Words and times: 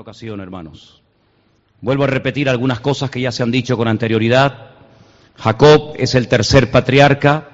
ocasión, 0.00 0.40
hermanos. 0.40 1.02
Vuelvo 1.80 2.04
a 2.04 2.08
repetir 2.08 2.48
algunas 2.48 2.80
cosas 2.80 3.10
que 3.10 3.20
ya 3.20 3.32
se 3.32 3.42
han 3.42 3.50
dicho 3.50 3.76
con 3.76 3.88
anterioridad. 3.88 4.70
Jacob 5.36 5.92
es 5.96 6.14
el 6.14 6.28
tercer 6.28 6.70
patriarca, 6.70 7.48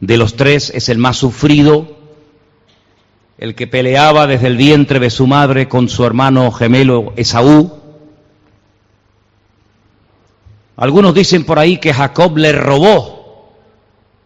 de 0.00 0.16
los 0.16 0.36
tres 0.36 0.70
es 0.74 0.88
el 0.88 0.98
más 0.98 1.16
sufrido, 1.16 1.96
el 3.38 3.54
que 3.54 3.66
peleaba 3.66 4.26
desde 4.26 4.46
el 4.46 4.56
vientre 4.56 4.98
de 4.98 5.10
su 5.10 5.26
madre 5.26 5.68
con 5.68 5.88
su 5.88 6.04
hermano 6.04 6.50
gemelo 6.52 7.12
Esaú. 7.16 7.72
Algunos 10.76 11.14
dicen 11.14 11.44
por 11.44 11.58
ahí 11.58 11.78
que 11.78 11.92
Jacob 11.92 12.36
le 12.36 12.52
robó, 12.52 13.52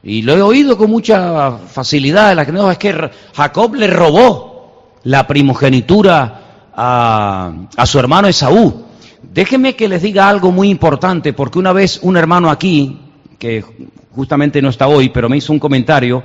y 0.02 0.23
lo 0.23 0.34
he 0.34 0.43
oído 0.43 0.77
con 0.77 0.91
mucha 0.91 1.59
facilidad, 1.59 2.34
la 2.34 2.45
que 2.45 2.52
no, 2.52 2.70
es 2.70 2.79
que 2.79 3.10
Jacob 3.34 3.74
le 3.74 3.87
robó 3.87 4.93
la 5.04 5.27
primogenitura 5.27 6.41
a, 6.74 7.86
su 7.86 7.98
hermano 7.98 8.28
Esaú. 8.28 8.86
Déjenme 9.22 9.76
que 9.76 9.88
les 9.88 10.02
diga 10.02 10.28
algo 10.28 10.50
muy 10.50 10.68
importante, 10.68 11.32
porque 11.32 11.58
una 11.58 11.72
vez 11.72 12.00
un 12.02 12.16
hermano 12.16 12.50
aquí, 12.50 12.98
que 13.38 13.64
justamente 14.10 14.60
no 14.60 14.68
está 14.68 14.88
hoy, 14.88 15.08
pero 15.08 15.28
me 15.28 15.36
hizo 15.36 15.52
un 15.52 15.58
comentario, 15.58 16.22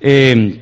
eh, 0.00 0.60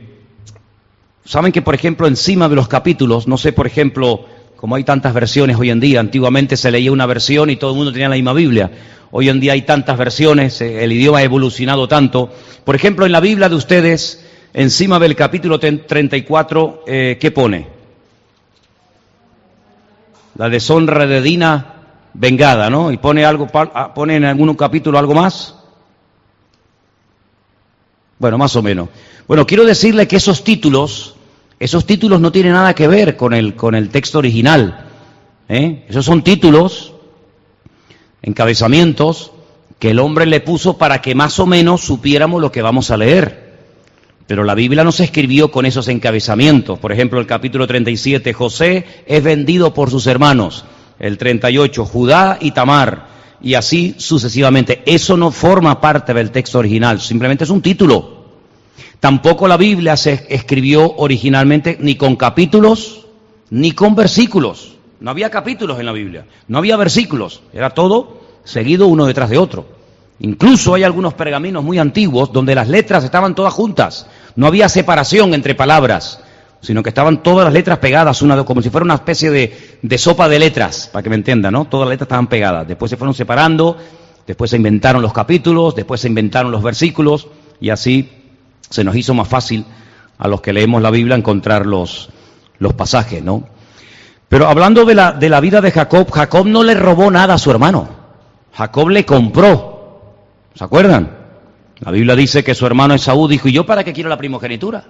saben 1.24 1.52
que, 1.52 1.62
por 1.62 1.74
ejemplo, 1.74 2.06
encima 2.06 2.48
de 2.48 2.56
los 2.56 2.68
capítulos, 2.68 3.26
no 3.26 3.36
sé, 3.36 3.52
por 3.52 3.66
ejemplo, 3.66 4.26
como 4.56 4.76
hay 4.76 4.84
tantas 4.84 5.12
versiones 5.14 5.56
hoy 5.56 5.70
en 5.70 5.80
día, 5.80 6.00
antiguamente 6.00 6.56
se 6.56 6.70
leía 6.70 6.92
una 6.92 7.06
versión 7.06 7.50
y 7.50 7.56
todo 7.56 7.72
el 7.72 7.76
mundo 7.76 7.92
tenía 7.92 8.08
la 8.08 8.14
misma 8.14 8.32
Biblia. 8.32 8.70
Hoy 9.10 9.28
en 9.28 9.40
día 9.40 9.54
hay 9.54 9.62
tantas 9.62 9.98
versiones, 9.98 10.60
eh, 10.60 10.84
el 10.84 10.92
idioma 10.92 11.18
ha 11.18 11.22
evolucionado 11.22 11.88
tanto. 11.88 12.30
Por 12.64 12.76
ejemplo, 12.76 13.04
en 13.04 13.12
la 13.12 13.20
Biblia 13.20 13.48
de 13.48 13.56
ustedes, 13.56 14.24
encima 14.54 14.98
del 14.98 15.16
capítulo 15.16 15.58
34, 15.58 16.84
eh, 16.86 17.18
¿qué 17.20 17.30
pone? 17.30 17.71
La 20.36 20.48
deshonra 20.48 21.06
de 21.06 21.20
Dina 21.20 21.74
vengada, 22.14 22.70
¿no? 22.70 22.90
Y 22.90 22.96
pone 22.96 23.24
algo, 23.24 23.48
ah, 23.52 23.92
pone 23.94 24.16
en 24.16 24.24
algún 24.24 24.54
capítulo 24.54 24.98
algo 24.98 25.14
más. 25.14 25.56
Bueno, 28.18 28.38
más 28.38 28.54
o 28.56 28.62
menos. 28.62 28.88
Bueno, 29.26 29.46
quiero 29.46 29.64
decirle 29.64 30.06
que 30.06 30.16
esos 30.16 30.44
títulos, 30.44 31.16
esos 31.58 31.86
títulos 31.86 32.20
no 32.20 32.32
tienen 32.32 32.52
nada 32.52 32.74
que 32.74 32.88
ver 32.88 33.16
con 33.16 33.34
el, 33.34 33.56
con 33.56 33.74
el 33.74 33.88
texto 33.88 34.18
original. 34.18 34.86
¿eh? 35.48 35.86
Esos 35.88 36.04
son 36.04 36.22
títulos, 36.22 36.92
encabezamientos, 38.22 39.32
que 39.78 39.90
el 39.90 39.98
hombre 39.98 40.26
le 40.26 40.40
puso 40.40 40.78
para 40.78 41.02
que 41.02 41.14
más 41.14 41.40
o 41.40 41.46
menos 41.46 41.80
supiéramos 41.80 42.40
lo 42.40 42.52
que 42.52 42.62
vamos 42.62 42.90
a 42.90 42.96
leer. 42.96 43.41
Pero 44.26 44.44
la 44.44 44.54
Biblia 44.54 44.84
no 44.84 44.92
se 44.92 45.04
escribió 45.04 45.50
con 45.50 45.66
esos 45.66 45.88
encabezamientos. 45.88 46.78
Por 46.78 46.92
ejemplo, 46.92 47.20
el 47.20 47.26
capítulo 47.26 47.66
37, 47.66 48.32
José 48.32 48.84
es 49.06 49.22
vendido 49.22 49.74
por 49.74 49.90
sus 49.90 50.06
hermanos 50.06 50.64
el 50.98 51.18
38, 51.18 51.84
Judá 51.84 52.38
y 52.40 52.52
Tamar, 52.52 53.08
y 53.42 53.54
así 53.54 53.96
sucesivamente. 53.98 54.82
Eso 54.86 55.16
no 55.16 55.32
forma 55.32 55.80
parte 55.80 56.14
del 56.14 56.30
texto 56.30 56.60
original, 56.60 57.00
simplemente 57.00 57.44
es 57.44 57.50
un 57.50 57.60
título. 57.60 58.22
Tampoco 59.00 59.48
la 59.48 59.56
Biblia 59.56 59.96
se 59.96 60.26
escribió 60.28 60.94
originalmente 60.96 61.76
ni 61.80 61.96
con 61.96 62.14
capítulos 62.14 63.06
ni 63.50 63.72
con 63.72 63.96
versículos. 63.96 64.76
No 65.00 65.10
había 65.10 65.28
capítulos 65.28 65.80
en 65.80 65.86
la 65.86 65.92
Biblia, 65.92 66.26
no 66.46 66.58
había 66.58 66.76
versículos, 66.76 67.42
era 67.52 67.70
todo 67.70 68.20
seguido 68.44 68.86
uno 68.86 69.04
detrás 69.04 69.28
de 69.28 69.38
otro. 69.38 69.66
Incluso 70.20 70.74
hay 70.74 70.84
algunos 70.84 71.14
pergaminos 71.14 71.64
muy 71.64 71.80
antiguos 71.80 72.32
donde 72.32 72.54
las 72.54 72.68
letras 72.68 73.02
estaban 73.02 73.34
todas 73.34 73.52
juntas, 73.52 74.06
no 74.36 74.46
había 74.46 74.68
separación 74.68 75.34
entre 75.34 75.54
palabras 75.54 76.20
sino 76.62 76.82
que 76.82 76.90
estaban 76.90 77.24
todas 77.24 77.44
las 77.44 77.52
letras 77.52 77.78
pegadas, 77.78 78.22
una, 78.22 78.44
como 78.44 78.62
si 78.62 78.70
fuera 78.70 78.84
una 78.84 78.94
especie 78.94 79.30
de, 79.30 79.98
sopa 79.98 80.28
de 80.28 80.38
letras, 80.38 80.88
para 80.90 81.02
que 81.02 81.10
me 81.10 81.16
entiendan, 81.16 81.52
¿no? 81.52 81.64
Todas 81.64 81.86
las 81.86 81.94
letras 81.94 82.06
estaban 82.06 82.28
pegadas. 82.28 82.68
Después 82.68 82.88
se 82.88 82.96
fueron 82.96 83.14
separando, 83.14 83.76
después 84.26 84.50
se 84.50 84.56
inventaron 84.56 85.02
los 85.02 85.12
capítulos, 85.12 85.74
después 85.74 86.00
se 86.00 86.06
inventaron 86.06 86.52
los 86.52 86.62
versículos, 86.62 87.26
y 87.60 87.70
así 87.70 88.08
se 88.70 88.84
nos 88.84 88.94
hizo 88.94 89.12
más 89.12 89.26
fácil 89.26 89.66
a 90.18 90.28
los 90.28 90.40
que 90.40 90.52
leemos 90.52 90.80
la 90.80 90.92
Biblia 90.92 91.16
encontrar 91.16 91.66
los, 91.66 92.10
los 92.58 92.74
pasajes, 92.74 93.22
¿no? 93.24 93.48
Pero 94.28 94.46
hablando 94.46 94.84
de 94.84 94.94
la, 94.94 95.12
de 95.12 95.28
la 95.28 95.40
vida 95.40 95.60
de 95.60 95.72
Jacob, 95.72 96.10
Jacob 96.12 96.46
no 96.46 96.62
le 96.62 96.74
robó 96.74 97.10
nada 97.10 97.34
a 97.34 97.38
su 97.38 97.50
hermano. 97.50 97.88
Jacob 98.54 98.88
le 98.88 99.04
compró. 99.04 100.14
¿Se 100.54 100.62
acuerdan? 100.62 101.21
La 101.84 101.90
Biblia 101.90 102.14
dice 102.14 102.44
que 102.44 102.54
su 102.54 102.64
hermano 102.64 102.94
Esaú 102.94 103.26
dijo, 103.26 103.48
¿y 103.48 103.52
yo 103.52 103.66
para 103.66 103.82
qué 103.82 103.92
quiero 103.92 104.08
la 104.08 104.16
primogenitura? 104.16 104.84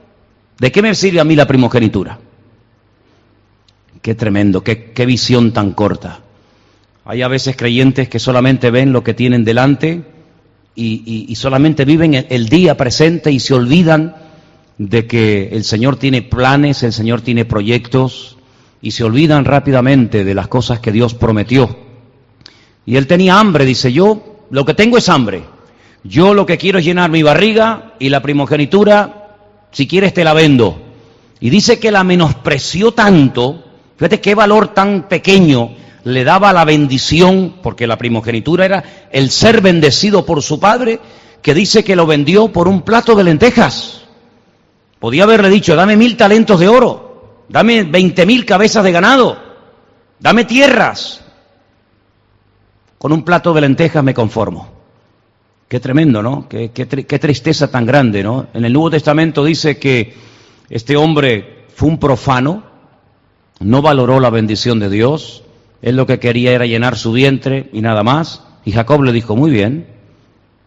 ¿De 0.59 0.71
qué 0.71 0.83
me 0.83 0.95
sirve 0.95 1.21
a 1.21 1.25
mí 1.25 1.35
la 1.35 1.47
primogenitura? 1.47 2.19
Qué 4.03 4.15
tremendo, 4.15 4.63
qué, 4.63 5.07
visión 5.07 5.53
tan 5.53 5.73
corta. 5.73 6.21
Hay 7.07 7.23
a 7.23 7.29
veces 7.29 7.57
creyentes 7.57 8.11
que 8.11 8.19
solamente 8.19 8.71
ven 8.71 8.93
lo 8.93 9.03
que 9.03 9.15
tienen 9.15 9.43
delante 9.43 10.03
y, 10.75 11.35
solamente 11.35 11.87
viven 11.87 12.27
el 12.29 12.49
día 12.51 12.77
presente 12.77 13.33
y 13.33 13.41
se 13.41 13.55
olvidan 13.55 14.15
de 14.77 15.07
que 15.07 15.49
el 15.53 15.65
Señor 15.65 15.97
tiene 15.97 16.21
planes, 16.21 16.83
el 16.83 16.93
Señor 16.93 17.23
tiene 17.23 17.47
proyectos 17.47 18.37
y 18.83 18.91
se 18.91 19.05
olvidan 19.05 19.47
rápidamente 19.47 20.25
de 20.25 20.35
las 20.35 20.49
cosas 20.49 20.81
que 20.81 20.93
Dios 20.93 21.15
prometió. 21.15 21.75
Y 22.85 22.97
él 22.97 23.07
tenía 23.07 23.41
hambre, 23.41 23.65
dice 23.65 23.93
yo, 23.95 24.47
lo 24.51 24.67
que 24.67 24.75
tengo 24.75 24.99
es 24.99 25.09
hambre. 25.09 25.45
Yo 26.05 26.35
lo 26.35 26.47
que 26.47 26.59
quiero 26.59 26.79
es 26.79 26.85
llenar 26.85 27.11
mi 27.11 27.23
barriga 27.23 27.95
y 27.99 28.09
la 28.09 28.23
primogenitura 28.23 29.23
si 29.71 29.87
quieres 29.87 30.15
te 30.15 30.25
la 30.25 30.35
vendo. 30.35 30.81
Y 31.41 31.51
dice 31.51 31.81
que 31.81 31.91
la 31.91 32.05
menospreció 32.05 32.93
tanto, 32.93 33.65
fíjate 33.97 34.21
qué 34.21 34.35
valor 34.35 34.69
tan 34.69 35.09
pequeño 35.09 35.71
le 36.05 36.25
daba 36.25 36.53
la 36.53 36.65
bendición, 36.65 37.57
porque 37.63 37.87
la 37.87 37.99
primogenitura 37.99 38.65
era 38.65 38.85
el 39.11 39.31
ser 39.31 39.61
bendecido 39.61 40.27
por 40.27 40.43
su 40.43 40.61
padre, 40.61 41.01
que 41.41 41.55
dice 41.55 41.83
que 41.83 41.97
lo 41.97 42.07
vendió 42.07 42.49
por 42.49 42.69
un 42.69 42.83
plato 42.83 43.15
de 43.15 43.25
lentejas. 43.25 44.03
Podía 44.99 45.25
haberle 45.25 45.49
dicho, 45.49 45.75
dame 45.75 45.97
mil 45.97 46.17
talentos 46.17 46.61
de 46.61 46.69
oro, 46.69 47.45
dame 47.49 47.83
veinte 47.83 48.25
mil 48.27 48.45
cabezas 48.45 48.85
de 48.85 48.93
ganado, 48.93 49.37
dame 50.21 50.45
tierras. 50.45 51.25
Con 52.99 53.13
un 53.13 53.25
plato 53.25 53.53
de 53.53 53.63
lentejas 53.63 54.05
me 54.05 54.15
conformo. 54.15 54.82
Qué 55.73 55.81
tremendo, 55.81 56.23
¿no? 56.23 56.49
Qué, 56.51 56.69
tristeza 56.69 57.71
tan 57.71 57.87
grande, 57.87 58.23
¿no? 58.23 58.49
En 58.53 58.67
el 58.67 58.75
Nuevo 58.75 58.91
Testamento 58.91 59.43
dice 59.43 59.79
que 59.79 60.13
este 60.69 60.99
hombre 60.99 61.65
fue 61.75 61.89
un 61.89 61.97
profano, 61.97 62.63
no 63.59 63.81
valoró 63.81 64.21
la 64.21 64.29
bendición 64.29 64.81
de 64.81 64.91
Dios, 64.91 65.45
él 65.81 65.97
lo 65.97 66.07
que 66.07 66.19
quería 66.19 66.53
era 66.53 66.67
llenar 66.67 66.99
su 66.99 67.13
vientre 67.13 67.71
y 67.73 67.81
nada 67.81 68.03
más. 68.03 68.43
Y 68.67 68.73
Jacob 68.73 69.01
le 69.03 69.13
dijo, 69.13 69.35
muy 69.35 69.51
bien, 69.51 69.87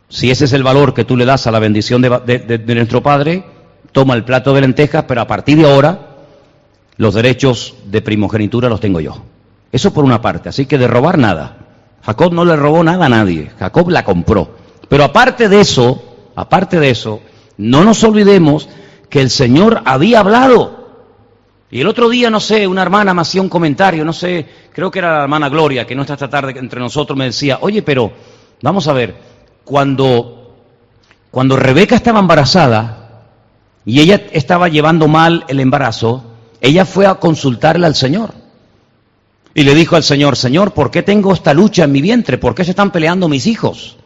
si 0.09 0.31
ese 0.31 0.45
es 0.45 0.53
el 0.53 0.63
valor 0.63 0.95
que 0.95 1.05
tú 1.05 1.16
le 1.16 1.25
das 1.25 1.45
a 1.45 1.51
la 1.51 1.59
bendición 1.59 2.01
de, 2.01 2.63
nuestro 2.66 3.03
Padre, 3.03 3.45
toma 3.91 4.16
el 4.16 4.23
plato 4.23 4.55
de 4.55 4.61
lentejas, 4.61 5.05
pero 5.07 5.22
a 5.22 5.27
partir 5.27 5.59
de 5.59 5.72
ahora 5.72 6.16
los 6.97 7.13
derechos 7.13 7.75
de 7.85 8.01
primogenitura 8.01 8.69
los 8.69 8.79
tengo 8.79 9.01
yo. 9.01 9.22
Eso 9.72 9.93
por 9.93 10.03
una 10.03 10.19
parte, 10.19 10.49
así 10.49 10.66
que 10.66 10.79
de 10.79 10.87
robar 10.87 11.19
nada. 11.19 11.57
Jacob 12.01 12.33
no 12.33 12.43
le 12.43 12.55
robó 12.55 12.83
nada 12.83 13.05
a 13.05 13.09
nadie, 13.09 13.51
Jacob 13.59 13.91
la 13.91 14.03
compró. 14.03 14.65
Pero 14.88 15.03
aparte 15.03 15.50
de 15.50 15.62
eso, 15.62 16.03
aparte 16.35 16.79
de 16.79 16.90
eso, 16.90 17.22
no 17.57 17.84
nos 17.84 18.03
olvidemos 18.03 18.69
que 19.09 19.22
el 19.22 19.29
Señor 19.29 19.81
había 19.85 20.19
hablado. 20.19 20.85
Y 21.72 21.81
el 21.81 21.88
otro 21.88 22.09
día, 22.09 22.29
no 22.29 22.40
sé, 22.40 22.68
una 22.68 22.81
hermana 22.81 23.13
me 23.13 23.22
hacía 23.22 23.41
un 23.41 23.50
comentario, 23.50 24.06
no 24.06 24.13
sé, 24.13 24.46
creo 24.72 24.91
que 24.91 25.00
era 25.00 25.18
la 25.18 25.23
hermana 25.23 25.50
Gloria, 25.50 25.85
que 25.85 25.96
no 25.96 26.02
está 26.02 26.14
esta 26.14 26.29
tarde 26.29 26.53
entre 26.58 26.79
nosotros, 26.79 27.17
me 27.17 27.26
decía, 27.26 27.58
oye, 27.61 27.82
pero 27.82 28.11
vamos 28.61 28.87
a 28.87 28.93
ver, 28.93 29.16
cuando, 29.64 30.55
cuando 31.32 31.55
Rebeca 31.55 31.96
estaba 31.96 32.20
embarazada 32.20 33.23
y 33.84 33.99
ella 33.99 34.28
estaba 34.32 34.70
llevando 34.70 35.08
mal 35.08 35.43
el 35.47 35.59
embarazo, 35.59 36.23
ella 36.61 36.85
fue 36.85 37.08
a 37.08 37.16
consultarle 37.16 37.87
al 37.87 37.96
Señor. 37.96 38.34
Y 39.53 39.64
le 39.64 39.73
dijo 39.73 39.96
al 39.96 40.03
Señor, 40.03 40.35
Señor, 40.35 40.73
¿por 40.73 40.91
qué 40.91 41.02
tengo 41.02 41.34
esta 41.34 41.53
lucha 41.53 41.85
en 41.85 41.91
mi 41.91 42.02
vientre? 42.02 42.37
¿Por 42.37 42.53
qué 42.53 42.64
se 42.64 42.72
están 42.72 42.91
peleando 42.91 43.28
mis 43.29 43.47
hijos? 43.47 43.97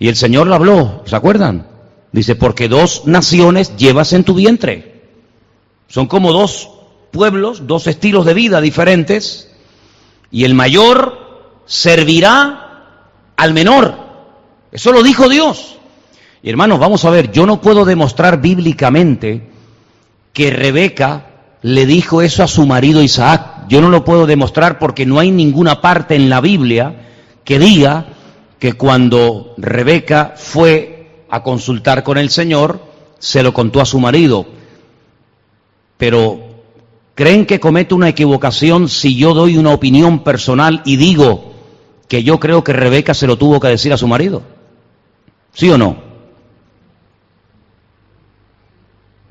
Y 0.00 0.08
el 0.08 0.16
Señor 0.16 0.48
le 0.48 0.54
habló, 0.54 1.02
¿se 1.04 1.14
acuerdan? 1.14 1.68
Dice, 2.10 2.34
porque 2.34 2.68
dos 2.68 3.02
naciones 3.04 3.76
llevas 3.76 4.14
en 4.14 4.24
tu 4.24 4.34
vientre. 4.34 5.02
Son 5.88 6.06
como 6.06 6.32
dos 6.32 6.70
pueblos, 7.12 7.66
dos 7.66 7.86
estilos 7.86 8.24
de 8.24 8.32
vida 8.32 8.62
diferentes, 8.62 9.52
y 10.30 10.44
el 10.44 10.54
mayor 10.54 11.62
servirá 11.66 12.96
al 13.36 13.52
menor. 13.52 13.94
Eso 14.72 14.90
lo 14.90 15.02
dijo 15.02 15.28
Dios. 15.28 15.76
Y 16.42 16.48
hermanos, 16.48 16.78
vamos 16.78 17.04
a 17.04 17.10
ver, 17.10 17.30
yo 17.30 17.44
no 17.44 17.60
puedo 17.60 17.84
demostrar 17.84 18.40
bíblicamente 18.40 19.50
que 20.32 20.50
Rebeca 20.50 21.26
le 21.60 21.84
dijo 21.84 22.22
eso 22.22 22.42
a 22.42 22.48
su 22.48 22.64
marido 22.64 23.02
Isaac. 23.02 23.66
Yo 23.68 23.82
no 23.82 23.90
lo 23.90 24.02
puedo 24.02 24.24
demostrar 24.24 24.78
porque 24.78 25.04
no 25.04 25.18
hay 25.18 25.30
ninguna 25.30 25.82
parte 25.82 26.14
en 26.14 26.30
la 26.30 26.40
Biblia 26.40 27.08
que 27.44 27.58
diga 27.58 28.06
que 28.60 28.74
cuando 28.74 29.54
Rebeca 29.56 30.34
fue 30.36 31.24
a 31.28 31.42
consultar 31.42 32.04
con 32.04 32.16
el 32.18 32.30
Señor, 32.30 32.80
se 33.18 33.42
lo 33.42 33.52
contó 33.52 33.80
a 33.80 33.86
su 33.86 33.98
marido. 33.98 34.46
Pero 35.96 36.50
¿Creen 37.20 37.44
que 37.44 37.60
comete 37.60 37.92
una 37.92 38.08
equivocación 38.08 38.88
si 38.88 39.14
yo 39.14 39.34
doy 39.34 39.58
una 39.58 39.74
opinión 39.74 40.24
personal 40.24 40.80
y 40.86 40.96
digo 40.96 41.52
que 42.08 42.22
yo 42.22 42.40
creo 42.40 42.64
que 42.64 42.72
Rebeca 42.72 43.12
se 43.12 43.26
lo 43.26 43.36
tuvo 43.36 43.60
que 43.60 43.68
decir 43.68 43.92
a 43.92 43.98
su 43.98 44.08
marido? 44.08 44.40
¿Sí 45.52 45.68
o 45.68 45.76
no? 45.76 45.98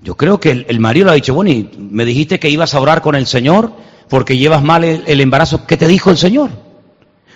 Yo 0.03 0.15
creo 0.15 0.39
que 0.39 0.51
el, 0.51 0.79
marido 0.79 1.07
le 1.07 1.11
ha 1.13 1.15
dicho, 1.15 1.33
bueno, 1.33 1.49
y 1.49 1.67
me 1.79 2.05
dijiste 2.05 2.39
que 2.39 2.51
ibas 2.51 2.75
a 2.75 2.79
orar 2.79 3.01
con 3.01 3.15
el 3.15 3.25
Señor 3.25 3.71
porque 4.07 4.37
llevas 4.37 4.61
mal 4.61 4.83
el, 4.83 5.01
el 5.07 5.19
embarazo. 5.19 5.65
¿Qué 5.65 5.75
te 5.75 5.87
dijo 5.87 6.11
el 6.11 6.17
Señor? 6.17 6.51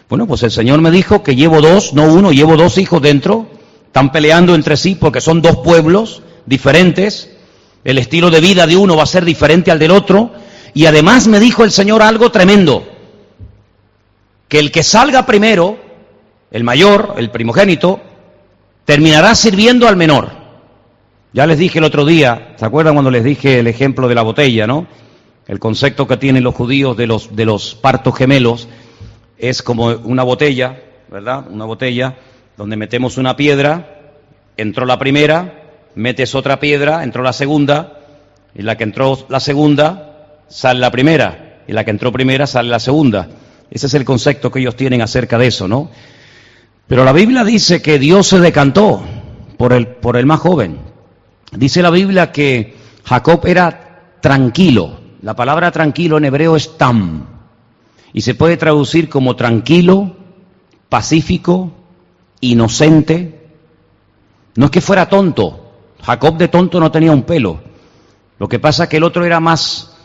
Bueno, 0.09 0.27
pues 0.27 0.43
el 0.43 0.51
Señor 0.51 0.81
me 0.81 0.91
dijo 0.91 1.23
que 1.23 1.35
llevo 1.35 1.61
dos, 1.61 1.93
no 1.93 2.13
uno, 2.13 2.31
llevo 2.31 2.57
dos 2.57 2.77
hijos 2.77 3.01
dentro, 3.01 3.47
están 3.87 4.11
peleando 4.11 4.55
entre 4.55 4.77
sí 4.77 4.95
porque 4.95 5.21
son 5.21 5.41
dos 5.41 5.57
pueblos 5.57 6.21
diferentes, 6.45 7.31
el 7.83 7.97
estilo 7.97 8.29
de 8.29 8.41
vida 8.41 8.67
de 8.67 8.75
uno 8.75 8.95
va 8.95 9.03
a 9.03 9.07
ser 9.07 9.25
diferente 9.25 9.71
al 9.71 9.79
del 9.79 9.91
otro, 9.91 10.31
y 10.73 10.85
además 10.85 11.27
me 11.27 11.39
dijo 11.39 11.63
el 11.63 11.71
Señor 11.71 12.01
algo 12.01 12.31
tremendo, 12.31 12.85
que 14.47 14.59
el 14.59 14.71
que 14.71 14.83
salga 14.83 15.25
primero, 15.25 15.77
el 16.51 16.63
mayor, 16.63 17.15
el 17.17 17.31
primogénito, 17.31 18.01
terminará 18.85 19.35
sirviendo 19.35 19.87
al 19.87 19.95
menor. 19.95 20.31
Ya 21.31 21.47
les 21.47 21.57
dije 21.57 21.79
el 21.79 21.85
otro 21.85 22.05
día, 22.05 22.53
¿se 22.57 22.65
acuerdan 22.65 22.93
cuando 22.93 23.09
les 23.09 23.23
dije 23.23 23.59
el 23.59 23.67
ejemplo 23.67 24.07
de 24.07 24.15
la 24.15 24.21
botella, 24.21 24.67
no? 24.67 24.85
El 25.47 25.59
concepto 25.59 26.07
que 26.07 26.17
tienen 26.17 26.43
los 26.43 26.53
judíos 26.53 26.95
de 26.95 27.07
los, 27.07 27.35
de 27.35 27.45
los 27.45 27.73
partos 27.75 28.15
gemelos 28.15 28.67
es 29.49 29.61
como 29.61 29.87
una 29.87 30.23
botella, 30.23 30.81
¿verdad? 31.11 31.45
Una 31.49 31.65
botella 31.65 32.15
donde 32.55 32.77
metemos 32.77 33.17
una 33.17 33.35
piedra, 33.35 34.13
entró 34.55 34.85
la 34.85 34.97
primera, 34.97 35.63
metes 35.95 36.33
otra 36.33 36.61
piedra, 36.61 37.03
entró 37.03 37.23
la 37.23 37.33
segunda, 37.33 37.99
y 38.55 38.61
la 38.61 38.77
que 38.77 38.85
entró 38.85 39.25
la 39.27 39.41
segunda, 39.41 40.37
sale 40.47 40.79
la 40.79 40.91
primera, 40.91 41.61
y 41.67 41.73
la 41.73 41.83
que 41.83 41.91
entró 41.91 42.09
primera, 42.09 42.47
sale 42.47 42.69
la 42.69 42.79
segunda. 42.79 43.27
Ese 43.69 43.87
es 43.87 43.93
el 43.95 44.05
concepto 44.05 44.49
que 44.49 44.59
ellos 44.59 44.77
tienen 44.77 45.01
acerca 45.01 45.37
de 45.37 45.47
eso, 45.47 45.67
¿no? 45.67 45.91
Pero 46.87 47.03
la 47.03 47.11
Biblia 47.11 47.43
dice 47.43 47.81
que 47.81 47.99
Dios 47.99 48.27
se 48.27 48.39
decantó 48.39 49.03
por 49.57 49.73
el, 49.73 49.87
por 49.87 50.15
el 50.15 50.25
más 50.25 50.39
joven. 50.39 50.77
Dice 51.51 51.81
la 51.81 51.89
Biblia 51.89 52.31
que 52.31 52.77
Jacob 53.03 53.45
era 53.45 54.15
tranquilo. 54.21 55.01
La 55.21 55.35
palabra 55.35 55.69
tranquilo 55.69 56.17
en 56.17 56.25
hebreo 56.25 56.55
es 56.55 56.77
tam. 56.77 57.32
Y 58.13 58.21
se 58.21 58.35
puede 58.35 58.57
traducir 58.57 59.09
como 59.09 59.35
tranquilo, 59.35 60.15
pacífico, 60.87 61.71
inocente. 62.39 63.49
No 64.55 64.65
es 64.65 64.71
que 64.71 64.81
fuera 64.81 65.09
tonto. 65.09 65.71
Jacob 66.03 66.37
de 66.37 66.47
tonto 66.47 66.79
no 66.79 66.91
tenía 66.91 67.11
un 67.11 67.23
pelo. 67.23 67.59
Lo 68.37 68.47
que 68.47 68.59
pasa 68.59 68.83
es 68.83 68.89
que 68.89 68.97
el 68.97 69.03
otro 69.03 69.25
era 69.25 69.39
más, 69.39 69.95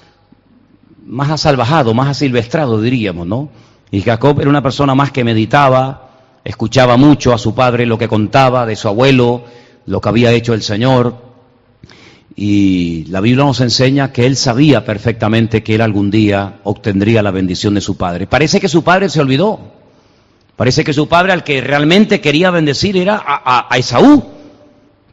más 1.04 1.30
asalvajado, 1.30 1.92
más 1.92 2.08
asilvestrado, 2.08 2.80
diríamos, 2.80 3.26
¿no? 3.26 3.50
Y 3.90 4.00
Jacob 4.02 4.40
era 4.40 4.50
una 4.50 4.62
persona 4.62 4.94
más 4.94 5.10
que 5.12 5.24
meditaba, 5.24 6.10
escuchaba 6.44 6.96
mucho 6.96 7.32
a 7.34 7.38
su 7.38 7.54
padre 7.54 7.84
lo 7.84 7.98
que 7.98 8.08
contaba 8.08 8.64
de 8.64 8.76
su 8.76 8.88
abuelo, 8.88 9.44
lo 9.86 10.00
que 10.00 10.08
había 10.08 10.32
hecho 10.32 10.54
el 10.54 10.62
Señor. 10.62 11.27
Y 12.40 13.04
la 13.08 13.20
Biblia 13.20 13.44
nos 13.44 13.60
enseña 13.60 14.12
que 14.12 14.24
él 14.24 14.36
sabía 14.36 14.84
perfectamente 14.84 15.64
que 15.64 15.74
él 15.74 15.80
algún 15.80 16.08
día 16.08 16.60
obtendría 16.62 17.20
la 17.20 17.32
bendición 17.32 17.74
de 17.74 17.80
su 17.80 17.96
padre. 17.96 18.28
Parece 18.28 18.60
que 18.60 18.68
su 18.68 18.84
padre 18.84 19.08
se 19.08 19.20
olvidó. 19.20 19.58
Parece 20.54 20.84
que 20.84 20.92
su 20.92 21.08
padre 21.08 21.32
al 21.32 21.42
que 21.42 21.60
realmente 21.60 22.20
quería 22.20 22.52
bendecir 22.52 22.96
era 22.96 23.16
a, 23.16 23.66
a 23.68 23.76
Esaú. 23.76 24.22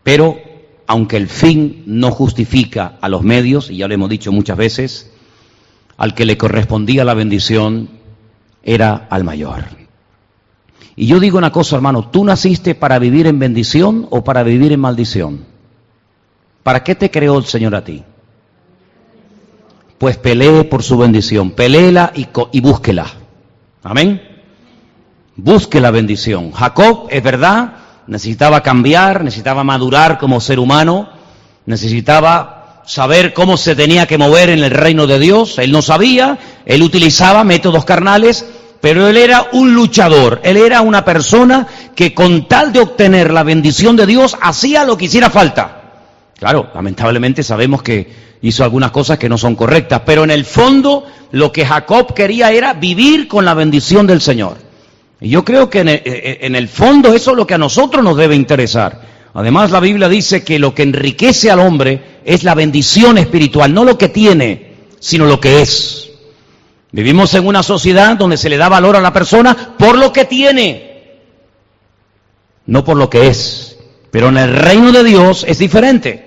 Pero 0.04 0.38
aunque 0.86 1.18
el 1.18 1.27
fin 1.27 1.81
no 1.88 2.12
justifica 2.12 3.00
a 3.01 3.10
los 3.10 3.24
medios, 3.24 3.72
y 3.72 3.77
ya 3.77 3.88
lo 3.88 3.95
hemos 3.95 4.12
dicho 4.12 4.31
muchas 4.31 4.57
veces, 4.57 5.12
al 5.98 6.13
que 6.13 6.25
le 6.25 6.38
correspondía 6.38 7.04
la 7.06 7.16
bendición 7.16 7.89
era 8.62 9.07
al 9.10 9.24
mayor. 9.24 9.63
Y 10.95 11.07
yo 11.07 11.19
digo 11.19 11.39
una 11.39 11.51
cosa, 11.51 11.75
hermano, 11.75 12.07
¿tú 12.07 12.24
naciste 12.24 12.75
para 12.75 13.00
vivir 13.00 13.25
en 13.25 13.39
bendición 13.39 14.06
o 14.12 14.24
para 14.24 14.44
vivir 14.44 14.74
en 14.74 14.80
maldición? 14.80 15.54
¿Para 16.65 16.83
qué 16.83 16.95
te 16.95 17.12
creó 17.12 17.38
el 17.38 17.45
Señor 17.45 17.75
a 17.75 17.83
ti? 17.83 18.03
Pues 20.00 20.17
pelee 20.17 20.63
por 20.63 20.81
su 20.81 20.97
bendición, 20.97 21.51
peleela 21.51 22.12
y, 22.15 22.27
y 22.53 22.59
búsquela. 22.59 23.06
Amén. 23.83 24.19
Busque 25.35 25.79
la 25.79 25.91
bendición. 25.91 26.51
Jacob, 26.51 27.06
es 27.12 27.21
verdad, 27.21 27.73
necesitaba 28.07 28.63
cambiar, 28.63 29.23
necesitaba 29.23 29.63
madurar 29.63 30.17
como 30.17 30.41
ser 30.41 30.57
humano, 30.57 31.07
necesitaba 31.67 32.81
saber 32.88 33.35
cómo 33.35 33.57
se 33.57 33.75
tenía 33.75 34.07
que 34.07 34.17
mover 34.17 34.50
en 34.50 34.63
el 34.63 34.71
reino 34.71 35.06
de 35.06 35.19
Dios. 35.19 35.59
Él 35.59 35.71
no 35.71 35.83
sabía, 35.83 36.39
él 36.65 36.81
utilizaba 36.81 37.44
métodos 37.44 37.85
carnales, 37.85 38.44
pero 38.81 39.07
él 39.07 39.17
era 39.17 39.50
un 39.51 39.75
luchador, 39.75 40.41
él 40.44 40.57
era 40.57 40.81
una 40.81 41.06
persona 41.06 41.67
que 41.95 42.15
con 42.15 42.47
tal 42.47 42.73
de 42.73 42.79
obtener 42.79 43.31
la 43.31 43.44
bendición 43.44 43.95
de 43.95 44.07
Dios 44.07 44.35
hacía 44.41 44.83
lo 44.83 44.97
que 44.97 45.06
hiciera 45.06 45.29
falta. 45.29 45.83
Claro, 46.37 46.69
lamentablemente 46.73 47.43
sabemos 47.43 47.81
que 47.81 48.25
hizo 48.41 48.63
algunas 48.63 48.91
cosas 48.91 49.17
que 49.17 49.29
no 49.29 49.37
son 49.37 49.55
correctas, 49.55 50.01
pero 50.05 50.23
en 50.23 50.31
el 50.31 50.45
fondo 50.45 51.05
lo 51.31 51.51
que 51.51 51.65
Jacob 51.65 52.13
quería 52.13 52.51
era 52.51 52.73
vivir 52.73 53.27
con 53.27 53.45
la 53.45 53.53
bendición 53.53 54.05
del 54.05 54.21
Señor. 54.21 54.57
Y 55.21 55.29
yo 55.29 55.45
creo 55.45 55.69
que 55.69 55.79
en 55.79 56.55
el, 56.55 56.67
fondo 56.67 57.13
eso 57.13 57.31
es 57.31 57.37
lo 57.37 57.47
que 57.47 57.53
a 57.53 57.57
nosotros 57.57 58.03
nos 58.03 58.17
debe 58.17 58.35
interesar. 58.35 59.01
Además 59.33 59.71
la 59.71 59.79
Biblia 59.79 60.09
dice 60.09 60.43
que 60.43 60.59
lo 60.59 60.75
que 60.75 60.83
enriquece 60.83 61.49
al 61.49 61.59
hombre 61.59 62.19
es 62.25 62.43
la 62.43 62.53
bendición 62.53 63.17
espiritual, 63.17 63.73
no 63.73 63.85
lo 63.85 63.97
que 63.97 64.09
tiene, 64.09 64.73
sino 64.99 65.25
lo 65.25 65.39
que 65.39 65.61
es. 65.61 66.11
Vivimos 66.91 67.33
en 67.33 67.47
una 67.47 67.63
sociedad 67.63 68.15
donde 68.17 68.38
se 68.38 68.49
le 68.49 68.57
da 68.57 68.69
valor 68.69 68.95
a 68.95 69.01
la 69.01 69.11
persona 69.11 69.75
por 69.77 69.97
lo 69.97 70.13
que 70.13 70.25
tiene, 70.25 71.19
no 72.65 72.83
por 72.83 72.97
lo 72.97 73.09
que 73.09 73.27
es. 73.27 73.77
Pero 74.11 74.29
en 74.29 74.38
el 74.38 74.53
reino 74.53 74.91
de 74.91 75.03
Dios 75.03 75.45
es 75.47 75.57
diferente. 75.57 76.25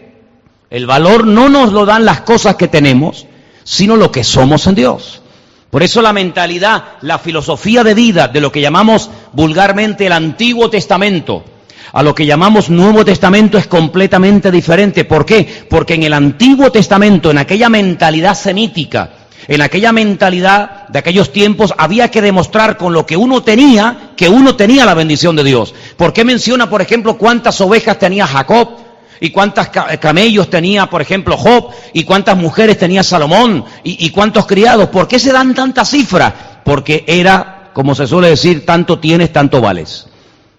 El 0.71 0.87
valor 0.87 1.27
no 1.27 1.49
nos 1.49 1.73
lo 1.73 1.87
dan 1.87 2.05
las 2.05 2.21
cosas 2.21 2.57
que 2.57 2.69
tenemos, 2.69 3.27
sino 3.65 3.97
lo 3.97 4.13
que 4.13 4.23
somos 4.23 4.67
en 4.67 4.75
Dios. 4.75 5.23
Por 5.71 5.83
eso 5.83 6.03
la 6.03 6.13
mentalidad, 6.13 6.85
la 7.03 7.19
filosofía 7.19 7.85
de 7.85 7.95
vida 7.95 8.29
de 8.29 8.41
lo 8.41 8.53
que 8.53 8.61
llamamos 8.61 9.11
vulgarmente 9.33 10.07
el 10.07 10.13
Antiguo 10.13 10.69
Testamento, 10.71 11.45
a 11.93 12.03
lo 12.03 12.15
que 12.15 12.27
llamamos 12.27 12.69
Nuevo 12.69 13.05
Testamento 13.05 13.57
es 13.57 13.67
completamente 13.67 14.51
diferente. 14.51 15.05
¿Por 15.05 15.25
qué? 15.25 15.67
Porque 15.69 15.95
en 15.95 16.03
el 16.03 16.13
Antiguo 16.13 16.71
Testamento, 16.71 17.31
en 17.31 17.39
aquella 17.39 17.71
mentalidad 17.71 18.35
semítica, 18.35 19.11
en 19.47 19.63
aquella 19.63 19.93
mentalidad 19.93 20.89
de 20.89 20.99
aquellos 20.99 21.33
tiempos, 21.33 21.73
había 21.79 22.11
que 22.11 22.21
demostrar 22.21 22.77
con 22.77 22.93
lo 22.93 23.07
que 23.07 23.17
uno 23.17 23.43
tenía 23.43 24.11
que 24.17 24.29
uno 24.29 24.57
tenía 24.57 24.85
la 24.85 24.95
bendición 24.95 25.37
de 25.37 25.45
Dios. 25.45 25.75
¿Por 25.97 26.13
qué 26.13 26.25
menciona, 26.25 26.69
por 26.69 26.83
ejemplo, 26.83 27.17
cuántas 27.17 27.59
ovejas 27.63 27.99
tenía 27.99 28.27
Jacob? 28.27 28.88
Y 29.21 29.31
cuántos 29.31 29.69
camellos 29.69 30.51
tenía, 30.51 30.87
por 30.87 31.03
ejemplo, 31.03 31.37
Job, 31.37 31.71
y 31.93 32.05
cuántas 32.05 32.37
mujeres 32.37 32.79
tenía 32.79 33.03
Salomón, 33.03 33.65
y, 33.83 34.11
cuántos 34.11 34.47
criados. 34.47 34.89
¿Por 34.89 35.09
qué 35.09 35.19
se 35.19 35.33
dan 35.33 35.55
tantas 35.55 35.91
cifras? 35.91 36.33
Porque 36.65 37.05
era, 37.07 37.71
como 37.73 37.95
se 37.95 38.07
suele 38.07 38.29
decir, 38.29 38.65
tanto 38.65 38.99
tienes, 38.99 39.33
tanto 39.33 39.61
vales. 39.61 40.07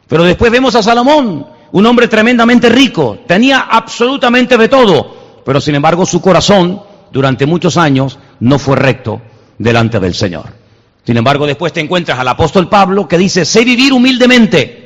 Pero 0.08 0.24
después 0.24 0.52
vemos 0.52 0.76
a 0.76 0.84
Salomón, 0.84 1.46
un 1.72 1.86
hombre 1.86 2.08
tremendamente 2.08 2.70
rico, 2.70 3.20
tenía 3.28 3.68
absolutamente 3.70 4.58
de 4.58 4.68
todo, 4.68 5.42
pero 5.46 5.62
sin 5.62 5.76
embargo 5.76 6.06
su 6.06 6.20
corazón 6.20 6.82
durante 7.12 7.46
muchos 7.46 7.78
años 7.78 8.18
no 8.40 8.58
fue 8.58 8.76
recto 8.76 9.22
delante 9.58 10.00
del 10.00 10.16
Señor. 10.16 10.60
Sin 11.06 11.18
embargo, 11.18 11.48
después 11.48 11.74
te 11.74 11.80
encuentras 11.80 12.20
al 12.20 12.28
apóstol 12.28 12.70
Pablo 12.70 13.08
que 13.08 13.18
dice, 13.18 13.46
sé 13.46 13.64
vivir 13.64 13.94
humildemente 13.94 14.79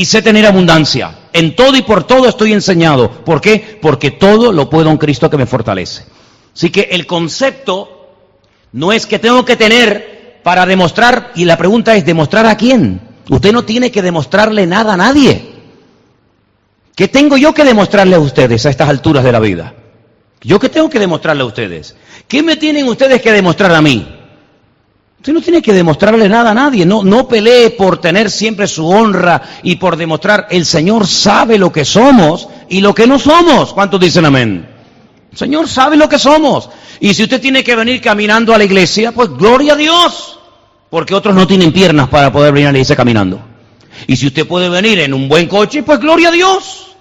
y 0.00 0.06
sé 0.06 0.22
tener 0.22 0.46
abundancia. 0.46 1.14
En 1.30 1.54
todo 1.54 1.76
y 1.76 1.82
por 1.82 2.04
todo 2.04 2.26
estoy 2.26 2.54
enseñado. 2.54 3.22
¿Por 3.22 3.38
qué? 3.38 3.78
Porque 3.82 4.10
todo 4.10 4.50
lo 4.50 4.70
puedo 4.70 4.90
en 4.90 4.96
Cristo 4.96 5.28
que 5.28 5.36
me 5.36 5.44
fortalece. 5.44 6.04
Así 6.54 6.70
que 6.70 6.88
el 6.92 7.06
concepto 7.06 8.08
no 8.72 8.92
es 8.92 9.04
que 9.04 9.18
tengo 9.18 9.44
que 9.44 9.56
tener 9.56 10.40
para 10.42 10.64
demostrar, 10.64 11.32
y 11.34 11.44
la 11.44 11.58
pregunta 11.58 11.94
es, 11.96 12.06
¿demostrar 12.06 12.46
a 12.46 12.56
quién? 12.56 12.98
Usted 13.28 13.52
no 13.52 13.66
tiene 13.66 13.90
que 13.90 14.00
demostrarle 14.00 14.66
nada 14.66 14.94
a 14.94 14.96
nadie. 14.96 15.52
¿Qué 16.96 17.08
tengo 17.08 17.36
yo 17.36 17.52
que 17.52 17.64
demostrarle 17.64 18.16
a 18.16 18.20
ustedes 18.20 18.64
a 18.64 18.70
estas 18.70 18.88
alturas 18.88 19.22
de 19.22 19.32
la 19.32 19.38
vida? 19.38 19.74
¿Yo 20.40 20.58
qué 20.58 20.70
tengo 20.70 20.88
que 20.88 20.98
demostrarle 20.98 21.42
a 21.42 21.46
ustedes? 21.46 21.94
¿Qué 22.26 22.42
me 22.42 22.56
tienen 22.56 22.88
ustedes 22.88 23.20
que 23.20 23.32
demostrar 23.32 23.74
a 23.74 23.82
mí? 23.82 24.19
Usted 25.20 25.34
no 25.34 25.42
tiene 25.42 25.60
que 25.60 25.74
demostrarle 25.74 26.30
nada 26.30 26.52
a 26.52 26.54
nadie, 26.54 26.86
no, 26.86 27.04
no 27.04 27.28
pelee 27.28 27.68
por 27.68 27.98
tener 28.00 28.30
siempre 28.30 28.66
su 28.66 28.88
honra 28.88 29.42
y 29.62 29.76
por 29.76 29.98
demostrar, 29.98 30.46
el 30.48 30.64
Señor 30.64 31.06
sabe 31.06 31.58
lo 31.58 31.70
que 31.70 31.84
somos 31.84 32.48
y 32.70 32.80
lo 32.80 32.94
que 32.94 33.06
no 33.06 33.18
somos. 33.18 33.74
¿Cuántos 33.74 34.00
dicen 34.00 34.24
amén? 34.24 34.66
El 35.30 35.36
Señor 35.36 35.68
sabe 35.68 35.98
lo 35.98 36.08
que 36.08 36.18
somos. 36.18 36.70
Y 37.00 37.12
si 37.12 37.24
usted 37.24 37.38
tiene 37.38 37.62
que 37.62 37.76
venir 37.76 38.00
caminando 38.00 38.54
a 38.54 38.58
la 38.58 38.64
iglesia, 38.64 39.12
pues 39.12 39.28
gloria 39.28 39.74
a 39.74 39.76
Dios, 39.76 40.38
porque 40.88 41.14
otros 41.14 41.34
no 41.34 41.46
tienen 41.46 41.70
piernas 41.70 42.08
para 42.08 42.32
poder 42.32 42.54
venir 42.54 42.68
a 42.68 42.72
la 42.72 42.78
iglesia 42.78 42.96
caminando. 42.96 43.42
Y 44.06 44.16
si 44.16 44.26
usted 44.26 44.48
puede 44.48 44.70
venir 44.70 45.00
en 45.00 45.12
un 45.12 45.28
buen 45.28 45.48
coche, 45.48 45.82
pues 45.82 46.00
gloria 46.00 46.30
a 46.30 46.32
Dios. 46.32 46.96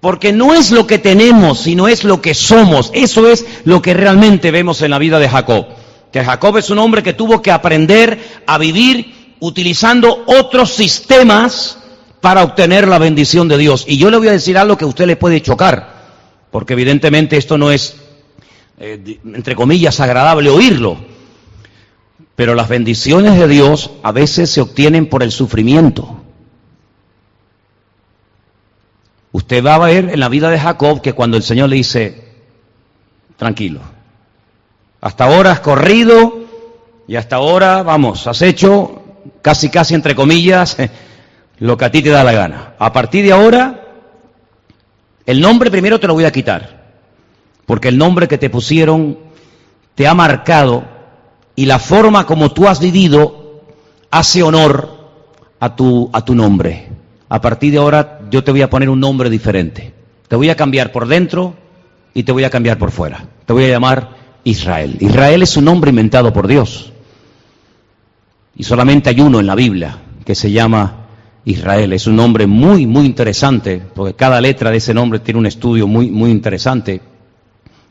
Porque 0.00 0.32
no 0.32 0.54
es 0.54 0.70
lo 0.70 0.86
que 0.86 0.98
tenemos, 0.98 1.58
sino 1.60 1.88
es 1.88 2.04
lo 2.04 2.22
que 2.22 2.32
somos. 2.32 2.90
Eso 2.94 3.28
es 3.28 3.44
lo 3.64 3.82
que 3.82 3.92
realmente 3.92 4.50
vemos 4.50 4.80
en 4.80 4.92
la 4.92 4.98
vida 4.98 5.18
de 5.18 5.28
Jacob. 5.28 5.83
Que 6.14 6.24
Jacob 6.24 6.56
es 6.58 6.70
un 6.70 6.78
hombre 6.78 7.02
que 7.02 7.12
tuvo 7.12 7.42
que 7.42 7.50
aprender 7.50 8.44
a 8.46 8.56
vivir 8.56 9.34
utilizando 9.40 10.22
otros 10.26 10.70
sistemas 10.70 11.76
para 12.20 12.44
obtener 12.44 12.86
la 12.86 13.00
bendición 13.00 13.48
de 13.48 13.58
Dios. 13.58 13.84
Y 13.88 13.98
yo 13.98 14.12
le 14.12 14.18
voy 14.18 14.28
a 14.28 14.30
decir 14.30 14.56
algo 14.56 14.78
que 14.78 14.84
a 14.84 14.86
usted 14.86 15.06
le 15.06 15.16
puede 15.16 15.42
chocar, 15.42 16.04
porque 16.52 16.74
evidentemente 16.74 17.36
esto 17.36 17.58
no 17.58 17.72
es, 17.72 17.96
eh, 18.78 19.18
entre 19.24 19.56
comillas, 19.56 19.98
agradable 19.98 20.50
oírlo. 20.50 20.98
Pero 22.36 22.54
las 22.54 22.68
bendiciones 22.68 23.36
de 23.36 23.48
Dios 23.48 23.90
a 24.04 24.12
veces 24.12 24.50
se 24.50 24.60
obtienen 24.60 25.08
por 25.08 25.24
el 25.24 25.32
sufrimiento. 25.32 26.22
Usted 29.32 29.64
va 29.64 29.74
a 29.74 29.78
ver 29.78 30.10
en 30.10 30.20
la 30.20 30.28
vida 30.28 30.48
de 30.48 30.60
Jacob 30.60 31.00
que 31.00 31.12
cuando 31.12 31.36
el 31.36 31.42
Señor 31.42 31.70
le 31.70 31.74
dice, 31.74 32.24
tranquilo, 33.36 33.80
hasta 35.04 35.24
ahora 35.24 35.52
has 35.52 35.60
corrido 35.60 36.40
y 37.06 37.16
hasta 37.16 37.36
ahora, 37.36 37.82
vamos, 37.82 38.26
has 38.26 38.40
hecho 38.42 39.02
casi, 39.42 39.68
casi 39.68 39.94
entre 39.94 40.14
comillas, 40.14 40.76
lo 41.58 41.76
que 41.76 41.84
a 41.84 41.90
ti 41.90 42.02
te 42.02 42.10
da 42.10 42.24
la 42.24 42.32
gana. 42.32 42.74
A 42.78 42.92
partir 42.92 43.24
de 43.24 43.32
ahora, 43.32 43.84
el 45.26 45.40
nombre 45.40 45.70
primero 45.70 46.00
te 46.00 46.06
lo 46.06 46.14
voy 46.14 46.24
a 46.24 46.32
quitar, 46.32 46.94
porque 47.66 47.88
el 47.88 47.98
nombre 47.98 48.26
que 48.26 48.38
te 48.38 48.50
pusieron 48.50 49.18
te 49.94 50.08
ha 50.08 50.14
marcado 50.14 50.84
y 51.54 51.66
la 51.66 51.78
forma 51.78 52.26
como 52.26 52.52
tú 52.52 52.66
has 52.66 52.80
vivido 52.80 53.62
hace 54.10 54.42
honor 54.42 54.88
a 55.60 55.76
tu, 55.76 56.10
a 56.12 56.24
tu 56.24 56.34
nombre 56.34 56.88
a 57.34 57.40
partir 57.40 57.72
de 57.72 57.78
ahora 57.78 58.20
yo 58.30 58.44
te 58.44 58.52
voy 58.52 58.62
a 58.62 58.70
poner 58.70 58.88
un 58.88 59.00
nombre 59.00 59.28
diferente. 59.28 59.92
Te 60.28 60.36
voy 60.36 60.50
a 60.50 60.56
cambiar 60.56 60.92
por 60.92 61.08
dentro 61.08 61.54
y 62.14 62.22
te 62.22 62.30
voy 62.30 62.44
a 62.44 62.50
cambiar 62.50 62.78
por 62.78 62.92
fuera. 62.92 63.26
Te 63.44 63.52
voy 63.52 63.64
a 63.64 63.68
llamar 63.68 64.10
Israel. 64.44 64.96
Israel 65.00 65.42
es 65.42 65.56
un 65.56 65.64
nombre 65.64 65.90
inventado 65.90 66.32
por 66.32 66.46
Dios. 66.46 66.92
Y 68.56 68.62
solamente 68.62 69.10
hay 69.10 69.20
uno 69.20 69.40
en 69.40 69.46
la 69.46 69.54
Biblia 69.54 69.98
que 70.24 70.34
se 70.34 70.50
llama 70.50 71.06
Israel. 71.44 71.92
Es 71.92 72.06
un 72.06 72.16
nombre 72.16 72.46
muy, 72.46 72.86
muy 72.86 73.06
interesante, 73.06 73.82
porque 73.94 74.14
cada 74.14 74.40
letra 74.40 74.70
de 74.70 74.76
ese 74.76 74.94
nombre 74.94 75.18
tiene 75.18 75.40
un 75.40 75.46
estudio 75.46 75.86
muy, 75.86 76.10
muy 76.10 76.30
interesante. 76.30 77.00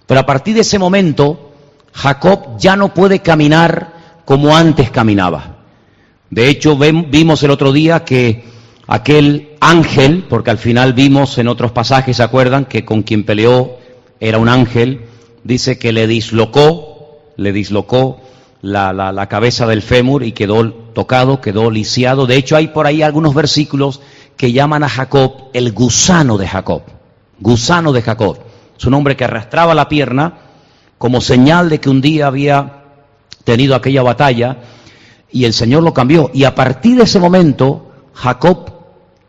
Pero 0.05 0.19
a 0.19 0.25
partir 0.25 0.55
de 0.55 0.61
ese 0.61 0.79
momento, 0.79 1.51
Jacob 1.93 2.57
ya 2.57 2.75
no 2.75 2.93
puede 2.93 3.19
caminar 3.19 3.93
como 4.25 4.55
antes 4.55 4.89
caminaba. 4.89 5.57
De 6.29 6.49
hecho, 6.49 6.77
vimos 6.77 7.43
el 7.43 7.51
otro 7.51 7.71
día 7.71 8.03
que 8.03 8.43
aquel 8.87 9.51
ángel, 9.59 10.25
porque 10.27 10.51
al 10.51 10.57
final 10.57 10.93
vimos 10.93 11.37
en 11.37 11.47
otros 11.47 11.71
pasajes, 11.71 12.17
¿se 12.17 12.23
acuerdan? 12.23 12.65
Que 12.65 12.83
con 12.83 13.03
quien 13.03 13.23
peleó 13.23 13.77
era 14.19 14.37
un 14.37 14.49
ángel, 14.49 15.01
dice 15.43 15.77
que 15.77 15.91
le 15.91 16.07
dislocó, 16.07 17.19
le 17.37 17.51
dislocó 17.51 18.21
la, 18.61 18.93
la, 18.93 19.27
cabeza 19.27 19.67
del 19.67 19.81
fémur 19.81 20.23
y 20.23 20.31
quedó 20.31 20.71
tocado, 20.71 21.41
quedó 21.41 21.69
lisiado. 21.69 22.25
De 22.25 22.37
hecho, 22.37 22.55
hay 22.55 22.67
por 22.67 22.87
ahí 22.87 23.01
algunos 23.01 23.33
versículos 23.33 24.01
que 24.37 24.51
llaman 24.51 24.83
a 24.83 24.89
Jacob 24.89 25.49
el 25.53 25.73
gusano 25.73 26.37
de 26.37 26.47
Jacob. 26.47 26.83
Gusano 27.39 27.91
de 27.91 28.01
Jacob. 28.01 28.37
Es 28.77 28.85
un 28.85 28.93
hombre 28.93 29.15
que 29.15 29.25
arrastraba 29.25 29.73
la 29.73 29.89
pierna 29.89 30.37
como 30.97 31.19
señal 31.19 31.69
de 31.69 31.79
que 31.79 31.89
un 31.89 32.01
día 32.01 32.27
había 32.27 32.83
tenido 33.43 33.75
aquella 33.75 34.03
batalla 34.03 34.57
y 35.31 35.45
el 35.45 35.53
Señor 35.53 35.83
lo 35.83 35.93
cambió. 35.93 36.31
Y 36.33 36.45
a 36.45 36.55
partir 36.55 36.97
de 36.97 37.03
ese 37.03 37.19
momento, 37.19 37.91
Jacob 38.13 38.71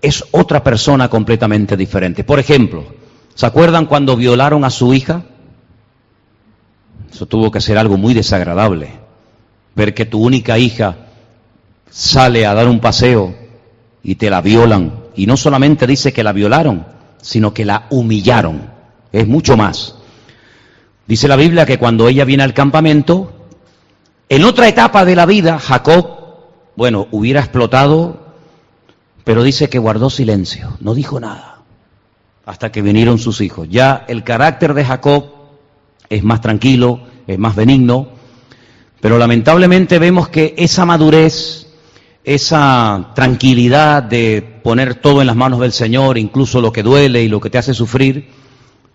es 0.01 0.25
otra 0.31 0.63
persona 0.63 1.09
completamente 1.09 1.77
diferente. 1.77 2.23
Por 2.23 2.39
ejemplo, 2.39 2.85
¿se 3.35 3.47
acuerdan 3.47 3.87
cuando 3.87 4.17
violaron 4.17 4.65
a 4.65 4.71
su 4.71 4.95
hija? 4.95 5.25
Eso 7.15 7.27
tuvo 7.27 7.53
que 7.53 7.61
ser 7.61 7.79
algo 7.79 7.97
muy 7.97 8.13
desagradable. 8.13 8.91
Ver 9.77 9.95
que 9.95 10.05
tu 10.05 10.21
única 10.21 10.59
hija 10.59 10.97
sale 11.89 12.45
a 12.45 12.55
dar 12.55 12.67
un 12.67 12.81
paseo 12.81 13.33
y 14.03 14.17
te 14.17 14.29
la 14.29 14.41
violan. 14.41 15.05
Y 15.15 15.27
no 15.27 15.37
solamente 15.37 15.87
dice 15.87 16.13
que 16.13 16.25
la 16.25 16.33
violaron, 16.33 16.85
sino 17.23 17.55
que 17.55 17.65
la 17.65 17.87
humillaron. 17.91 18.69
Es 19.13 19.29
mucho 19.29 19.57
más. 19.57 19.95
Dice 21.07 21.29
la 21.29 21.37
Biblia 21.37 21.65
que 21.65 21.79
cuando 21.79 22.09
ella 22.09 22.25
viene 22.25 22.43
al 22.43 22.53
campamento, 22.53 23.33
en 24.29 24.43
otra 24.43 24.67
etapa 24.67 25.05
de 25.05 25.15
la 25.15 25.25
vida, 25.25 25.61
Jacob, 25.61 26.09
bueno, 26.75 27.07
hubiera 27.13 27.39
explotado 27.39 28.25
pero 29.25 29.43
dice 29.43 29.71
que 29.71 29.79
guardó 29.79 30.11
silencio, 30.11 30.77
no 30.81 30.95
dijo 30.95 31.19
nada, 31.19 31.63
hasta 32.45 32.71
que 32.71 32.83
vinieron 32.83 33.19
sus 33.19 33.41
hijos. 33.41 33.69
Ya 33.71 34.05
el 34.07 34.23
carácter 34.23 34.75
de 34.75 34.85
Jacob 34.85 35.34
es 36.15 36.25
más 36.25 36.41
tranquilo, 36.41 37.01
es 37.27 37.39
más 37.39 37.57
benigno, 37.57 38.09
pero 39.01 39.19
lamentablemente 39.19 39.99
vemos 39.99 40.29
que 40.29 40.55
esa 40.57 40.85
madurez, 40.87 41.67
esa 42.25 43.13
tranquilidad 43.15 44.03
de 44.03 44.43
poner 44.63 44.95
todo 44.95 45.21
en 45.21 45.27
las 45.27 45.37
manos 45.37 45.61
del 45.61 45.73
Señor, 45.73 46.17
incluso 46.19 46.61
lo 46.61 46.73
que 46.73 46.83
duele 46.83 47.23
y 47.23 47.29
lo 47.29 47.41
que 47.41 47.51
te 47.51 47.59
hace 47.59 47.75
sufrir, 47.75 48.29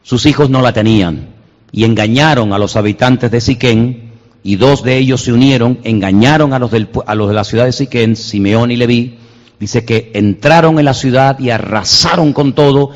sus 0.01 0.25
hijos 0.25 0.49
no 0.49 0.61
la 0.61 0.73
tenían. 0.73 1.35
Y 1.71 1.83
engañaron 1.83 2.53
a 2.53 2.57
los 2.57 2.75
habitantes 2.75 3.29
de 3.29 3.41
Siquén 3.41 4.11
y 4.41 4.55
dos 4.55 4.83
de 4.83 4.97
ellos 4.97 5.21
se 5.21 5.33
unieron, 5.33 5.79
engañaron 5.83 6.53
a 6.53 6.59
los, 6.59 6.71
a 7.05 7.15
los 7.15 7.27
de 7.27 7.33
la 7.33 7.43
ciudad 7.43 7.65
de 7.65 7.71
Siquén, 7.71 8.15
Simeón 8.15 8.71
y 8.71 8.77
Leví, 8.77 9.19
Dice 9.59 9.83
que 9.83 10.11
entraron 10.13 10.79
en 10.79 10.85
la 10.85 10.93
ciudad 10.93 11.37
y 11.37 11.49
arrasaron 11.49 12.31
con 12.31 12.53
todo, 12.53 12.91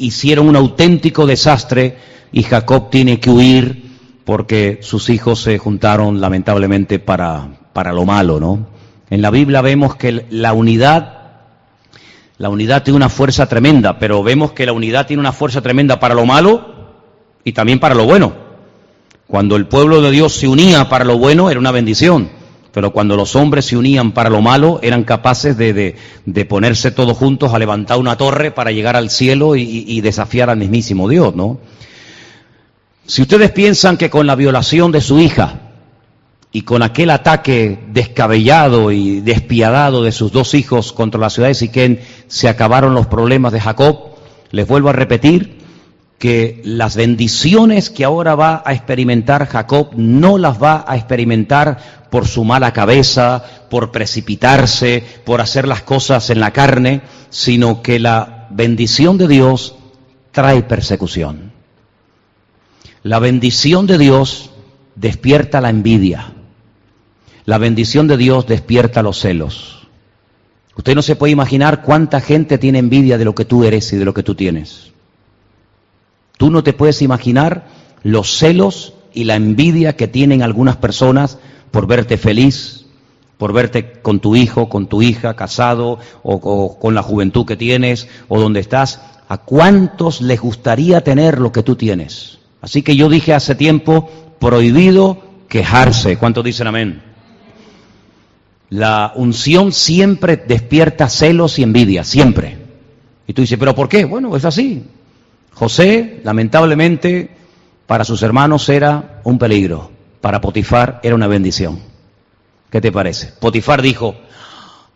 hicieron 0.00 0.48
un 0.48 0.56
auténtico 0.56 1.26
desastre 1.26 1.96
y 2.32 2.42
Jacob 2.42 2.90
tiene 2.90 3.20
que 3.20 3.30
huir 3.30 3.90
porque 4.24 4.78
sus 4.82 5.10
hijos 5.10 5.42
se 5.42 5.58
juntaron 5.58 6.20
lamentablemente 6.20 6.98
para, 6.98 7.48
para 7.72 7.92
lo 7.92 8.04
malo, 8.04 8.40
¿no? 8.40 8.66
En 9.10 9.22
la 9.22 9.30
Biblia 9.30 9.60
vemos 9.60 9.96
que 9.96 10.24
la 10.30 10.52
unidad, 10.52 11.18
la 12.38 12.48
unidad 12.48 12.82
tiene 12.82 12.96
una 12.96 13.08
fuerza 13.08 13.46
tremenda, 13.46 13.98
pero 13.98 14.22
vemos 14.22 14.52
que 14.52 14.64
la 14.64 14.72
unidad 14.72 15.06
tiene 15.06 15.20
una 15.20 15.32
fuerza 15.32 15.60
tremenda 15.60 16.00
para 16.00 16.14
lo 16.14 16.24
malo 16.24 16.92
y 17.44 17.52
también 17.52 17.78
para 17.78 17.94
lo 17.94 18.04
bueno. 18.04 18.32
Cuando 19.26 19.56
el 19.56 19.66
pueblo 19.66 20.00
de 20.00 20.10
Dios 20.10 20.32
se 20.32 20.48
unía 20.48 20.88
para 20.88 21.04
lo 21.04 21.18
bueno 21.18 21.50
era 21.50 21.60
una 21.60 21.72
bendición. 21.72 22.30
Pero 22.72 22.92
cuando 22.92 23.16
los 23.16 23.34
hombres 23.34 23.64
se 23.64 23.76
unían 23.76 24.12
para 24.12 24.30
lo 24.30 24.40
malo, 24.40 24.78
eran 24.82 25.04
capaces 25.04 25.56
de, 25.56 25.96
de, 26.24 26.44
ponerse 26.44 26.90
todos 26.90 27.16
juntos 27.16 27.52
a 27.52 27.58
levantar 27.58 27.98
una 27.98 28.16
torre 28.16 28.52
para 28.52 28.70
llegar 28.70 28.96
al 28.96 29.10
cielo 29.10 29.56
y, 29.56 29.84
y, 29.86 30.00
desafiar 30.00 30.50
al 30.50 30.58
mismísimo 30.58 31.08
Dios, 31.08 31.34
¿no? 31.34 31.58
Si 33.06 33.22
ustedes 33.22 33.50
piensan 33.50 33.96
que 33.96 34.08
con 34.08 34.26
la 34.26 34.36
violación 34.36 34.92
de 34.92 35.00
su 35.00 35.18
hija 35.18 35.60
y 36.52 36.62
con 36.62 36.82
aquel 36.82 37.10
ataque 37.10 37.78
descabellado 37.88 38.92
y 38.92 39.20
despiadado 39.20 40.04
de 40.04 40.12
sus 40.12 40.30
dos 40.30 40.54
hijos 40.54 40.92
contra 40.92 41.20
la 41.20 41.30
ciudad 41.30 41.48
de 41.48 41.54
Siquén 41.54 42.00
se 42.28 42.48
acabaron 42.48 42.94
los 42.94 43.08
problemas 43.08 43.52
de 43.52 43.60
Jacob, 43.60 44.10
les 44.52 44.66
vuelvo 44.66 44.90
a 44.90 44.92
repetir 44.92 45.59
que 46.20 46.60
las 46.64 46.96
bendiciones 46.96 47.88
que 47.88 48.04
ahora 48.04 48.34
va 48.34 48.62
a 48.66 48.74
experimentar 48.74 49.48
Jacob 49.48 49.92
no 49.96 50.36
las 50.36 50.62
va 50.62 50.84
a 50.86 50.96
experimentar 50.96 52.08
por 52.10 52.28
su 52.28 52.44
mala 52.44 52.74
cabeza, 52.74 53.42
por 53.70 53.90
precipitarse, 53.90 55.02
por 55.24 55.40
hacer 55.40 55.66
las 55.66 55.80
cosas 55.80 56.28
en 56.28 56.38
la 56.38 56.50
carne, 56.50 57.00
sino 57.30 57.80
que 57.80 57.98
la 57.98 58.48
bendición 58.50 59.16
de 59.16 59.28
Dios 59.28 59.76
trae 60.30 60.62
persecución. 60.62 61.52
La 63.02 63.18
bendición 63.18 63.86
de 63.86 63.96
Dios 63.96 64.50
despierta 64.96 65.62
la 65.62 65.70
envidia. 65.70 66.34
La 67.46 67.56
bendición 67.56 68.08
de 68.08 68.18
Dios 68.18 68.46
despierta 68.46 69.02
los 69.02 69.18
celos. 69.18 69.88
Usted 70.76 70.94
no 70.94 71.00
se 71.00 71.16
puede 71.16 71.32
imaginar 71.32 71.80
cuánta 71.80 72.20
gente 72.20 72.58
tiene 72.58 72.78
envidia 72.78 73.16
de 73.16 73.24
lo 73.24 73.34
que 73.34 73.46
tú 73.46 73.64
eres 73.64 73.90
y 73.94 73.96
de 73.96 74.04
lo 74.04 74.12
que 74.12 74.22
tú 74.22 74.34
tienes. 74.34 74.90
Tú 76.40 76.50
no 76.50 76.64
te 76.64 76.72
puedes 76.72 77.02
imaginar 77.02 77.66
los 78.02 78.38
celos 78.38 78.94
y 79.12 79.24
la 79.24 79.36
envidia 79.36 79.94
que 79.94 80.08
tienen 80.08 80.42
algunas 80.42 80.78
personas 80.78 81.36
por 81.70 81.86
verte 81.86 82.16
feliz, 82.16 82.86
por 83.36 83.52
verte 83.52 84.00
con 84.00 84.20
tu 84.20 84.34
hijo, 84.34 84.70
con 84.70 84.86
tu 84.86 85.02
hija, 85.02 85.36
casado, 85.36 85.98
o, 86.22 86.78
con 86.78 86.94
la 86.94 87.02
juventud 87.02 87.44
que 87.44 87.58
tienes, 87.58 88.08
o 88.28 88.40
donde 88.40 88.60
estás. 88.60 89.02
¿A 89.28 89.36
cuántos 89.36 90.22
les 90.22 90.40
gustaría 90.40 91.02
tener 91.02 91.40
lo 91.40 91.52
que 91.52 91.62
tú 91.62 91.76
tienes? 91.76 92.38
Así 92.62 92.80
que 92.80 92.96
yo 92.96 93.10
dije 93.10 93.34
hace 93.34 93.54
tiempo, 93.54 94.08
prohibido 94.38 95.22
quejarse. 95.46 96.16
¿Cuántos 96.16 96.42
dicen 96.42 96.68
amén? 96.68 97.02
La 98.70 99.12
unción 99.14 99.72
siempre 99.72 100.38
despierta 100.38 101.10
celos 101.10 101.58
y 101.58 101.64
envidia, 101.64 102.02
siempre. 102.02 102.56
Y 103.26 103.34
tú 103.34 103.42
dices, 103.42 103.58
¿pero 103.58 103.74
por 103.74 103.90
qué? 103.90 104.06
Bueno, 104.06 104.34
es 104.34 104.46
así. 104.46 104.86
José, 105.52 106.20
lamentablemente, 106.24 107.30
para 107.86 108.04
sus 108.04 108.22
hermanos 108.22 108.68
era 108.68 109.20
un 109.24 109.38
peligro 109.38 109.90
para 110.20 110.40
Potifar 110.40 111.00
era 111.02 111.14
una 111.14 111.26
bendición. 111.26 111.80
¿Qué 112.70 112.80
te 112.80 112.92
parece? 112.92 113.32
Potifar 113.40 113.82
dijo, 113.82 114.14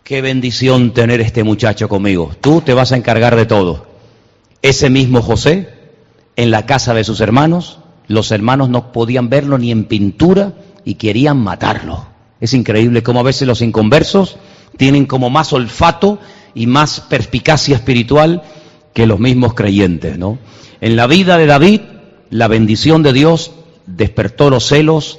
qué 0.02 0.20
bendición 0.20 0.92
tener 0.92 1.20
este 1.20 1.44
muchacho 1.44 1.88
conmigo. 1.88 2.32
Tú 2.40 2.60
te 2.60 2.74
vas 2.74 2.92
a 2.92 2.96
encargar 2.96 3.34
de 3.36 3.46
todo. 3.46 3.86
Ese 4.62 4.90
mismo 4.90 5.22
José, 5.22 5.68
en 6.36 6.50
la 6.50 6.66
casa 6.66 6.94
de 6.94 7.04
sus 7.04 7.20
hermanos, 7.20 7.78
los 8.06 8.30
hermanos 8.30 8.68
no 8.68 8.92
podían 8.92 9.28
verlo 9.28 9.58
ni 9.58 9.70
en 9.70 9.84
pintura 9.84 10.52
y 10.84 10.94
querían 10.94 11.38
matarlo. 11.38 12.06
Es 12.40 12.52
increíble 12.54 13.02
cómo 13.02 13.20
a 13.20 13.24
veces 13.24 13.48
los 13.48 13.62
inconversos 13.62 14.36
tienen 14.76 15.06
como 15.06 15.30
más 15.30 15.52
olfato 15.52 16.18
y 16.54 16.66
más 16.66 17.00
perspicacia 17.00 17.76
espiritual 17.76 18.42
que 18.94 19.06
los 19.06 19.20
mismos 19.20 19.52
creyentes, 19.52 20.16
¿no? 20.18 20.38
En 20.80 20.96
la 20.96 21.06
vida 21.06 21.36
de 21.36 21.46
David, 21.46 21.80
la 22.30 22.48
bendición 22.48 23.02
de 23.02 23.12
Dios 23.12 23.52
despertó 23.86 24.48
los 24.48 24.66
celos 24.66 25.18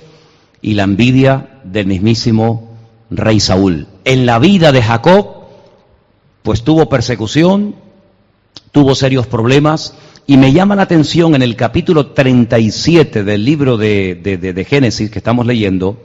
y 0.61 0.73
la 0.73 0.83
envidia 0.83 1.59
del 1.63 1.85
mismísimo 1.85 2.75
rey 3.11 3.39
Saúl. 3.39 3.87
En 4.05 4.25
la 4.25 4.39
vida 4.39 4.71
de 4.71 4.81
Jacob, 4.81 5.27
pues 6.41 6.63
tuvo 6.63 6.89
persecución, 6.89 7.75
tuvo 8.71 8.95
serios 8.95 9.27
problemas, 9.27 9.93
y 10.27 10.37
me 10.37 10.53
llama 10.53 10.75
la 10.75 10.83
atención 10.83 11.35
en 11.35 11.41
el 11.41 11.55
capítulo 11.55 12.07
37 12.07 13.23
del 13.23 13.45
libro 13.45 13.77
de, 13.77 14.15
de, 14.15 14.65
Génesis 14.65 15.11
que 15.11 15.19
estamos 15.19 15.45
leyendo, 15.45 16.01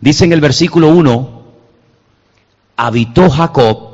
dice 0.00 0.24
en 0.24 0.32
el 0.32 0.40
versículo 0.40 0.88
1, 0.88 1.42
habitó 2.76 3.28
Jacob 3.28 3.87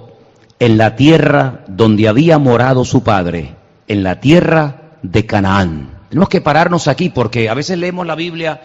en 0.64 0.78
la 0.78 0.97
tierra 0.97 1.64
donde 1.68 2.09
había 2.09 2.38
morado 2.38 2.85
su 2.85 3.02
padre, 3.02 3.54
en 3.87 4.02
la 4.02 4.21
tierra 4.21 4.97
de 5.02 5.26
Canaán. 5.26 5.90
Tenemos 6.09 6.28
que 6.28 6.40
pararnos 6.40 6.88
aquí 6.88 7.11
porque 7.11 7.49
a 7.49 7.54
veces 7.54 7.78
leemos 7.78 8.06
la 8.06 8.14
Biblia 8.14 8.61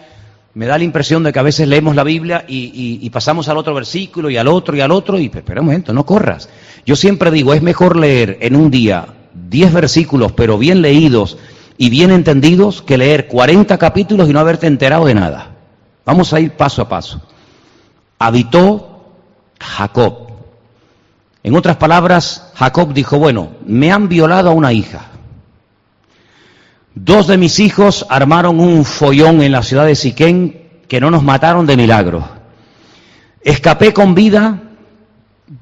me 0.54 0.66
da 0.66 0.78
la 0.78 0.84
impresión 0.84 1.22
de 1.22 1.32
que 1.32 1.38
a 1.38 1.44
veces 1.44 1.68
leemos 1.68 1.94
la 1.94 2.02
Biblia 2.02 2.44
y, 2.48 3.08
pasamos 3.10 3.48
al 3.48 3.56
otro 3.56 3.74
versículo 3.74 4.30
y 4.30 4.36
al 4.36 4.48
otro 4.48 4.76
y 4.76 4.80
al 4.80 4.90
otro 4.90 5.18
y 5.18 5.26
espera 5.26 5.60
un 5.60 5.66
momento, 5.66 5.92
no 5.92 6.04
corras. 6.04 6.48
Yo 6.84 6.96
siempre 6.96 7.30
digo, 7.30 7.54
es 7.54 7.62
mejor 7.62 7.96
leer 7.96 8.38
en 8.40 8.56
un 8.56 8.70
día 8.70 9.06
10 9.48 9.72
versículos, 9.72 10.32
pero 10.32 10.58
bien 10.58 10.82
leídos 10.82 11.38
y 11.78 11.88
bien 11.88 12.10
entendidos, 12.10 12.82
que 12.82 12.98
leer 12.98 13.28
40 13.28 13.78
capítulos 13.78 14.28
y 14.28 14.32
no 14.32 14.40
haberte 14.40 14.66
enterado 14.66 15.06
de 15.06 15.14
nada. 15.14 15.50
Vamos 16.04 16.32
a 16.32 16.40
ir 16.40 16.52
paso 16.52 16.82
a 16.82 16.88
paso. 16.88 17.22
Habitó 18.18 19.04
Jacob. 19.60 20.29
En 21.42 21.56
otras 21.56 21.76
palabras, 21.76 22.50
Jacob 22.54 22.92
dijo, 22.92 23.18
bueno, 23.18 23.52
me 23.64 23.90
han 23.90 24.08
violado 24.08 24.50
a 24.50 24.54
una 24.54 24.72
hija. 24.72 25.06
Dos 26.94 27.28
de 27.28 27.38
mis 27.38 27.60
hijos 27.60 28.04
armaron 28.08 28.60
un 28.60 28.84
follón 28.84 29.42
en 29.42 29.52
la 29.52 29.62
ciudad 29.62 29.86
de 29.86 29.94
Siquén 29.94 30.68
que 30.88 31.00
no 31.00 31.10
nos 31.10 31.22
mataron 31.22 31.66
de 31.66 31.76
milagro. 31.76 32.28
Escapé 33.42 33.94
con 33.94 34.14
vida 34.14 34.60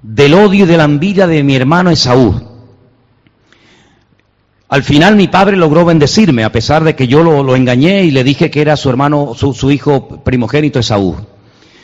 del 0.03 0.35
odio 0.35 0.65
y 0.65 0.67
de 0.69 0.77
la 0.77 0.85
envidia 0.85 1.27
de 1.27 1.45
mi 1.45 1.55
hermano 1.55 1.91
Esaú. 1.91 2.49
Al 4.71 4.83
final 4.83 5.17
mi 5.17 5.29
padre 5.29 5.57
logró 5.57 5.85
bendecirme, 5.85 6.45
a 6.45 6.53
pesar 6.53 6.85
de 6.85 6.95
que 6.95 7.07
yo 7.07 7.23
lo, 7.23 7.57
engañé 7.57 8.05
y 8.05 8.11
le 8.11 8.25
dije 8.25 8.51
que 8.51 8.61
era 8.61 8.77
su 8.77 8.91
hermano, 8.91 9.33
su, 9.35 9.71
hijo 9.71 10.23
primogénito 10.23 10.79
Esaú. 10.79 11.17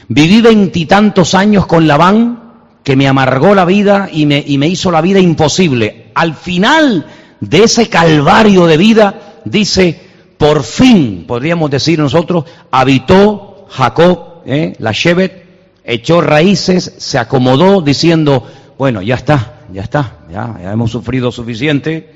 Viví 0.08 0.42
veintitantos 0.42 1.34
años 1.34 1.66
con 1.66 1.86
Labán, 1.86 2.43
que 2.84 2.96
me 2.96 3.08
amargó 3.08 3.54
la 3.54 3.64
vida 3.64 4.08
y 4.12 4.26
me, 4.26 4.44
y 4.46 4.58
me 4.58 4.68
hizo 4.68 4.90
la 4.90 5.00
vida 5.00 5.18
imposible. 5.18 6.10
Al 6.14 6.34
final 6.34 7.06
de 7.40 7.64
ese 7.64 7.88
calvario 7.88 8.66
de 8.66 8.76
vida, 8.76 9.40
dice, 9.44 10.00
por 10.36 10.62
fin, 10.62 11.24
podríamos 11.26 11.70
decir 11.70 11.98
nosotros, 11.98 12.44
habitó 12.70 13.66
Jacob, 13.70 14.42
¿eh? 14.44 14.74
la 14.78 14.92
Shevet, 14.92 15.44
echó 15.82 16.20
raíces, 16.20 16.94
se 16.98 17.18
acomodó 17.18 17.80
diciendo, 17.80 18.46
bueno, 18.78 19.00
ya 19.00 19.14
está, 19.14 19.62
ya 19.72 19.82
está, 19.82 20.18
ya, 20.30 20.58
ya 20.62 20.72
hemos 20.72 20.90
sufrido 20.90 21.32
suficiente. 21.32 22.14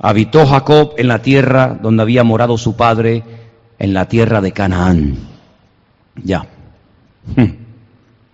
Habitó 0.00 0.46
Jacob 0.46 0.94
en 0.98 1.08
la 1.08 1.22
tierra 1.22 1.78
donde 1.80 2.02
había 2.02 2.22
morado 2.24 2.56
su 2.58 2.76
padre, 2.76 3.24
en 3.78 3.94
la 3.94 4.06
tierra 4.06 4.40
de 4.40 4.52
Canaán. 4.52 5.16
Ya. 6.22 6.46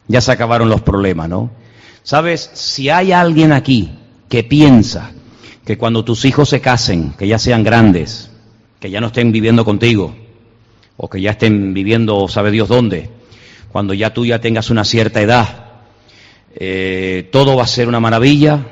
Ya 0.08 0.20
se 0.20 0.32
acabaron 0.32 0.68
los 0.68 0.82
problemas, 0.82 1.28
¿no? 1.28 1.50
Sabes, 2.02 2.50
si 2.52 2.90
hay 2.90 3.12
alguien 3.12 3.52
aquí 3.52 3.98
que 4.28 4.44
piensa 4.44 5.12
que 5.64 5.78
cuando 5.78 6.04
tus 6.04 6.24
hijos 6.24 6.50
se 6.50 6.60
casen, 6.60 7.12
que 7.12 7.26
ya 7.26 7.38
sean 7.38 7.62
grandes, 7.64 8.30
que 8.78 8.90
ya 8.90 9.00
no 9.00 9.06
estén 9.06 9.32
viviendo 9.32 9.64
contigo, 9.64 10.14
o 10.96 11.08
que 11.08 11.20
ya 11.20 11.30
estén 11.32 11.72
viviendo, 11.72 12.28
sabe 12.28 12.50
Dios 12.50 12.68
dónde, 12.68 13.10
cuando 13.72 13.94
ya 13.94 14.12
tú 14.12 14.26
ya 14.26 14.40
tengas 14.40 14.70
una 14.70 14.84
cierta 14.84 15.22
edad, 15.22 15.64
eh, 16.54 17.28
todo 17.32 17.56
va 17.56 17.64
a 17.64 17.66
ser 17.66 17.88
una 17.88 18.00
maravilla, 18.00 18.66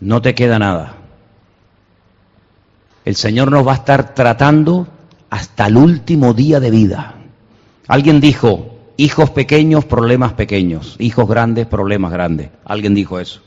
no 0.00 0.20
te 0.20 0.34
queda 0.34 0.58
nada. 0.58 0.96
El 3.04 3.16
Señor 3.16 3.50
nos 3.50 3.66
va 3.66 3.72
a 3.72 3.76
estar 3.76 4.14
tratando 4.14 4.88
hasta 5.30 5.66
el 5.66 5.76
último 5.76 6.34
día 6.34 6.60
de 6.60 6.70
vida. 6.70 7.14
Alguien 7.86 8.20
dijo, 8.20 8.74
hijos 8.96 9.30
pequeños, 9.30 9.84
problemas 9.84 10.32
pequeños, 10.32 10.96
hijos 10.98 11.28
grandes, 11.28 11.66
problemas 11.66 12.12
grandes. 12.12 12.50
Alguien 12.64 12.94
dijo 12.94 13.20
eso. 13.20 13.40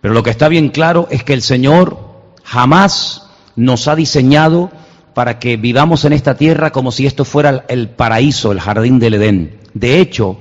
Pero 0.00 0.14
lo 0.14 0.22
que 0.22 0.30
está 0.30 0.48
bien 0.48 0.68
claro 0.68 1.08
es 1.10 1.24
que 1.24 1.32
el 1.32 1.42
Señor 1.42 1.98
jamás 2.42 3.30
nos 3.56 3.88
ha 3.88 3.96
diseñado 3.96 4.70
para 5.14 5.38
que 5.38 5.56
vivamos 5.56 6.04
en 6.04 6.12
esta 6.12 6.36
tierra 6.36 6.72
como 6.72 6.92
si 6.92 7.06
esto 7.06 7.24
fuera 7.24 7.64
el 7.68 7.88
paraíso, 7.88 8.52
el 8.52 8.60
jardín 8.60 8.98
del 8.98 9.14
Edén. 9.14 9.60
De 9.72 10.00
hecho, 10.00 10.38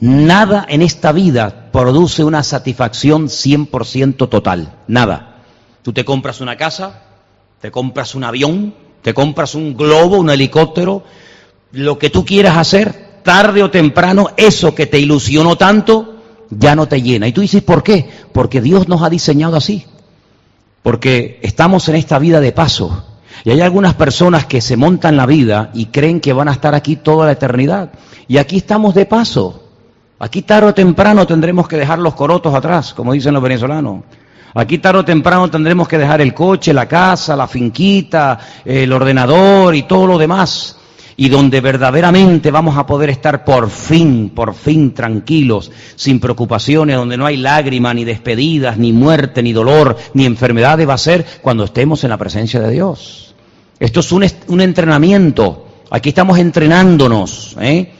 nada 0.00 0.66
en 0.68 0.82
esta 0.82 1.12
vida 1.12 1.70
produce 1.72 2.22
una 2.22 2.42
satisfacción 2.42 3.26
100% 3.26 4.28
total. 4.28 4.74
Nada. 4.86 5.42
Tú 5.82 5.92
te 5.92 6.04
compras 6.04 6.40
una 6.40 6.56
casa, 6.56 7.02
te 7.60 7.70
compras 7.70 8.14
un 8.14 8.24
avión, 8.24 8.74
te 9.06 9.14
compras 9.14 9.54
un 9.54 9.76
globo, 9.76 10.16
un 10.16 10.30
helicóptero, 10.30 11.04
lo 11.70 11.96
que 11.96 12.10
tú 12.10 12.24
quieras 12.24 12.56
hacer, 12.56 13.20
tarde 13.22 13.62
o 13.62 13.70
temprano, 13.70 14.30
eso 14.36 14.74
que 14.74 14.86
te 14.86 14.98
ilusionó 14.98 15.54
tanto, 15.54 16.16
ya 16.50 16.74
no 16.74 16.88
te 16.88 17.00
llena. 17.00 17.28
Y 17.28 17.32
tú 17.32 17.40
dices, 17.40 17.62
¿por 17.62 17.84
qué? 17.84 18.10
Porque 18.32 18.60
Dios 18.60 18.88
nos 18.88 19.02
ha 19.02 19.08
diseñado 19.08 19.54
así. 19.54 19.86
Porque 20.82 21.38
estamos 21.44 21.88
en 21.88 21.94
esta 21.94 22.18
vida 22.18 22.40
de 22.40 22.50
paso. 22.50 23.04
Y 23.44 23.50
hay 23.50 23.60
algunas 23.60 23.94
personas 23.94 24.46
que 24.46 24.60
se 24.60 24.76
montan 24.76 25.16
la 25.16 25.26
vida 25.26 25.70
y 25.72 25.86
creen 25.86 26.18
que 26.18 26.32
van 26.32 26.48
a 26.48 26.52
estar 26.52 26.74
aquí 26.74 26.96
toda 26.96 27.26
la 27.26 27.32
eternidad. 27.32 27.92
Y 28.26 28.38
aquí 28.38 28.56
estamos 28.56 28.92
de 28.96 29.06
paso. 29.06 29.68
Aquí 30.18 30.42
tarde 30.42 30.70
o 30.70 30.74
temprano 30.74 31.28
tendremos 31.28 31.68
que 31.68 31.76
dejar 31.76 32.00
los 32.00 32.14
corotos 32.14 32.52
atrás, 32.52 32.92
como 32.92 33.12
dicen 33.12 33.34
los 33.34 33.42
venezolanos. 33.44 34.02
Aquí 34.56 34.78
tarde 34.78 35.00
o 35.00 35.04
temprano 35.04 35.50
tendremos 35.50 35.86
que 35.86 35.98
dejar 35.98 36.22
el 36.22 36.32
coche, 36.32 36.72
la 36.72 36.88
casa, 36.88 37.36
la 37.36 37.46
finquita, 37.46 38.38
el 38.64 38.90
ordenador 38.90 39.74
y 39.74 39.82
todo 39.82 40.06
lo 40.06 40.16
demás 40.18 40.76
y 41.18 41.28
donde 41.28 41.60
verdaderamente 41.60 42.50
vamos 42.50 42.76
a 42.76 42.86
poder 42.86 43.10
estar 43.10 43.44
por 43.44 43.70
fin, 43.70 44.30
por 44.34 44.54
fin 44.54 44.92
tranquilos, 44.92 45.70
sin 45.94 46.20
preocupaciones, 46.20 46.96
donde 46.96 47.16
no 47.16 47.26
hay 47.26 47.38
lágrimas, 47.38 47.94
ni 47.94 48.04
despedidas, 48.04 48.76
ni 48.76 48.92
muerte, 48.92 49.42
ni 49.42 49.52
dolor, 49.52 49.96
ni 50.14 50.26
enfermedades, 50.26 50.88
va 50.88 50.94
a 50.94 50.98
ser 50.98 51.24
cuando 51.40 51.64
estemos 51.64 52.04
en 52.04 52.10
la 52.10 52.18
presencia 52.18 52.60
de 52.60 52.70
Dios. 52.70 53.34
Esto 53.78 54.00
es 54.00 54.12
un, 54.12 54.26
un 54.48 54.60
entrenamiento. 54.60 55.66
Aquí 55.90 56.10
estamos 56.10 56.38
entrenándonos. 56.38 57.56
¿eh? 57.60 57.92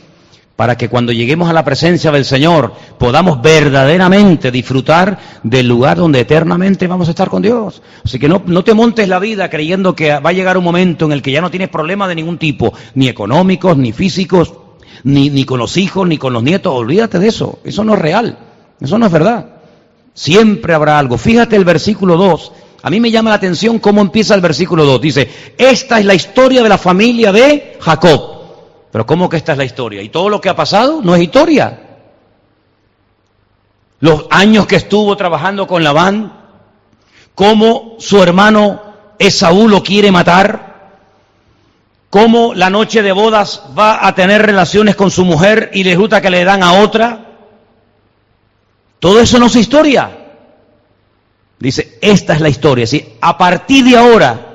Para 0.56 0.76
que 0.76 0.88
cuando 0.88 1.12
lleguemos 1.12 1.50
a 1.50 1.52
la 1.52 1.64
presencia 1.64 2.10
del 2.10 2.24
Señor 2.24 2.72
podamos 2.98 3.42
verdaderamente 3.42 4.50
disfrutar 4.50 5.18
del 5.42 5.68
lugar 5.68 5.98
donde 5.98 6.20
eternamente 6.20 6.86
vamos 6.86 7.08
a 7.08 7.10
estar 7.10 7.28
con 7.28 7.42
Dios. 7.42 7.82
Así 8.02 8.18
que 8.18 8.28
no, 8.28 8.42
no, 8.46 8.64
te 8.64 8.72
montes 8.72 9.06
la 9.06 9.18
vida 9.18 9.50
creyendo 9.50 9.94
que 9.94 10.18
va 10.18 10.30
a 10.30 10.32
llegar 10.32 10.56
un 10.56 10.64
momento 10.64 11.04
en 11.04 11.12
el 11.12 11.20
que 11.20 11.30
ya 11.30 11.42
no 11.42 11.50
tienes 11.50 11.68
problemas 11.68 12.08
de 12.08 12.14
ningún 12.14 12.38
tipo, 12.38 12.72
ni 12.94 13.08
económicos, 13.08 13.76
ni 13.76 13.92
físicos, 13.92 14.54
ni, 15.04 15.28
ni 15.28 15.44
con 15.44 15.58
los 15.58 15.76
hijos, 15.76 16.08
ni 16.08 16.16
con 16.16 16.32
los 16.32 16.42
nietos. 16.42 16.72
Olvídate 16.74 17.18
de 17.18 17.28
eso. 17.28 17.58
Eso 17.62 17.84
no 17.84 17.92
es 17.94 18.00
real. 18.00 18.38
Eso 18.80 18.98
no 18.98 19.06
es 19.06 19.12
verdad. 19.12 19.46
Siempre 20.14 20.72
habrá 20.72 20.98
algo. 20.98 21.18
Fíjate 21.18 21.56
el 21.56 21.66
versículo 21.66 22.16
2. 22.16 22.52
A 22.82 22.88
mí 22.88 23.00
me 23.00 23.10
llama 23.10 23.30
la 23.30 23.36
atención 23.36 23.78
cómo 23.78 24.00
empieza 24.00 24.34
el 24.34 24.40
versículo 24.40 24.86
2. 24.86 25.00
Dice, 25.02 25.28
esta 25.58 25.98
es 25.98 26.06
la 26.06 26.14
historia 26.14 26.62
de 26.62 26.68
la 26.70 26.78
familia 26.78 27.30
de 27.30 27.76
Jacob. 27.78 28.35
Pero 28.90 29.06
¿cómo 29.06 29.28
que 29.28 29.36
esta 29.36 29.52
es 29.52 29.58
la 29.58 29.64
historia? 29.64 30.02
¿Y 30.02 30.08
todo 30.08 30.28
lo 30.28 30.40
que 30.40 30.48
ha 30.48 30.56
pasado 30.56 31.00
no 31.02 31.14
es 31.14 31.22
historia? 31.22 31.80
Los 34.00 34.26
años 34.30 34.66
que 34.66 34.76
estuvo 34.76 35.16
trabajando 35.16 35.66
con 35.66 35.82
Labán, 35.82 36.32
cómo 37.34 37.96
su 37.98 38.22
hermano 38.22 38.82
Esaú 39.18 39.68
lo 39.68 39.82
quiere 39.82 40.12
matar, 40.12 40.90
cómo 42.10 42.54
la 42.54 42.70
noche 42.70 43.02
de 43.02 43.12
bodas 43.12 43.62
va 43.78 44.06
a 44.06 44.14
tener 44.14 44.42
relaciones 44.42 44.96
con 44.96 45.10
su 45.10 45.24
mujer 45.24 45.70
y 45.74 45.84
le 45.84 45.90
resulta 45.90 46.20
que 46.20 46.30
le 46.30 46.44
dan 46.44 46.62
a 46.62 46.74
otra. 46.74 47.26
Todo 48.98 49.20
eso 49.20 49.38
no 49.38 49.46
es 49.46 49.56
historia. 49.56 50.10
Dice, 51.58 51.98
esta 52.00 52.34
es 52.34 52.40
la 52.40 52.48
historia. 52.48 52.86
¿sí? 52.86 53.16
A 53.20 53.36
partir 53.36 53.84
de 53.84 53.96
ahora 53.96 54.45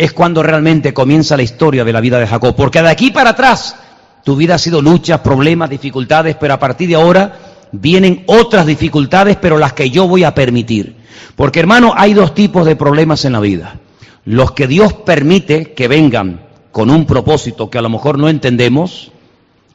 es 0.00 0.14
cuando 0.14 0.42
realmente 0.42 0.94
comienza 0.94 1.36
la 1.36 1.42
historia 1.42 1.84
de 1.84 1.92
la 1.92 2.00
vida 2.00 2.18
de 2.18 2.26
Jacob. 2.26 2.56
Porque 2.56 2.80
de 2.80 2.88
aquí 2.88 3.10
para 3.10 3.30
atrás 3.30 3.76
tu 4.24 4.34
vida 4.34 4.54
ha 4.54 4.58
sido 4.58 4.80
luchas, 4.80 5.20
problemas, 5.20 5.68
dificultades, 5.68 6.36
pero 6.40 6.54
a 6.54 6.58
partir 6.58 6.88
de 6.88 6.94
ahora 6.94 7.38
vienen 7.70 8.24
otras 8.26 8.64
dificultades, 8.64 9.36
pero 9.36 9.58
las 9.58 9.74
que 9.74 9.90
yo 9.90 10.08
voy 10.08 10.24
a 10.24 10.34
permitir. 10.34 10.96
Porque 11.36 11.60
hermano, 11.60 11.92
hay 11.94 12.14
dos 12.14 12.32
tipos 12.32 12.64
de 12.64 12.76
problemas 12.76 13.26
en 13.26 13.34
la 13.34 13.40
vida. 13.40 13.78
Los 14.24 14.52
que 14.52 14.66
Dios 14.66 14.94
permite 14.94 15.74
que 15.74 15.86
vengan 15.86 16.46
con 16.72 16.88
un 16.88 17.04
propósito 17.04 17.68
que 17.68 17.76
a 17.76 17.82
lo 17.82 17.90
mejor 17.90 18.18
no 18.18 18.30
entendemos 18.30 19.12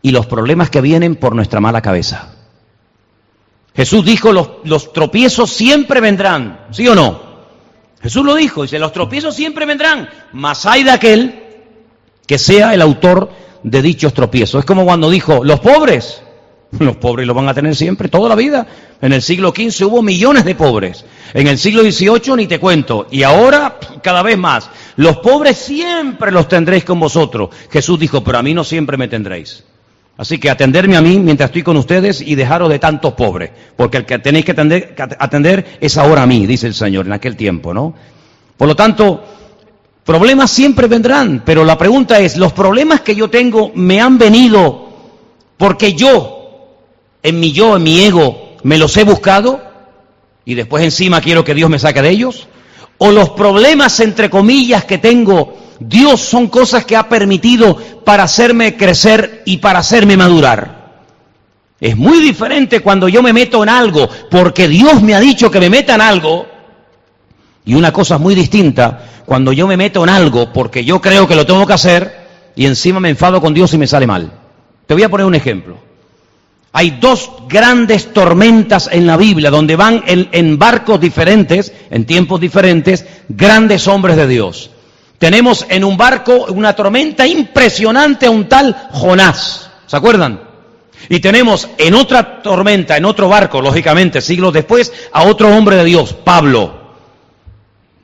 y 0.02 0.10
los 0.10 0.26
problemas 0.26 0.72
que 0.72 0.82
vienen 0.82 1.18
por 1.18 1.36
nuestra 1.36 1.60
mala 1.60 1.84
cabeza. 1.84 2.30
Jesús 3.76 4.04
dijo, 4.04 4.34
los, 4.34 4.50
los 4.64 4.92
tropiezos 4.92 5.52
siempre 5.52 6.02
vendrán, 6.02 6.62
¿sí 6.72 6.88
o 6.88 6.96
no? 6.96 7.35
Jesús 8.06 8.24
lo 8.24 8.36
dijo, 8.36 8.62
dice, 8.62 8.78
los 8.78 8.94
tropiezos 8.94 9.36
siempre 9.36 9.66
vendrán, 9.66 10.08
mas 10.32 10.68
hay 10.68 10.84
de 10.84 10.92
aquel 10.92 11.44
que 12.28 12.38
sea 12.38 12.76
el 12.76 12.84
autor 12.84 13.32
de 13.64 13.82
dichos 13.82 14.14
tropiezos. 14.14 14.60
Es 14.60 14.66
como 14.66 14.86
cuando 14.86 15.10
dijo, 15.10 15.44
los 15.44 15.60
pobres, 15.60 16.22
los 16.80 16.98
pobres 16.98 17.26
lo 17.26 17.34
van 17.34 17.50
a 17.50 17.56
tener 17.56 17.76
siempre, 17.76 18.08
toda 18.08 18.30
la 18.30 18.36
vida. 18.36 18.68
En 19.02 19.12
el 19.12 19.24
siglo 19.24 19.50
XV 19.56 19.88
hubo 19.88 20.04
millones 20.04 20.46
de 20.46 20.54
pobres. 20.54 21.04
En 21.34 21.48
el 21.48 21.58
siglo 21.58 21.82
XVIII 21.82 22.36
ni 22.36 22.46
te 22.46 22.60
cuento. 22.60 23.08
Y 23.10 23.24
ahora 23.24 23.80
cada 24.04 24.22
vez 24.22 24.38
más. 24.38 24.70
Los 24.98 25.18
pobres 25.18 25.58
siempre 25.58 26.32
los 26.32 26.48
tendréis 26.48 26.84
con 26.84 27.00
vosotros. 27.00 27.50
Jesús 27.72 28.00
dijo, 28.00 28.24
pero 28.24 28.38
a 28.38 28.44
mí 28.44 28.54
no 28.54 28.64
siempre 28.64 28.98
me 28.98 29.08
tendréis. 29.08 29.64
Así 30.18 30.38
que 30.38 30.50
atenderme 30.50 30.96
a 30.96 31.02
mí 31.02 31.20
mientras 31.20 31.50
estoy 31.50 31.64
con 31.64 31.76
ustedes 31.76 32.22
y 32.22 32.36
dejaros 32.36 32.70
de 32.70 32.80
tantos 32.80 33.14
pobres, 33.14 33.52
porque 33.76 33.98
el 33.98 34.06
que 34.06 34.20
tenéis 34.20 34.46
que 34.46 34.52
atender, 34.52 34.96
atender, 35.20 35.78
es 35.82 35.98
ahora 35.98 36.24
a 36.24 36.26
mí, 36.26 36.46
dice 36.46 36.68
el 36.68 36.74
Señor, 36.74 37.06
en 37.06 37.12
aquel 37.12 37.36
tiempo, 37.36 37.74
¿no? 37.74 37.94
Por 38.56 38.68
lo 38.70 38.76
tanto, 38.76 39.22
problemas 40.06 40.52
siempre 40.52 40.88
vendrán, 40.88 41.44
pero 41.46 41.66
la 41.66 41.78
pregunta 41.78 42.20
es, 42.20 42.38
¿los 42.38 42.54
problemas 42.54 43.02
que 43.02 43.14
yo 43.14 43.30
tengo 43.30 43.72
me 43.76 44.00
han 44.00 44.18
venido 44.18 44.88
porque 45.58 45.94
yo, 45.94 46.78
en 47.22 47.40
mi 47.40 47.52
yo, 47.52 47.76
en 47.76 47.84
mi 47.84 48.02
ego, 48.02 48.56
me 48.64 48.78
los 48.78 48.96
he 48.96 49.04
buscado 49.04 49.62
y 50.46 50.54
después 50.54 50.82
encima 50.84 51.20
quiero 51.20 51.44
que 51.44 51.54
Dios 51.54 51.70
me 51.70 51.80
saque 51.80 52.02
de 52.02 52.12
ellos? 52.12 52.48
¿O 53.00 53.12
los 53.12 53.32
problemas, 53.32 54.00
entre 54.00 54.30
comillas, 54.30 54.86
que 54.86 54.98
tengo 54.98 55.65
Dios 55.80 56.22
son 56.22 56.48
cosas 56.48 56.86
que 56.86 56.96
ha 56.96 57.10
permitido 57.10 57.78
para 58.06 58.24
hacerme 58.24 58.78
crecer 58.78 59.44
y 59.46 59.58
para 59.58 59.80
hacerme 59.80 60.18
madurar. 60.18 60.86
Es 61.80 61.98
muy 61.98 62.20
diferente 62.20 62.80
cuando 62.80 63.10
yo 63.10 63.22
me 63.22 63.34
meto 63.34 63.62
en 63.62 63.70
algo 63.70 64.10
porque 64.32 64.68
Dios 64.68 65.02
me 65.02 65.14
ha 65.14 65.20
dicho 65.20 65.52
que 65.52 65.60
me 65.60 65.70
meta 65.70 65.96
en 65.96 66.02
algo. 66.02 66.48
Y 67.66 67.74
una 67.74 67.92
cosa 67.92 68.18
muy 68.18 68.36
distinta 68.36 69.24
cuando 69.26 69.52
yo 69.52 69.68
me 69.68 69.76
meto 69.76 70.04
en 70.04 70.10
algo 70.10 70.54
porque 70.54 70.86
yo 70.86 71.02
creo 71.02 71.28
que 71.28 71.36
lo 71.36 71.46
tengo 71.46 71.66
que 71.66 71.74
hacer 71.74 72.26
y 72.56 72.66
encima 72.66 73.00
me 73.00 73.10
enfado 73.10 73.42
con 73.42 73.54
Dios 73.54 73.74
y 73.74 73.78
me 73.78 73.88
sale 73.88 74.08
mal. 74.08 74.32
Te 74.86 74.94
voy 74.94 75.04
a 75.04 75.10
poner 75.10 75.26
un 75.26 75.36
ejemplo. 75.36 75.78
Hay 76.72 76.92
dos 77.00 77.32
grandes 77.48 78.14
tormentas 78.14 78.90
en 78.92 79.08
la 79.08 79.18
Biblia 79.18 79.50
donde 79.50 79.76
van 79.76 80.04
en, 80.08 80.30
en 80.32 80.60
barcos 80.60 81.00
diferentes, 81.00 81.74
en 81.90 82.06
tiempos 82.06 82.40
diferentes, 82.40 83.06
grandes 83.30 83.88
hombres 83.88 84.18
de 84.18 84.28
Dios. 84.28 84.72
Tenemos 85.26 85.66
en 85.70 85.84
un 85.84 85.98
barco 85.98 86.46
una 86.50 86.76
tormenta 86.76 87.26
impresionante 87.26 88.28
a 88.28 88.30
un 88.30 88.48
tal 88.48 88.90
Jonás. 88.92 89.72
¿Se 89.88 89.98
acuerdan? 89.98 90.40
Y 91.10 91.20
tenemos 91.20 91.68
en 91.80 91.96
otra 91.96 92.44
tormenta, 92.44 92.96
en 92.96 93.06
otro 93.06 93.28
barco, 93.28 93.60
lógicamente, 93.60 94.22
siglos 94.22 94.54
después, 94.54 94.94
a 95.12 95.24
otro 95.24 95.50
hombre 95.50 95.78
de 95.78 95.84
Dios, 95.84 96.14
Pablo. 96.14 96.92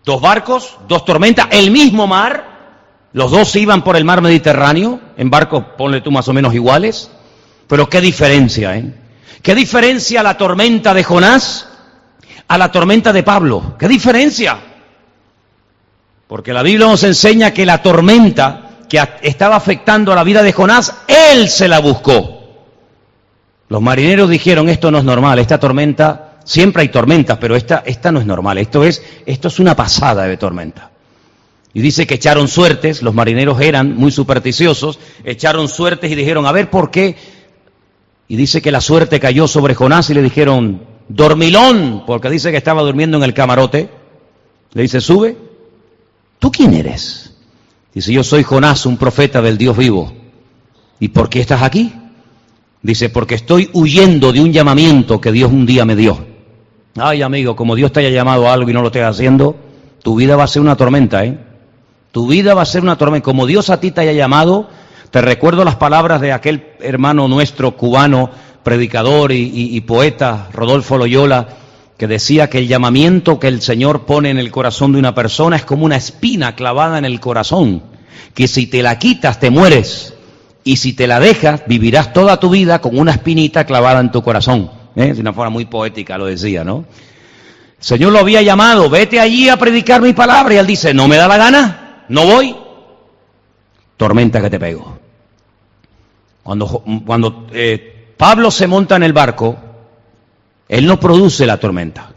Dos 0.03 0.19
barcos, 0.19 0.79
dos 0.87 1.05
tormentas, 1.05 1.45
el 1.51 1.69
mismo 1.69 2.07
mar. 2.07 2.79
Los 3.13 3.29
dos 3.29 3.55
iban 3.55 3.83
por 3.83 3.97
el 3.97 4.03
mar 4.03 4.23
Mediterráneo, 4.23 4.99
en 5.15 5.29
barcos, 5.29 5.63
ponle 5.77 6.01
tú 6.01 6.09
más 6.09 6.27
o 6.27 6.33
menos 6.33 6.55
iguales. 6.55 7.11
Pero 7.67 7.87
qué 7.87 8.01
diferencia, 8.01 8.75
¿eh? 8.75 8.95
¿Qué 9.43 9.53
diferencia 9.53 10.23
la 10.23 10.37
tormenta 10.37 10.91
de 10.91 11.03
Jonás 11.03 11.69
a 12.47 12.57
la 12.57 12.71
tormenta 12.71 13.13
de 13.13 13.21
Pablo? 13.21 13.75
¿Qué 13.77 13.87
diferencia? 13.87 14.70
Porque 16.31 16.53
la 16.53 16.63
Biblia 16.63 16.87
nos 16.87 17.03
enseña 17.03 17.51
que 17.51 17.65
la 17.65 17.83
tormenta 17.83 18.85
que 18.87 19.03
estaba 19.21 19.57
afectando 19.57 20.13
a 20.13 20.15
la 20.15 20.23
vida 20.23 20.41
de 20.41 20.53
Jonás, 20.53 20.95
él 21.05 21.49
se 21.49 21.67
la 21.67 21.79
buscó. 21.79 22.39
Los 23.67 23.81
marineros 23.81 24.29
dijeron, 24.29 24.69
esto 24.69 24.91
no 24.91 24.99
es 24.99 25.03
normal, 25.03 25.39
esta 25.39 25.59
tormenta, 25.59 26.37
siempre 26.45 26.83
hay 26.83 26.87
tormentas, 26.87 27.37
pero 27.37 27.57
esta, 27.57 27.83
esta 27.85 28.13
no 28.13 28.21
es 28.21 28.25
normal, 28.25 28.59
esto 28.59 28.85
es, 28.85 29.03
esto 29.25 29.49
es 29.49 29.59
una 29.59 29.75
pasada 29.75 30.23
de 30.23 30.37
tormenta. 30.37 30.91
Y 31.73 31.81
dice 31.81 32.07
que 32.07 32.15
echaron 32.15 32.47
suertes, 32.47 33.01
los 33.01 33.13
marineros 33.13 33.59
eran 33.59 33.97
muy 33.97 34.13
supersticiosos, 34.13 34.99
echaron 35.25 35.67
suertes 35.67 36.09
y 36.09 36.15
dijeron, 36.15 36.45
a 36.45 36.53
ver 36.53 36.69
por 36.69 36.91
qué. 36.91 37.17
Y 38.29 38.37
dice 38.37 38.61
que 38.61 38.71
la 38.71 38.79
suerte 38.79 39.19
cayó 39.19 39.49
sobre 39.49 39.75
Jonás 39.75 40.09
y 40.09 40.13
le 40.13 40.21
dijeron, 40.21 40.81
dormilón, 41.09 42.05
porque 42.07 42.29
dice 42.29 42.51
que 42.51 42.57
estaba 42.57 42.83
durmiendo 42.83 43.17
en 43.17 43.23
el 43.23 43.33
camarote. 43.33 43.89
Le 44.71 44.81
dice, 44.83 45.01
sube, 45.01 45.50
¿tú 46.41 46.51
quién 46.51 46.73
eres? 46.73 47.33
Dice, 47.93 48.11
yo 48.11 48.23
soy 48.23 48.43
Jonás, 48.43 48.85
un 48.85 48.97
profeta 48.97 49.41
del 49.41 49.57
Dios 49.57 49.77
vivo. 49.77 50.11
¿Y 50.99 51.09
por 51.09 51.29
qué 51.29 51.39
estás 51.39 51.61
aquí? 51.61 51.93
Dice, 52.81 53.09
porque 53.09 53.35
estoy 53.35 53.69
huyendo 53.73 54.33
de 54.33 54.41
un 54.41 54.51
llamamiento 54.51 55.21
que 55.21 55.31
Dios 55.31 55.51
un 55.51 55.67
día 55.67 55.85
me 55.85 55.95
dio. 55.95 56.25
Ay, 56.97 57.21
amigo, 57.21 57.55
como 57.55 57.75
Dios 57.75 57.91
te 57.91 57.99
haya 57.99 58.09
llamado 58.09 58.49
a 58.49 58.53
algo 58.53 58.69
y 58.69 58.73
no 58.73 58.81
lo 58.81 58.87
estés 58.87 59.03
haciendo, 59.03 59.55
tu 60.03 60.15
vida 60.15 60.35
va 60.35 60.45
a 60.45 60.47
ser 60.47 60.63
una 60.63 60.75
tormenta, 60.75 61.23
¿eh? 61.23 61.37
Tu 62.11 62.27
vida 62.27 62.55
va 62.55 62.63
a 62.63 62.65
ser 62.65 62.81
una 62.81 62.97
tormenta. 62.97 63.23
Como 63.23 63.45
Dios 63.45 63.69
a 63.69 63.79
ti 63.79 63.91
te 63.91 64.01
haya 64.01 64.13
llamado, 64.13 64.67
te 65.11 65.21
recuerdo 65.21 65.63
las 65.63 65.75
palabras 65.75 66.21
de 66.21 66.33
aquel 66.33 66.73
hermano 66.79 67.27
nuestro 67.27 67.77
cubano, 67.77 68.31
predicador 68.63 69.31
y, 69.31 69.51
y 69.53 69.81
poeta, 69.81 70.49
Rodolfo 70.51 70.97
Loyola, 70.97 71.47
que 72.01 72.07
decía 72.07 72.49
que 72.49 72.57
el 72.57 72.67
llamamiento 72.67 73.39
que 73.39 73.47
el 73.47 73.61
Señor 73.61 74.07
pone 74.07 74.31
en 74.31 74.39
el 74.39 74.49
corazón 74.49 74.91
de 74.91 74.97
una 74.97 75.13
persona 75.13 75.55
es 75.55 75.65
como 75.65 75.85
una 75.85 75.97
espina 75.97 76.55
clavada 76.55 76.97
en 76.97 77.05
el 77.05 77.19
corazón, 77.19 77.83
que 78.33 78.47
si 78.47 78.65
te 78.65 78.81
la 78.81 78.97
quitas 78.97 79.39
te 79.39 79.51
mueres 79.51 80.15
y 80.63 80.77
si 80.77 80.93
te 80.93 81.05
la 81.05 81.19
dejas 81.19 81.61
vivirás 81.67 82.11
toda 82.11 82.39
tu 82.39 82.49
vida 82.49 82.81
con 82.81 82.97
una 82.97 83.11
espinita 83.11 83.67
clavada 83.67 83.99
en 83.99 84.11
tu 84.11 84.23
corazón. 84.23 84.71
¿Eh? 84.95 85.13
De 85.13 85.21
una 85.21 85.31
forma 85.31 85.51
muy 85.51 85.65
poética 85.65 86.17
lo 86.17 86.25
decía, 86.25 86.63
¿no? 86.63 86.85
El 87.77 87.83
Señor 87.85 88.13
lo 88.13 88.17
había 88.17 88.41
llamado, 88.41 88.89
vete 88.89 89.19
allí 89.19 89.47
a 89.49 89.57
predicar 89.57 90.01
mi 90.01 90.13
palabra 90.13 90.55
y 90.55 90.57
él 90.57 90.65
dice, 90.65 90.95
no 90.95 91.07
me 91.07 91.17
da 91.17 91.27
la 91.27 91.37
gana, 91.37 92.05
no 92.09 92.25
voy. 92.25 92.55
Tormenta 93.95 94.41
que 94.41 94.49
te 94.49 94.59
pego. 94.59 94.97
Cuando, 96.41 96.65
cuando 97.05 97.45
eh, 97.53 98.15
Pablo 98.17 98.49
se 98.49 98.65
monta 98.65 98.95
en 98.95 99.03
el 99.03 99.13
barco, 99.13 99.70
él 100.71 100.85
no 100.85 101.01
produce 101.01 101.45
la 101.45 101.57
tormenta. 101.57 102.11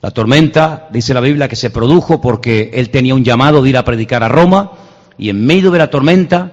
La 0.00 0.10
tormenta, 0.10 0.88
dice 0.90 1.12
la 1.12 1.20
Biblia, 1.20 1.48
que 1.48 1.54
se 1.54 1.68
produjo 1.68 2.18
porque 2.18 2.70
él 2.72 2.88
tenía 2.88 3.14
un 3.14 3.22
llamado 3.22 3.62
de 3.62 3.68
ir 3.68 3.76
a 3.76 3.84
predicar 3.84 4.24
a 4.24 4.28
Roma 4.28 4.72
y 5.18 5.28
en 5.28 5.44
medio 5.44 5.70
de 5.70 5.78
la 5.78 5.90
tormenta, 5.90 6.52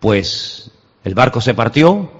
pues 0.00 0.70
el 1.04 1.14
barco 1.14 1.42
se 1.42 1.52
partió, 1.52 2.10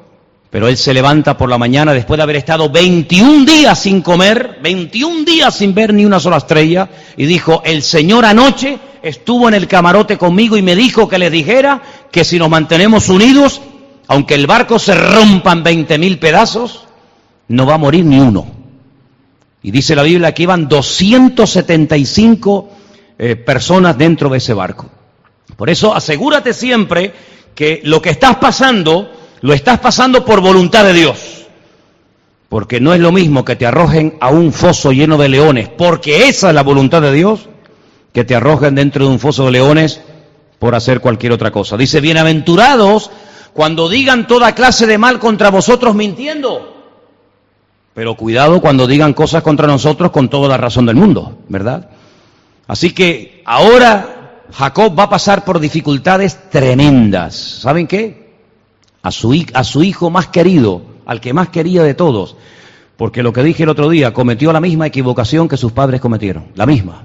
pero 0.50 0.68
él 0.68 0.76
se 0.76 0.92
levanta 0.92 1.38
por 1.38 1.48
la 1.48 1.56
mañana 1.56 1.94
después 1.94 2.18
de 2.18 2.24
haber 2.24 2.36
estado 2.36 2.68
21 2.68 3.46
días 3.46 3.78
sin 3.78 4.02
comer, 4.02 4.58
21 4.62 5.24
días 5.24 5.54
sin 5.54 5.72
ver 5.72 5.94
ni 5.94 6.04
una 6.04 6.20
sola 6.20 6.36
estrella, 6.36 6.90
y 7.16 7.24
dijo, 7.24 7.62
el 7.64 7.80
Señor 7.80 8.26
anoche 8.26 8.78
estuvo 9.02 9.48
en 9.48 9.54
el 9.54 9.66
camarote 9.66 10.18
conmigo 10.18 10.58
y 10.58 10.62
me 10.62 10.76
dijo 10.76 11.08
que 11.08 11.18
le 11.18 11.30
dijera 11.30 11.80
que 12.12 12.24
si 12.24 12.38
nos 12.38 12.50
mantenemos 12.50 13.08
unidos, 13.08 13.62
aunque 14.06 14.34
el 14.34 14.46
barco 14.46 14.78
se 14.78 14.94
rompa 14.94 15.52
en 15.52 15.62
20 15.62 15.96
mil 15.96 16.18
pedazos, 16.18 16.85
no 17.48 17.66
va 17.66 17.74
a 17.74 17.78
morir 17.78 18.04
ni 18.04 18.18
uno. 18.18 18.46
Y 19.62 19.70
dice 19.70 19.96
la 19.96 20.02
Biblia 20.02 20.32
que 20.32 20.44
iban 20.44 20.68
275 20.68 22.68
eh, 23.18 23.36
personas 23.36 23.98
dentro 23.98 24.28
de 24.28 24.38
ese 24.38 24.54
barco. 24.54 24.86
Por 25.56 25.70
eso 25.70 25.94
asegúrate 25.94 26.52
siempre 26.52 27.12
que 27.54 27.80
lo 27.84 28.02
que 28.02 28.10
estás 28.10 28.36
pasando, 28.36 29.10
lo 29.40 29.52
estás 29.52 29.80
pasando 29.80 30.24
por 30.24 30.40
voluntad 30.40 30.84
de 30.84 30.92
Dios. 30.92 31.46
Porque 32.48 32.80
no 32.80 32.94
es 32.94 33.00
lo 33.00 33.10
mismo 33.10 33.44
que 33.44 33.56
te 33.56 33.66
arrojen 33.66 34.16
a 34.20 34.28
un 34.28 34.52
foso 34.52 34.92
lleno 34.92 35.16
de 35.16 35.28
leones, 35.28 35.68
porque 35.68 36.28
esa 36.28 36.48
es 36.48 36.54
la 36.54 36.62
voluntad 36.62 37.02
de 37.02 37.12
Dios, 37.12 37.48
que 38.12 38.24
te 38.24 38.36
arrojen 38.36 38.74
dentro 38.74 39.06
de 39.06 39.10
un 39.10 39.18
foso 39.18 39.46
de 39.46 39.52
leones 39.52 40.00
por 40.58 40.74
hacer 40.74 41.00
cualquier 41.00 41.32
otra 41.32 41.50
cosa. 41.50 41.76
Dice, 41.76 42.00
bienaventurados 42.00 43.10
cuando 43.52 43.88
digan 43.88 44.26
toda 44.26 44.54
clase 44.54 44.86
de 44.86 44.98
mal 44.98 45.18
contra 45.18 45.50
vosotros 45.50 45.94
mintiendo. 45.94 46.75
Pero 47.96 48.14
cuidado 48.14 48.60
cuando 48.60 48.86
digan 48.86 49.14
cosas 49.14 49.42
contra 49.42 49.66
nosotros 49.66 50.10
con 50.10 50.28
toda 50.28 50.50
la 50.50 50.58
razón 50.58 50.84
del 50.84 50.96
mundo, 50.96 51.38
¿verdad? 51.48 51.88
Así 52.66 52.92
que 52.92 53.40
ahora 53.46 54.42
Jacob 54.52 54.94
va 54.98 55.04
a 55.04 55.08
pasar 55.08 55.46
por 55.46 55.58
dificultades 55.60 56.50
tremendas. 56.50 57.34
¿Saben 57.34 57.86
qué? 57.86 58.34
A 59.00 59.10
su, 59.10 59.42
a 59.54 59.64
su 59.64 59.82
hijo 59.82 60.10
más 60.10 60.26
querido, 60.26 60.82
al 61.06 61.22
que 61.22 61.32
más 61.32 61.48
quería 61.48 61.82
de 61.84 61.94
todos. 61.94 62.36
Porque 62.98 63.22
lo 63.22 63.32
que 63.32 63.42
dije 63.42 63.62
el 63.62 63.70
otro 63.70 63.88
día, 63.88 64.12
cometió 64.12 64.52
la 64.52 64.60
misma 64.60 64.88
equivocación 64.88 65.48
que 65.48 65.56
sus 65.56 65.72
padres 65.72 66.02
cometieron, 66.02 66.48
la 66.54 66.66
misma. 66.66 67.04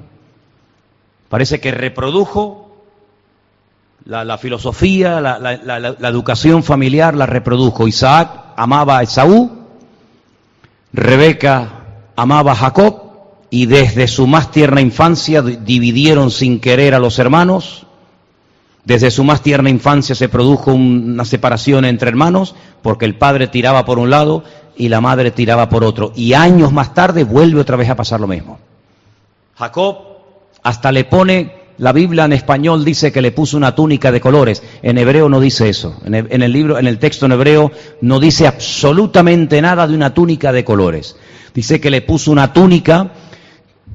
Parece 1.30 1.62
que 1.62 1.72
reprodujo 1.72 2.84
la, 4.04 4.38
filosofía, 4.38 5.22
la, 5.22 5.40
la 5.40 6.10
educación 6.10 6.64
familiar, 6.64 7.16
la 7.16 7.28
reprodujo. 7.28 7.88
Isaac 7.88 8.48
amaba 8.58 8.98
a 8.98 9.04
Esaú, 9.04 9.61
Rebeca 10.94 11.84
amaba 12.16 12.52
a 12.52 12.56
Jacob 12.56 13.12
y 13.50 13.66
desde 13.66 14.08
su 14.08 14.28
más 14.28 14.52
tierna 14.52 14.82
infancia 14.82 15.42
dividieron 15.42 16.32
sin 16.32 16.60
querer 16.60 16.96
a 16.96 17.00
los 17.00 17.20
hermanos. 17.20 17.86
Desde 18.84 19.12
su 19.12 19.24
más 19.24 19.42
tierna 19.42 19.70
infancia 19.70 20.16
se 20.16 20.30
produjo 20.30 20.74
una 20.74 21.26
separación 21.26 21.86
entre 21.86 22.10
hermanos 22.10 22.56
porque 22.82 23.06
el 23.06 23.16
padre 23.16 23.48
tiraba 23.48 23.86
por 23.86 24.00
un 24.00 24.10
lado 24.10 24.44
y 24.76 24.90
la 24.90 25.02
madre 25.02 25.32
tiraba 25.32 25.70
por 25.70 25.84
otro. 25.84 26.12
Y 26.16 26.34
años 26.34 26.72
más 26.72 26.94
tarde 26.94 27.24
vuelve 27.24 27.62
otra 27.62 27.78
vez 27.78 27.90
a 27.90 27.96
pasar 27.96 28.20
lo 28.20 28.28
mismo. 28.28 28.60
Jacob 29.56 29.98
hasta 30.64 30.92
le 30.92 31.04
pone, 31.04 31.61
la 31.82 31.94
Biblia 31.94 32.26
en 32.26 32.34
español 32.34 32.86
dice 32.86 33.12
que 33.12 33.24
le 33.24 33.32
puso 33.32 33.58
una 33.58 33.74
túnica 33.74 34.12
de 34.12 34.22
colores. 34.22 34.62
En 34.84 35.00
hebreo 35.00 35.28
no 35.28 35.40
dice 35.40 35.68
eso. 35.68 36.00
En 36.06 36.14
el, 36.14 36.54
libro, 36.54 36.78
en 36.78 36.86
el 36.86 37.00
texto 37.00 37.26
en 37.26 37.32
hebreo 37.32 37.72
no 38.02 38.20
dice 38.20 38.46
absolutamente 38.46 39.60
nada 39.64 39.88
de 39.88 39.96
una 39.96 40.14
túnica 40.14 40.52
de 40.52 40.64
colores. 40.64 41.16
Dice 41.56 41.82
que 41.82 41.90
le 41.90 42.04
puso 42.04 42.32
una 42.32 42.54
túnica 42.54 43.14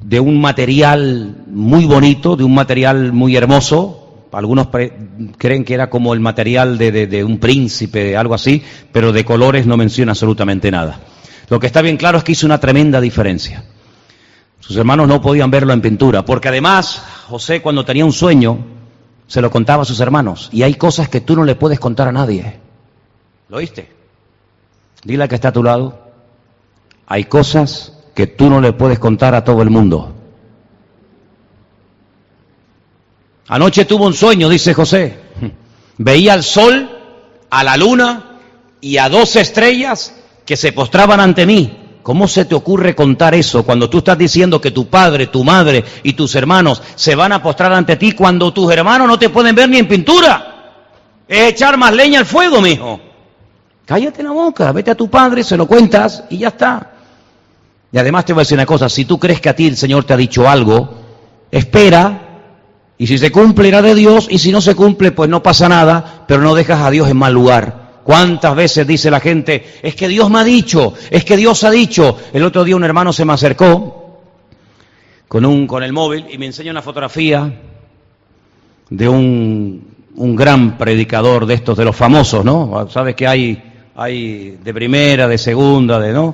de 0.03 0.19
un 0.19 0.41
material 0.41 1.45
muy 1.47 1.85
bonito, 1.85 2.35
de 2.35 2.43
un 2.43 2.53
material 2.53 3.13
muy 3.13 3.37
hermoso. 3.37 4.25
Algunos 4.33 4.67
creen 5.37 5.63
que 5.63 5.73
era 5.73 5.89
como 5.89 6.13
el 6.13 6.19
material 6.19 6.77
de, 6.77 7.07
de 7.07 7.23
un 7.23 7.37
príncipe, 7.37 8.17
algo 8.17 8.33
así, 8.33 8.61
pero 8.91 9.13
de 9.13 9.23
colores 9.23 9.65
no 9.65 9.77
menciona 9.77 10.11
absolutamente 10.11 10.69
nada. 10.69 10.99
Lo 11.47 11.57
que 11.57 11.67
está 11.67 11.81
bien 11.81 11.95
claro 11.95 12.17
es 12.17 12.25
que 12.25 12.33
hizo 12.33 12.45
una 12.47 12.59
tremenda 12.59 12.99
diferencia. 12.99 13.63
Sus 14.59 14.75
hermanos 14.75 15.07
no 15.07 15.21
podían 15.21 15.49
verlo 15.49 15.71
en 15.71 15.79
pintura, 15.79 16.25
porque 16.25 16.49
además 16.49 17.01
José 17.27 17.61
cuando 17.61 17.83
tenía 17.83 18.05
un 18.05 18.13
sueño 18.13 18.57
se 19.27 19.41
lo 19.41 19.51
contaba 19.51 19.81
a 19.81 19.85
sus 19.85 19.99
hermanos. 19.99 20.49
Y 20.53 20.63
hay 20.63 20.75
cosas 20.75 21.09
que 21.09 21.19
tú 21.19 21.35
no 21.35 21.43
le 21.43 21.55
puedes 21.55 21.77
contar 21.77 22.07
a 22.07 22.13
nadie. 22.13 22.59
¿Lo 23.49 23.57
oíste? 23.57 23.91
Dile 25.03 25.25
a 25.25 25.27
que 25.27 25.35
está 25.35 25.49
a 25.49 25.53
tu 25.53 25.61
lado. 25.61 26.07
Hay 27.05 27.25
cosas 27.25 27.97
que 28.15 28.27
tú 28.27 28.49
no 28.49 28.61
le 28.61 28.71
puedes 28.71 28.97
contar 28.97 29.35
a 29.35 29.43
todo 29.43 29.61
el 29.61 29.69
mundo. 29.69 30.13
Anoche 33.49 33.83
tuvo 33.83 34.07
un 34.07 34.13
sueño, 34.13 34.47
dice 34.47 34.73
José. 34.73 35.19
Veía 35.97 36.31
al 36.31 36.43
sol, 36.43 36.89
a 37.49 37.63
la 37.63 37.75
luna 37.75 38.39
y 38.79 38.97
a 38.97 39.09
dos 39.09 39.35
estrellas 39.35 40.15
que 40.45 40.55
se 40.55 40.71
postraban 40.71 41.19
ante 41.19 41.45
mí. 41.45 41.86
¿Cómo 42.07 42.25
se 42.25 42.45
te 42.45 42.55
ocurre 42.55 42.95
contar 42.95 43.35
eso 43.35 43.63
cuando 43.63 43.89
tú 43.89 43.97
estás 43.97 44.17
diciendo 44.17 44.61
que 44.61 44.71
tu 44.71 44.87
padre, 44.87 45.27
tu 45.27 45.43
madre 45.43 45.83
y 46.03 46.13
tus 46.13 46.35
hermanos 46.35 46.81
se 46.95 47.15
van 47.15 47.33
a 47.33 47.43
postrar 47.43 47.73
ante 47.73 47.97
ti 47.97 48.13
cuando 48.13 48.53
tus 48.53 48.71
hermanos 48.71 49.09
no 49.09 49.19
te 49.19 49.27
pueden 49.27 49.53
ver 49.53 49.67
ni 49.67 49.77
en 49.77 49.89
pintura? 49.89 50.71
Es 51.27 51.49
echar 51.49 51.75
más 51.75 51.93
leña 51.93 52.19
al 52.19 52.25
fuego, 52.25 52.61
mijo. 52.61 52.97
Cállate 53.85 54.23
la 54.23 54.31
boca, 54.31 54.71
vete 54.71 54.91
a 54.91 54.95
tu 54.95 55.09
padre, 55.09 55.43
se 55.43 55.57
lo 55.57 55.67
cuentas 55.67 56.23
y 56.29 56.37
ya 56.37 56.47
está. 56.47 56.91
Y 57.91 57.97
además 57.97 58.23
te 58.23 58.31
voy 58.31 58.39
a 58.39 58.43
decir 58.43 58.57
una 58.57 58.65
cosa, 58.65 58.87
si 58.87 59.03
tú 59.03 59.19
crees 59.19 59.41
que 59.41 59.49
a 59.49 59.55
ti 59.57 59.67
el 59.67 59.75
Señor 59.75 60.05
te 60.05 60.13
ha 60.13 60.17
dicho 60.17 60.47
algo, 60.47 60.87
espera, 61.51 62.21
y 62.97 63.05
si 63.05 63.17
se 63.17 63.33
cumple 63.33 63.67
irá 63.67 63.81
de 63.81 63.95
Dios, 63.95 64.27
y 64.29 64.39
si 64.39 64.53
no 64.53 64.61
se 64.61 64.75
cumple, 64.75 65.11
pues 65.11 65.29
no 65.29 65.43
pasa 65.43 65.67
nada, 65.67 66.23
pero 66.25 66.41
no 66.41 66.55
dejas 66.55 66.79
a 66.79 66.89
Dios 66.89 67.09
en 67.09 67.17
mal 67.17 67.33
lugar. 67.33 67.86
¿Cuántas 68.07 68.55
veces 68.55 68.87
dice 68.87 69.11
la 69.11 69.19
gente, 69.19 69.79
es 69.83 69.93
que 69.93 70.07
Dios 70.07 70.29
me 70.29 70.39
ha 70.39 70.43
dicho, 70.45 70.93
es 71.11 71.25
que 71.25 71.35
Dios 71.35 71.65
ha 71.65 71.69
dicho? 71.69 72.17
El 72.31 72.41
otro 72.45 72.63
día 72.63 72.77
un 72.77 72.85
hermano 72.85 73.11
se 73.11 73.25
me 73.25 73.33
acercó 73.33 74.21
con, 75.27 75.43
un, 75.43 75.67
con 75.67 75.83
el 75.83 75.91
móvil 75.91 76.25
y 76.31 76.37
me 76.37 76.45
enseña 76.45 76.71
una 76.71 76.81
fotografía 76.81 77.53
de 78.89 79.09
un, 79.09 79.93
un 80.15 80.35
gran 80.37 80.77
predicador 80.77 81.45
de 81.45 81.55
estos, 81.55 81.77
de 81.77 81.83
los 81.83 81.97
famosos, 81.97 82.45
¿no? 82.45 82.87
Sabes 82.89 83.13
que 83.13 83.27
hay, 83.27 83.61
hay 83.97 84.51
de 84.63 84.73
primera, 84.73 85.27
de 85.27 85.37
segunda, 85.37 85.99
de, 85.99 86.13
¿no? 86.13 86.33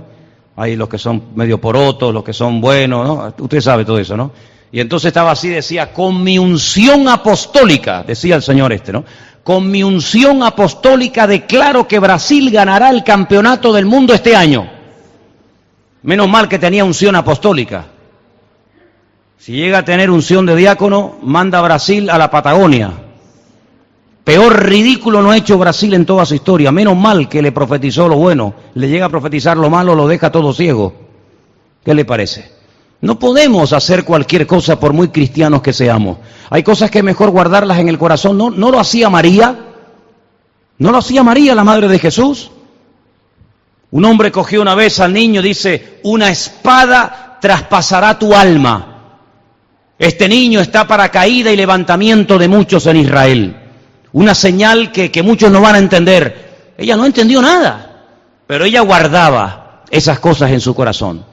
Hay 0.57 0.75
los 0.75 0.87
que 0.87 0.99
son 0.99 1.29
medio 1.33 1.59
porotos, 1.59 2.13
los 2.13 2.23
que 2.23 2.33
son 2.33 2.61
buenos, 2.61 3.03
¿no? 3.03 3.33
Usted 3.43 3.61
sabe 3.61 3.83
todo 3.83 3.97
eso, 3.97 4.15
¿no? 4.15 4.31
Y 4.71 4.79
entonces 4.79 5.07
estaba 5.07 5.31
así, 5.31 5.49
decía, 5.49 5.91
con 5.91 6.23
mi 6.23 6.37
unción 6.37 7.07
apostólica, 7.07 8.03
decía 8.03 8.35
el 8.35 8.43
Señor 8.43 8.73
este, 8.73 8.93
¿no? 8.93 9.03
Con 9.43 9.69
mi 9.69 9.83
unción 9.83 10.41
apostólica 10.41 11.27
declaro 11.27 11.87
que 11.87 11.99
Brasil 11.99 12.49
ganará 12.49 12.89
el 12.89 13.03
campeonato 13.03 13.73
del 13.73 13.85
mundo 13.85 14.13
este 14.13 14.35
año. 14.35 14.69
Menos 16.03 16.29
mal 16.29 16.47
que 16.47 16.59
tenía 16.59 16.85
unción 16.85 17.15
apostólica. 17.15 17.85
Si 19.37 19.51
llega 19.53 19.79
a 19.79 19.85
tener 19.85 20.09
unción 20.09 20.45
de 20.45 20.55
diácono, 20.55 21.17
manda 21.21 21.59
a 21.59 21.63
Brasil 21.63 22.09
a 22.09 22.17
la 22.17 22.31
Patagonia. 22.31 22.91
Peor 24.23 24.63
ridículo 24.63 25.21
no 25.21 25.31
ha 25.31 25.37
hecho 25.37 25.57
Brasil 25.57 25.93
en 25.93 26.05
toda 26.05 26.25
su 26.25 26.35
historia. 26.35 26.71
Menos 26.71 26.95
mal 26.95 27.27
que 27.27 27.41
le 27.41 27.51
profetizó 27.51 28.07
lo 28.07 28.15
bueno. 28.15 28.53
Le 28.75 28.87
llega 28.87 29.07
a 29.07 29.09
profetizar 29.09 29.57
lo 29.57 29.69
malo, 29.69 29.95
lo 29.95 30.07
deja 30.07 30.31
todo 30.31 30.53
ciego. 30.53 30.93
¿Qué 31.83 31.93
le 31.93 32.05
parece? 32.05 32.62
No 33.03 33.19
podemos 33.19 33.73
hacer 33.73 34.05
cualquier 34.05 34.47
cosa 34.47 34.79
por 34.79 34.93
muy 34.93 35.09
cristianos 35.09 35.61
que 35.61 35.73
seamos. 35.73 36.19
Hay 36.49 36.63
cosas 36.63 36.89
que 36.89 36.99
es 36.99 37.03
mejor 37.03 37.31
guardarlas 37.31 37.79
en 37.79 37.89
el 37.89 37.99
corazón. 37.99 38.37
No, 38.37 38.49
no 38.49 38.71
lo 38.71 38.79
hacía 38.79 39.09
María. 39.09 39.59
No 40.77 40.89
lo 40.89 40.99
hacía 40.99 41.21
María, 41.21 41.53
la 41.53 41.65
madre 41.65 41.89
de 41.89 41.99
Jesús. 41.99 42.49
Un 43.91 44.05
hombre 44.05 44.31
cogió 44.31 44.61
una 44.61 44.73
vez 44.73 45.01
al 45.01 45.11
niño 45.11 45.41
dice, 45.41 45.99
una 46.03 46.29
espada 46.29 47.39
traspasará 47.41 48.17
tu 48.17 48.33
alma. 48.33 49.17
Este 49.99 50.29
niño 50.29 50.61
está 50.61 50.87
para 50.87 51.09
caída 51.09 51.51
y 51.51 51.57
levantamiento 51.57 52.37
de 52.37 52.47
muchos 52.47 52.87
en 52.87 52.95
Israel. 52.95 53.57
Una 54.13 54.33
señal 54.33 54.93
que, 54.93 55.11
que 55.11 55.23
muchos 55.23 55.51
no 55.51 55.59
van 55.59 55.75
a 55.75 55.79
entender. 55.79 56.73
Ella 56.77 56.95
no 56.95 57.05
entendió 57.05 57.41
nada, 57.41 58.05
pero 58.47 58.63
ella 58.63 58.79
guardaba 58.79 59.83
esas 59.91 60.19
cosas 60.19 60.51
en 60.51 60.61
su 60.61 60.73
corazón. 60.73 61.32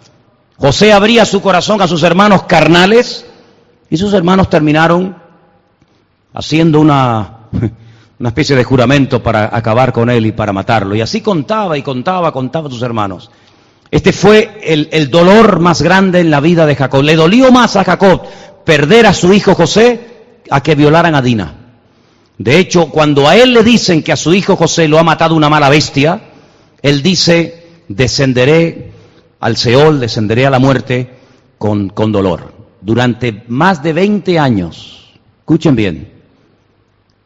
José 0.60 0.92
abría 0.92 1.24
su 1.24 1.40
corazón 1.40 1.80
a 1.80 1.88
sus 1.88 2.02
hermanos 2.02 2.42
carnales 2.42 3.24
y 3.88 3.96
sus 3.96 4.12
hermanos 4.12 4.50
terminaron 4.50 5.16
haciendo 6.34 6.80
una, 6.80 7.48
una 8.18 8.28
especie 8.28 8.54
de 8.54 8.62
juramento 8.62 9.22
para 9.22 9.56
acabar 9.56 9.90
con 9.90 10.10
él 10.10 10.26
y 10.26 10.32
para 10.32 10.52
matarlo. 10.52 10.94
Y 10.94 11.00
así 11.00 11.22
contaba 11.22 11.78
y 11.78 11.82
contaba, 11.82 12.30
contaba 12.30 12.68
a 12.68 12.70
sus 12.70 12.82
hermanos. 12.82 13.30
Este 13.90 14.12
fue 14.12 14.60
el, 14.62 14.90
el, 14.92 15.10
dolor 15.10 15.60
más 15.60 15.80
grande 15.80 16.20
en 16.20 16.30
la 16.30 16.40
vida 16.40 16.66
de 16.66 16.76
Jacob. 16.76 17.02
Le 17.02 17.16
dolió 17.16 17.50
más 17.50 17.76
a 17.76 17.84
Jacob 17.84 18.20
perder 18.62 19.06
a 19.06 19.14
su 19.14 19.32
hijo 19.32 19.54
José 19.54 20.34
a 20.50 20.62
que 20.62 20.74
violaran 20.74 21.14
a 21.14 21.22
Dina. 21.22 21.54
De 22.36 22.58
hecho, 22.58 22.90
cuando 22.90 23.26
a 23.26 23.34
él 23.34 23.54
le 23.54 23.64
dicen 23.64 24.02
que 24.02 24.12
a 24.12 24.16
su 24.16 24.34
hijo 24.34 24.56
José 24.56 24.88
lo 24.88 24.98
ha 24.98 25.02
matado 25.02 25.34
una 25.34 25.48
mala 25.48 25.70
bestia, 25.70 26.20
él 26.82 27.02
dice, 27.02 27.66
descenderé 27.88 28.99
al 29.40 29.56
Seol, 29.56 30.00
descenderé 30.00 30.46
a 30.46 30.50
la 30.50 30.58
muerte 30.58 31.10
con, 31.58 31.88
con 31.88 32.12
dolor. 32.12 32.52
Durante 32.80 33.44
más 33.48 33.82
de 33.82 33.92
20 33.92 34.38
años, 34.38 35.12
escuchen 35.40 35.74
bien, 35.74 36.12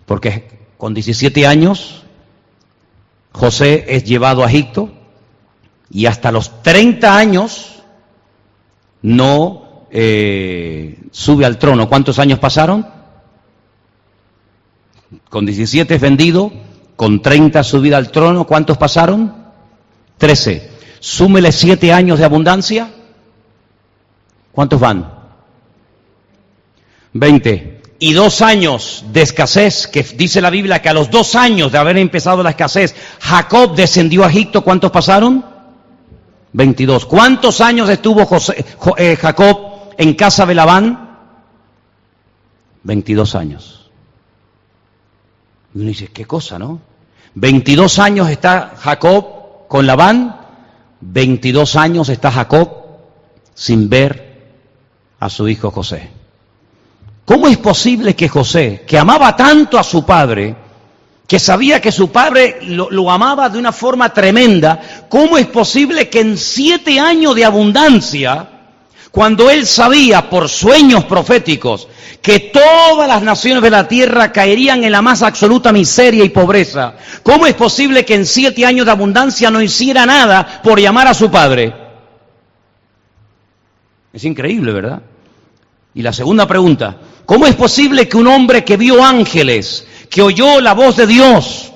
porque 0.07 0.49
con 0.77 0.95
17 0.95 1.47
años 1.47 2.05
José 3.33 3.85
es 3.89 4.05
llevado 4.05 4.45
a 4.45 4.49
Egipto 4.49 4.91
y 5.91 6.07
hasta 6.07 6.33
los 6.33 6.63
30 6.63 7.17
años 7.17 7.83
no 9.03 9.87
eh, 9.91 10.99
sube 11.11 11.45
al 11.45 11.59
trono. 11.59 11.89
¿Cuántos 11.89 12.19
años 12.19 12.39
pasaron? 12.39 12.87
Con 15.29 15.47
17 15.47 15.95
es 15.95 16.01
vendido, 16.01 16.53
con 16.97 17.23
30 17.23 17.63
subida 17.65 17.97
al 17.97 18.11
trono, 18.11 18.47
¿cuántos 18.47 18.79
pasaron? 18.79 19.35
13. 20.19 20.74
Súmele 21.05 21.53
siete 21.53 21.93
años 21.93 22.19
de 22.19 22.25
abundancia. 22.25 22.91
¿Cuántos 24.53 24.81
van? 24.81 25.07
Veinte. 27.13 27.83
Y 27.99 28.15
dos 28.15 28.41
años 28.41 29.05
de 29.13 29.21
escasez, 29.21 29.87
que 29.87 30.03
dice 30.03 30.41
la 30.41 30.49
Biblia 30.49 30.81
que 30.81 30.89
a 30.89 30.95
los 30.95 31.11
dos 31.11 31.35
años 31.35 31.73
de 31.73 31.77
haber 31.77 31.99
empezado 31.99 32.43
la 32.43 32.49
escasez, 32.51 32.97
Jacob 33.21 33.75
descendió 33.77 34.25
a 34.25 34.31
Egipto. 34.31 34.65
¿Cuántos 34.65 34.91
pasaron? 34.91 35.45
Veintidós. 36.55 37.05
¿Cuántos 37.05 37.61
años 37.61 37.91
estuvo 37.91 38.27
eh, 38.97 39.17
Jacob 39.17 39.91
en 39.99 40.15
casa 40.15 40.47
de 40.47 40.55
Labán? 40.55 41.19
Veintidós 42.83 43.35
años. 43.35 43.91
Y 45.75 45.81
uno 45.81 45.89
dice, 45.89 46.07
qué 46.07 46.25
cosa, 46.25 46.59
¿no? 46.59 46.81
Veintidós 47.35 47.99
años 47.99 48.31
está 48.31 48.73
Jacob 48.79 49.69
con 49.69 49.87
Labán 49.87 50.44
22 51.07 51.77
años 51.77 52.09
está 52.09 52.31
Jacob 52.31 52.69
sin 53.55 53.89
ver 53.89 54.43
a 55.21 55.29
su 55.29 55.49
hijo 55.49 55.71
José. 55.71 56.11
¿Cómo 57.25 57.49
es 57.49 57.57
posible 57.57 58.15
que 58.15 58.29
José, 58.29 58.85
que 58.87 58.99
amaba 58.99 59.37
tanto 59.37 59.79
a 59.79 59.83
su 59.83 60.05
padre, 60.05 60.57
que 61.27 61.39
sabía 61.39 61.81
que 61.81 61.93
su 61.93 62.11
padre 62.11 62.59
lo, 62.63 63.11
amaba 63.11 63.49
de 63.49 63.59
una 63.59 63.73
forma 63.73 64.13
tremenda, 64.13 65.07
cómo 65.09 65.39
es 65.39 65.47
posible 65.47 66.09
que 66.09 66.21
en 66.21 66.37
siete 66.37 67.01
años 67.01 67.35
de 67.35 67.45
abundancia, 67.45 68.54
cuando 69.15 69.49
él 69.49 69.65
sabía 69.65 70.29
por 70.29 70.49
sueños 70.49 71.05
proféticos 71.05 71.87
que 72.21 72.51
todas 72.53 73.07
las 73.07 73.23
naciones 73.23 73.63
de 73.63 73.71
la 73.71 73.87
tierra 73.87 74.33
caerían 74.33 74.83
en 74.83 74.91
la 74.91 75.03
más 75.03 75.23
absoluta 75.23 75.73
miseria 75.73 76.25
y 76.25 76.31
pobreza, 76.31 76.97
¿cómo 77.23 77.47
es 77.47 77.55
posible 77.55 78.05
que 78.05 78.17
en 78.17 78.27
siete 78.27 78.67
años 78.67 78.87
de 78.87 78.91
abundancia 78.91 79.53
no 79.53 79.63
hiciera 79.63 80.05
nada 80.05 80.61
por 80.65 80.81
llamar 80.81 81.07
a 81.07 81.15
su 81.15 81.31
padre? 81.31 81.73
Es 84.13 84.25
increíble, 84.25 84.73
¿verdad? 84.73 85.01
Y 85.95 86.03
la 86.03 86.13
segunda 86.13 86.49
pregunta, 86.49 86.97
¿cómo 87.25 87.47
es 87.47 87.55
posible 87.55 88.09
que 88.09 88.17
un 88.17 88.27
hombre 88.27 88.65
que 88.65 88.77
vio 88.77 89.05
ángeles, 89.05 89.87
que 90.11 90.23
oyó 90.23 90.61
la 90.61 90.73
voz 90.73 90.97
de 90.97 91.07
Dios, 91.07 91.71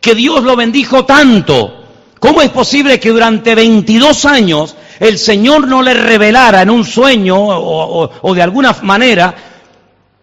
que 0.00 0.16
Dios 0.16 0.42
lo 0.42 0.56
bendijo 0.56 1.04
tanto, 1.04 1.83
¿cómo 2.24 2.40
es 2.40 2.48
posible 2.48 2.98
que 2.98 3.10
durante 3.10 3.54
22 3.54 4.24
años 4.24 4.74
el 4.98 5.18
Señor 5.18 5.68
no 5.68 5.82
le 5.82 5.92
revelara 5.92 6.62
en 6.62 6.70
un 6.70 6.82
sueño 6.82 7.36
o, 7.38 8.34
de 8.34 8.42
alguna 8.42 8.74
manera 8.80 9.34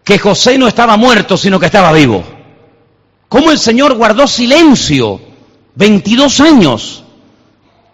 que 0.02 0.18
José 0.18 0.58
no 0.58 0.66
estaba 0.66 0.96
muerto, 0.96 1.36
sino 1.36 1.60
que 1.60 1.66
estaba 1.66 1.92
vivo. 1.92 2.24
¿Cómo 3.28 3.52
el 3.52 3.58
Señor 3.60 3.94
guardó 3.94 4.26
silencio 4.26 5.20
22 5.76 6.40
años? 6.40 7.04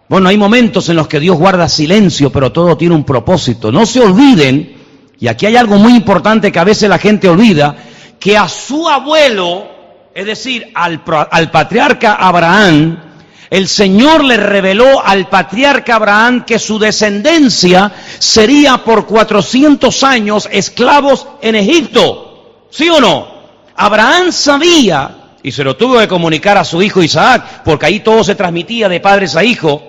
Bueno, 0.08 0.30
hay 0.30 0.38
momentos 0.38 0.88
en 0.88 0.96
los 0.96 1.06
que 1.06 1.20
Dios 1.20 1.36
guarda 1.36 1.68
silencio, 1.68 2.32
pero 2.32 2.50
todo 2.50 2.78
tiene 2.78 2.94
un 2.94 3.04
propósito. 3.04 3.70
No 3.70 3.84
se 3.84 4.00
olviden, 4.00 4.74
y 5.20 5.28
aquí 5.28 5.44
hay 5.44 5.56
algo 5.56 5.76
muy 5.76 5.94
importante 5.94 6.50
que 6.50 6.58
a 6.58 6.64
veces 6.64 6.88
la 6.88 6.98
gente 6.98 7.28
olvida, 7.28 7.76
que 8.18 8.38
a 8.38 8.48
su 8.48 8.88
abuelo, 8.88 9.68
es 10.14 10.24
decir, 10.24 10.72
al, 10.74 11.02
al 11.30 11.50
patriarca 11.50 12.14
Abraham, 12.14 13.07
el 13.50 13.66
Señor 13.66 14.24
le 14.24 14.36
reveló 14.36 15.04
al 15.04 15.28
patriarca 15.28 15.96
Abraham 15.96 16.44
que 16.44 16.58
su 16.58 16.78
descendencia 16.78 17.92
sería 18.18 18.78
por 18.84 19.06
400 19.06 20.02
años 20.04 20.48
esclavos 20.52 21.26
en 21.40 21.54
Egipto. 21.54 22.66
¿Sí 22.70 22.88
o 22.90 23.00
no? 23.00 23.38
Abraham 23.76 24.32
sabía, 24.32 25.36
y 25.42 25.52
se 25.52 25.64
lo 25.64 25.76
tuvo 25.76 25.98
que 25.98 26.08
comunicar 26.08 26.58
a 26.58 26.64
su 26.64 26.82
hijo 26.82 27.02
Isaac, 27.02 27.62
porque 27.64 27.86
ahí 27.86 28.00
todo 28.00 28.22
se 28.22 28.34
transmitía 28.34 28.88
de 28.88 29.00
padres 29.00 29.34
a 29.34 29.44
hijos. 29.44 29.80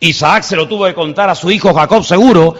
Isaac 0.00 0.42
se 0.42 0.56
lo 0.56 0.66
tuvo 0.66 0.86
que 0.86 0.94
contar 0.94 1.30
a 1.30 1.36
su 1.36 1.50
hijo 1.50 1.72
Jacob 1.72 2.04
seguro. 2.04 2.56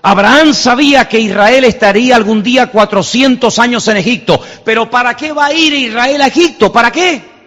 Abraham 0.00 0.54
sabía 0.54 1.06
que 1.06 1.20
Israel 1.20 1.64
estaría 1.64 2.16
algún 2.16 2.42
día 2.42 2.68
400 2.68 3.58
años 3.58 3.86
en 3.88 3.98
Egipto. 3.98 4.40
Pero 4.64 4.88
¿para 4.88 5.14
qué 5.14 5.32
va 5.32 5.46
a 5.46 5.52
ir 5.52 5.74
Israel 5.74 6.22
a 6.22 6.28
Egipto? 6.28 6.72
¿Para 6.72 6.90
qué? 6.90 7.37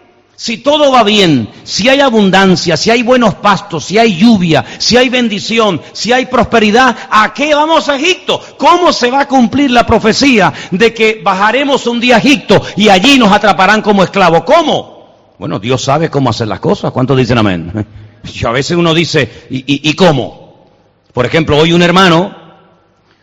Si 0.41 0.57
todo 0.57 0.91
va 0.91 1.03
bien, 1.03 1.49
si 1.63 1.87
hay 1.87 1.99
abundancia, 1.99 2.75
si 2.75 2.89
hay 2.89 3.03
buenos 3.03 3.35
pastos, 3.35 3.85
si 3.85 3.99
hay 3.99 4.17
lluvia, 4.17 4.65
si 4.79 4.97
hay 4.97 5.07
bendición, 5.07 5.79
si 5.93 6.11
hay 6.13 6.25
prosperidad, 6.25 6.97
¿a 7.11 7.31
qué 7.31 7.53
vamos 7.53 7.87
a 7.87 7.95
Egipto? 7.95 8.41
¿Cómo 8.57 8.91
se 8.91 9.11
va 9.11 9.19
a 9.19 9.27
cumplir 9.27 9.69
la 9.69 9.85
profecía 9.85 10.51
de 10.71 10.95
que 10.95 11.21
bajaremos 11.23 11.85
un 11.85 11.99
día 11.99 12.15
a 12.15 12.17
Egipto 12.17 12.59
y 12.75 12.89
allí 12.89 13.19
nos 13.19 13.31
atraparán 13.31 13.83
como 13.83 14.03
esclavos? 14.03 14.41
¿Cómo? 14.43 15.35
Bueno, 15.37 15.59
Dios 15.59 15.83
sabe 15.83 16.09
cómo 16.09 16.31
hacer 16.31 16.47
las 16.47 16.59
cosas. 16.59 16.89
¿Cuántos 16.89 17.17
dicen 17.17 17.37
amén? 17.37 17.85
A 18.43 18.51
veces 18.51 18.75
uno 18.75 18.95
dice, 18.95 19.45
¿y, 19.51 19.93
cómo? 19.93 20.71
Por 21.13 21.27
ejemplo, 21.27 21.55
hoy 21.55 21.71
un 21.71 21.83
hermano 21.83 22.35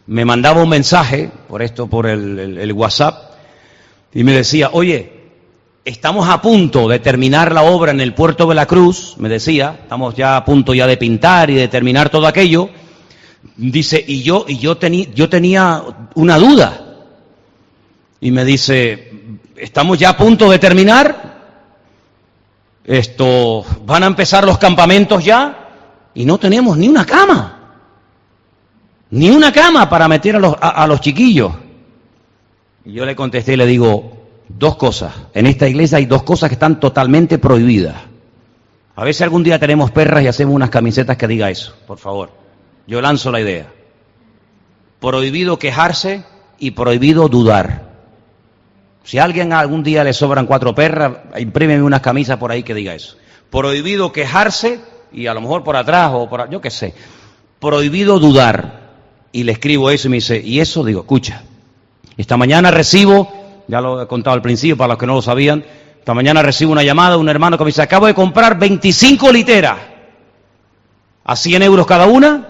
me 0.06 0.24
mandaba 0.24 0.62
un 0.62 0.68
mensaje, 0.68 1.32
por 1.48 1.62
esto, 1.62 1.88
por 1.88 2.06
el 2.06 2.72
WhatsApp, 2.72 3.32
y 4.14 4.22
me 4.22 4.34
decía, 4.34 4.70
oye, 4.72 5.17
estamos 5.88 6.28
a 6.28 6.42
punto 6.42 6.86
de 6.86 6.98
terminar 6.98 7.52
la 7.52 7.62
obra 7.62 7.92
en 7.92 8.00
el 8.00 8.12
puerto 8.12 8.46
de 8.46 8.54
la 8.54 8.66
Cruz, 8.66 9.14
me 9.16 9.30
decía, 9.30 9.78
estamos 9.82 10.14
ya 10.14 10.36
a 10.36 10.44
punto 10.44 10.74
ya 10.74 10.86
de 10.86 10.98
pintar 10.98 11.48
y 11.48 11.54
de 11.54 11.68
terminar 11.68 12.10
todo 12.10 12.26
aquello. 12.26 12.68
Dice, 13.56 14.04
y 14.06 14.22
yo, 14.22 14.44
y 14.46 14.58
yo, 14.58 14.78
yo 14.78 15.28
tenía 15.30 15.82
una 16.14 16.36
duda. 16.36 16.84
Y 18.20 18.30
me 18.30 18.44
dice, 18.44 19.12
estamos 19.56 19.98
ya 19.98 20.10
a 20.10 20.16
punto 20.16 20.50
de 20.50 20.58
terminar. 20.58 21.38
Esto, 22.84 23.64
van 23.86 24.02
a 24.02 24.06
empezar 24.06 24.44
los 24.44 24.58
campamentos 24.58 25.24
ya 25.24 25.70
y 26.14 26.26
no 26.26 26.36
tenemos 26.36 26.76
ni 26.76 26.88
una 26.88 27.06
cama. 27.06 27.54
Ni 29.10 29.30
una 29.30 29.52
cama 29.52 29.88
para 29.88 30.06
meter 30.06 30.36
a 30.36 30.38
los, 30.38 30.54
a 30.60 30.86
los 30.86 31.00
chiquillos. 31.00 31.52
Y 32.84 32.92
yo 32.92 33.06
le 33.06 33.16
contesté 33.16 33.54
y 33.54 33.56
le 33.56 33.66
digo, 33.66 34.17
dos 34.48 34.76
cosas. 34.76 35.14
En 35.34 35.46
esta 35.46 35.68
iglesia 35.68 35.98
hay 35.98 36.06
dos 36.06 36.22
cosas 36.22 36.48
que 36.48 36.54
están 36.54 36.80
totalmente 36.80 37.38
prohibidas. 37.38 37.96
A 38.96 39.04
ver 39.04 39.14
si 39.14 39.22
algún 39.22 39.44
día 39.44 39.58
tenemos 39.58 39.90
perras 39.90 40.24
y 40.24 40.26
hacemos 40.26 40.54
unas 40.54 40.70
camisetas 40.70 41.16
que 41.16 41.28
diga 41.28 41.50
eso, 41.50 41.74
por 41.86 41.98
favor. 41.98 42.30
Yo 42.86 43.00
lanzo 43.00 43.30
la 43.30 43.40
idea. 43.40 43.72
Prohibido 44.98 45.58
quejarse 45.58 46.24
y 46.58 46.72
prohibido 46.72 47.28
dudar. 47.28 47.88
Si 49.04 49.18
a 49.18 49.24
alguien 49.24 49.52
algún 49.52 49.82
día 49.82 50.02
le 50.02 50.12
sobran 50.12 50.46
cuatro 50.46 50.74
perras, 50.74 51.12
imprímeme 51.38 51.82
unas 51.82 52.00
camisas 52.00 52.38
por 52.38 52.50
ahí 52.50 52.62
que 52.62 52.74
diga 52.74 52.94
eso. 52.94 53.16
Prohibido 53.50 54.12
quejarse 54.12 54.80
y 55.12 55.26
a 55.26 55.34
lo 55.34 55.40
mejor 55.40 55.62
por 55.62 55.76
atrás 55.76 56.10
o 56.12 56.28
por 56.28 56.50
yo 56.50 56.60
qué 56.60 56.70
sé. 56.70 56.94
Prohibido 57.60 58.18
dudar. 58.18 58.88
Y 59.30 59.44
le 59.44 59.52
escribo 59.52 59.90
eso 59.90 60.08
y 60.08 60.10
me 60.10 60.16
dice, 60.16 60.40
y 60.42 60.58
eso 60.58 60.82
digo, 60.82 61.00
escucha, 61.00 61.42
esta 62.16 62.36
mañana 62.36 62.70
recibo 62.70 63.37
ya 63.68 63.82
lo 63.82 64.02
he 64.02 64.06
contado 64.06 64.34
al 64.34 64.42
principio 64.42 64.76
para 64.76 64.88
los 64.88 64.98
que 64.98 65.06
no 65.06 65.14
lo 65.14 65.22
sabían. 65.22 65.64
Esta 65.98 66.14
mañana 66.14 66.42
recibo 66.42 66.72
una 66.72 66.82
llamada 66.82 67.10
de 67.12 67.16
un 67.18 67.28
hermano 67.28 67.58
que 67.58 67.64
me 67.64 67.68
dice, 67.68 67.82
acabo 67.82 68.06
de 68.06 68.14
comprar 68.14 68.58
25 68.58 69.30
literas 69.30 69.76
a 71.24 71.36
100 71.36 71.62
euros 71.62 71.86
cada 71.86 72.06
una, 72.06 72.48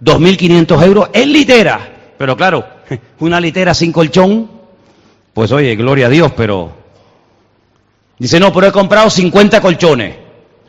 2.500 0.00 0.82
euros 0.84 1.10
en 1.12 1.32
litera. 1.32 2.12
Pero 2.16 2.36
claro, 2.36 2.64
una 3.18 3.40
litera 3.40 3.74
sin 3.74 3.92
colchón, 3.92 4.48
pues 5.34 5.50
oye, 5.50 5.74
gloria 5.74 6.06
a 6.06 6.10
Dios, 6.10 6.32
pero... 6.36 6.84
Dice, 8.16 8.38
no, 8.38 8.52
pero 8.52 8.68
he 8.68 8.72
comprado 8.72 9.10
50 9.10 9.60
colchones 9.60 10.16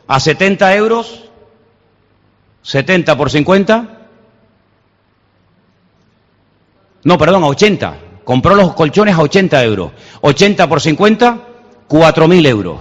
a 0.07 0.19
70 0.19 0.75
euros, 0.75 1.25
70 2.63 3.15
por 3.15 3.29
50. 3.29 3.99
No, 7.03 7.17
perdón, 7.19 7.43
a 7.43 7.47
80 7.47 8.04
compró 8.25 8.55
los 8.55 8.73
colchones 8.73 9.15
a 9.15 9.21
80 9.21 9.63
euros. 9.63 9.91
80 10.19 10.67
por 10.67 10.81
50, 10.81 11.39
4.000 11.87 12.47
euros. 12.47 12.77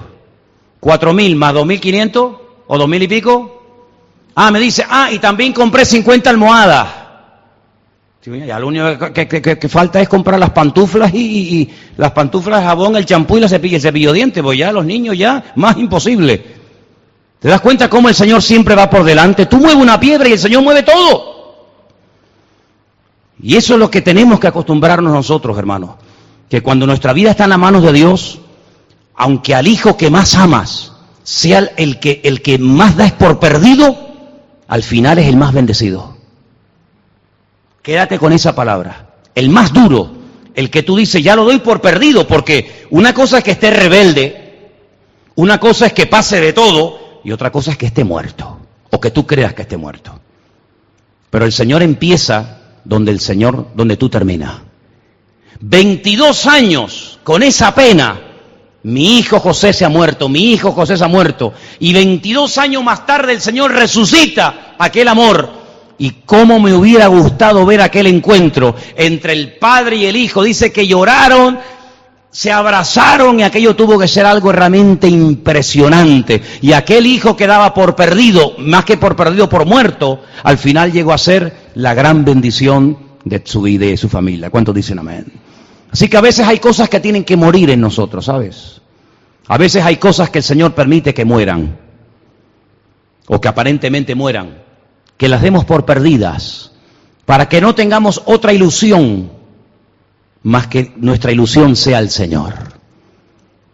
4.000 0.80 1.37
más 1.37 1.54
2.500 1.54 2.38
o 2.66 2.76
2.000 2.76 3.02
y 3.02 3.09
pico. 3.09 3.62
Ah, 4.35 4.50
me 4.50 4.59
dice, 4.59 4.85
ah, 4.88 5.11
y 5.12 5.20
también 5.20 5.52
compré 5.52 5.85
50 5.85 6.28
almohadas. 6.28 6.88
ya 8.24 8.59
lo 8.59 8.66
único 8.66 9.12
que, 9.12 9.68
falta 9.68 10.00
es 10.00 10.09
comprar 10.09 10.40
las 10.40 10.50
pantuflas 10.50 11.14
y, 11.14 11.70
las 11.96 12.11
pantuflas, 12.11 12.64
jabón, 12.64 12.96
el 12.96 13.07
champú 13.07 13.37
y 13.37 13.40
la 13.40 13.48
cepilla, 13.48 13.76
el 13.76 13.83
cepillo 13.83 14.12
de 14.12 14.42
pues 14.42 14.59
ya 14.59 14.72
los 14.72 14.85
niños 14.85 15.16
ya, 15.16 15.52
más 15.54 15.76
imposible. 15.76 16.64
¿Te 17.38 17.48
das 17.48 17.61
cuenta 17.61 17.90
cómo 17.90 18.09
el 18.09 18.14
Señor 18.14 18.42
siempre 18.42 18.74
va 18.74 18.88
por 18.88 19.04
delante? 19.04 19.46
Tú 19.46 19.59
mueves 19.59 19.76
una 19.76 20.00
piedra 20.00 20.28
y 20.28 20.33
el 20.33 20.38
Señor 20.38 20.62
mueve 20.62 20.83
todo. 20.83 21.34
Y 23.44 23.59
eso 23.59 23.74
es 23.74 23.78
lo 23.78 23.90
que 23.90 24.00
tenemos 24.00 24.40
que 24.40 24.46
acostumbrarnos 24.46 25.12
nosotros, 25.12 25.59
hermanos. 25.59 25.96
Que 26.48 26.62
cuando 26.62 26.87
nuestra 26.87 27.12
vida 27.12 27.30
está 27.30 27.44
en 27.44 27.50
las 27.50 27.59
manos 27.59 27.83
de 27.83 27.92
Dios, 27.92 28.40
aunque 29.14 29.54
al 29.54 29.66
hijo 29.66 29.98
que 29.98 30.09
más 30.09 30.35
amas 30.35 30.92
sea 31.24 31.59
el 31.76 32.00
que, 32.00 32.22
el 32.24 32.40
que 32.40 32.57
más 32.57 32.96
das 32.96 33.12
por 33.12 33.38
perdido, 33.38 33.98
al 34.66 34.83
final 34.83 35.18
es 35.18 35.26
el 35.26 35.37
más 35.37 35.52
bendecido. 35.52 36.16
Quédate 37.83 38.18
con 38.18 38.33
esa 38.33 38.54
palabra. 38.54 39.11
El 39.35 39.50
más 39.50 39.74
duro, 39.74 40.11
el 40.54 40.70
que 40.70 40.83
tú 40.83 40.96
dices, 40.96 41.22
ya 41.22 41.37
lo 41.37 41.44
doy 41.44 41.59
por 41.59 41.83
perdido, 41.83 42.26
porque 42.26 42.87
una 42.88 43.12
cosa 43.12 43.38
es 43.38 43.44
que 43.44 43.50
esté 43.50 43.70
rebelde, 43.70 44.70
una 45.35 45.61
cosa 45.61 45.85
es 45.85 45.92
que 45.92 46.07
pase 46.07 46.40
de 46.40 46.54
todo, 46.54 47.20
y 47.22 47.30
otra 47.30 47.52
cosa 47.52 47.72
es 47.72 47.76
que 47.76 47.87
esté 47.87 48.04
muerto, 48.04 48.57
o 48.90 48.98
que 48.98 49.11
tú 49.11 49.26
creas 49.26 49.52
que 49.52 49.62
esté 49.62 49.76
muerto. 49.76 50.18
Pero 51.28 51.44
el 51.44 51.52
Señor 51.52 51.83
empieza 51.83 52.61
donde 52.85 53.12
el 53.12 53.20
Señor, 53.20 53.68
donde 53.74 53.97
tú 53.97 54.09
terminas. 54.09 54.61
22 55.61 56.47
años 56.47 57.18
con 57.22 57.43
esa 57.43 57.74
pena. 57.74 58.20
Mi 58.82 59.18
hijo 59.18 59.41
José 59.41 59.72
se 59.72 59.87
ha 59.87 59.89
muerto, 59.89 60.28
mi 60.28 60.53
hijo 60.53 60.72
José 60.72 60.99
se 60.99 61.05
ha 61.05 61.09
muerto. 61.09 61.55
Y 61.78 61.95
22 61.95 62.59
años 62.59 62.85
más 62.85 63.07
tarde 63.07 63.32
el 63.32 63.41
Señor 63.41 63.72
resucita 63.72 64.74
aquel 64.78 65.09
amor. 65.09 65.64
Y 65.97 66.11
cómo 66.26 66.61
me 66.61 66.74
hubiera 66.74 67.07
gustado 67.07 67.64
ver 67.64 67.80
aquel 67.80 68.09
encuentro 68.09 68.74
entre 68.97 69.32
el 69.32 69.57
padre 69.57 69.97
y 69.97 70.07
el 70.07 70.16
hijo. 70.16 70.43
Dice 70.43 70.70
que 70.70 70.87
lloraron, 70.87 71.59
se 72.30 72.53
abrazaron 72.53 73.41
y 73.41 73.45
aquello 73.45 73.74
tuvo 73.74 73.99
que 73.99 74.09
ser 74.09 74.26
algo 74.26 74.53
realmente 74.53 75.09
impresionante. 75.09 76.43
Y 76.61 76.72
aquel 76.72 77.07
hijo 77.07 77.37
quedaba 77.37 77.72
por 77.72 77.97
perdido, 77.97 78.55
más 78.59 78.85
que 78.85 78.99
por 78.99 79.16
perdido, 79.16 79.49
por 79.49 79.64
muerto, 79.64 80.20
al 80.43 80.59
final 80.59 80.93
llegó 80.93 81.12
a 81.12 81.18
ser 81.18 81.64
la 81.75 81.95
gran 81.95 82.25
bendición 82.25 82.99
de 83.25 83.43
su 83.45 83.62
vida 83.62 83.87
y 83.87 83.91
de 83.91 83.97
su 83.97 84.09
familia. 84.09 84.51
¿Cuántos 84.51 84.75
dicen 84.75 84.99
amén? 84.99 85.33
Así 85.91 86.09
que 86.09 86.16
a 86.16 86.20
veces 86.20 86.47
hay 86.47 86.59
cosas 86.59 86.89
que 86.89 87.01
tienen 87.01 87.25
que 87.25 87.37
morir 87.37 87.70
en 87.70 87.81
nosotros, 87.81 88.25
¿sabes? 88.25 88.81
A 89.47 89.59
veces 89.59 89.85
hay 89.85 89.97
cosas 89.97 90.31
que 90.31 90.39
el 90.39 90.45
Señor 90.45 90.75
permite 90.75 91.14
que 91.14 91.25
mueran, 91.25 91.79
o 93.27 93.41
que 93.41 93.49
aparentemente 93.49 94.14
mueran, 94.14 94.62
que 95.16 95.29
las 95.29 95.43
demos 95.43 95.64
por 95.64 95.85
perdidas, 95.85 96.72
para 97.25 97.49
que 97.49 97.61
no 97.61 97.75
tengamos 97.75 98.22
otra 98.27 98.53
ilusión 98.53 99.31
más 100.43 100.66
que 100.66 100.93
nuestra 100.97 101.33
ilusión 101.33 101.75
sea 101.75 101.99
el 101.99 102.11
Señor. 102.11 102.55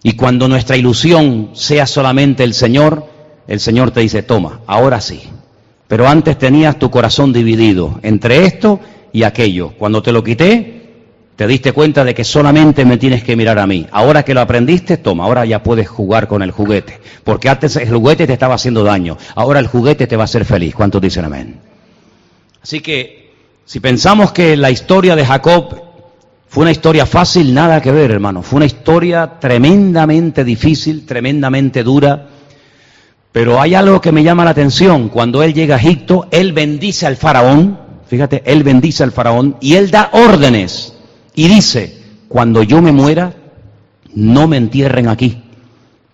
Y 0.03 0.13
cuando 0.13 0.49
nuestra 0.49 0.77
ilusión 0.77 1.51
sea 1.55 1.87
solamente 1.87 2.45
el 2.45 2.55
Señor, 2.55 3.07
el 3.47 3.61
Señor 3.61 3.91
te 3.91 4.01
dice, 4.01 4.23
toma, 4.23 4.61
ahora 4.67 5.01
sí. 5.01 5.23
Pero 5.91 6.07
antes 6.07 6.39
tenías 6.39 6.79
tu 6.79 6.89
corazón 6.89 7.33
dividido 7.33 7.99
entre 8.05 8.45
esto 8.45 8.79
y 9.11 9.25
aquello. 9.25 9.73
Cuando 9.77 10.01
te 10.01 10.13
lo 10.13 10.23
quité, 10.23 10.83
te 11.35 11.49
diste 11.49 11.73
cuenta 11.73 12.05
de 12.05 12.15
que 12.15 12.23
solamente 12.23 12.85
me 12.85 12.97
tienes 12.97 13.25
que 13.25 13.35
mirar 13.35 13.59
a 13.59 13.67
mí. 13.67 13.89
Ahora 13.91 14.23
que 14.23 14.33
lo 14.33 14.41
aprendiste, 14.41 14.99
toma, 14.99 15.25
ahora 15.25 15.45
ya 15.47 15.65
puedes 15.65 15.89
jugar 15.89 16.29
con 16.29 16.43
el 16.43 16.53
juguete. 16.53 17.01
Porque 17.25 17.49
antes 17.49 17.75
el 17.75 17.93
juguete 17.93 18.29
te 18.29 18.35
estaba 18.35 18.55
haciendo 18.55 18.85
daño. 18.85 19.19
Ahora 19.35 19.59
el 19.59 19.67
juguete 19.67 20.07
te 20.07 20.15
va 20.15 20.23
a 20.23 20.25
hacer 20.27 20.45
feliz. 20.45 20.77
¿Cuántos 20.77 21.03
dicen 21.03 21.25
amén? 21.25 21.59
Así 22.63 22.79
que, 22.79 23.33
si 23.65 23.81
pensamos 23.81 24.31
que 24.31 24.57
la 24.57 24.71
historia 24.71 25.17
de 25.17 25.27
Jacob 25.27 25.75
fue 26.47 26.63
una 26.63 26.71
historia 26.71 27.05
fácil, 27.05 27.53
nada 27.53 27.83
que 27.83 27.91
ver, 27.91 28.13
hermano. 28.13 28.43
Fue 28.43 28.59
una 28.59 28.67
historia 28.67 29.41
tremendamente 29.41 30.45
difícil, 30.45 31.05
tremendamente 31.05 31.83
dura. 31.83 32.29
Pero 33.33 33.61
hay 33.61 33.75
algo 33.75 34.01
que 34.01 34.13
me 34.13 34.25
llama 34.25 34.45
la 34.45 34.51
atención. 34.51 35.09
Cuando 35.09 35.43
él 35.43 35.55
llega 35.55 35.77
a 35.77 35.79
Egipto, 35.79 36.27
él 36.31 36.53
bendice 36.53 37.07
al 37.07 37.17
faraón. 37.17 37.79
Fíjate, 38.07 38.43
él 38.45 38.65
bendice 38.65 39.05
al 39.05 39.13
faraón 39.13 39.57
y 39.61 39.75
él 39.75 39.91
da 39.91 40.11
órdenes 40.13 40.95
y 41.35 41.47
dice, 41.47 41.97
cuando 42.29 42.63
yo 42.65 42.83
me 42.83 42.91
muera, 42.91 43.35
no 44.15 44.49
me 44.49 44.57
entierren 44.57 45.09
aquí. 45.09 45.43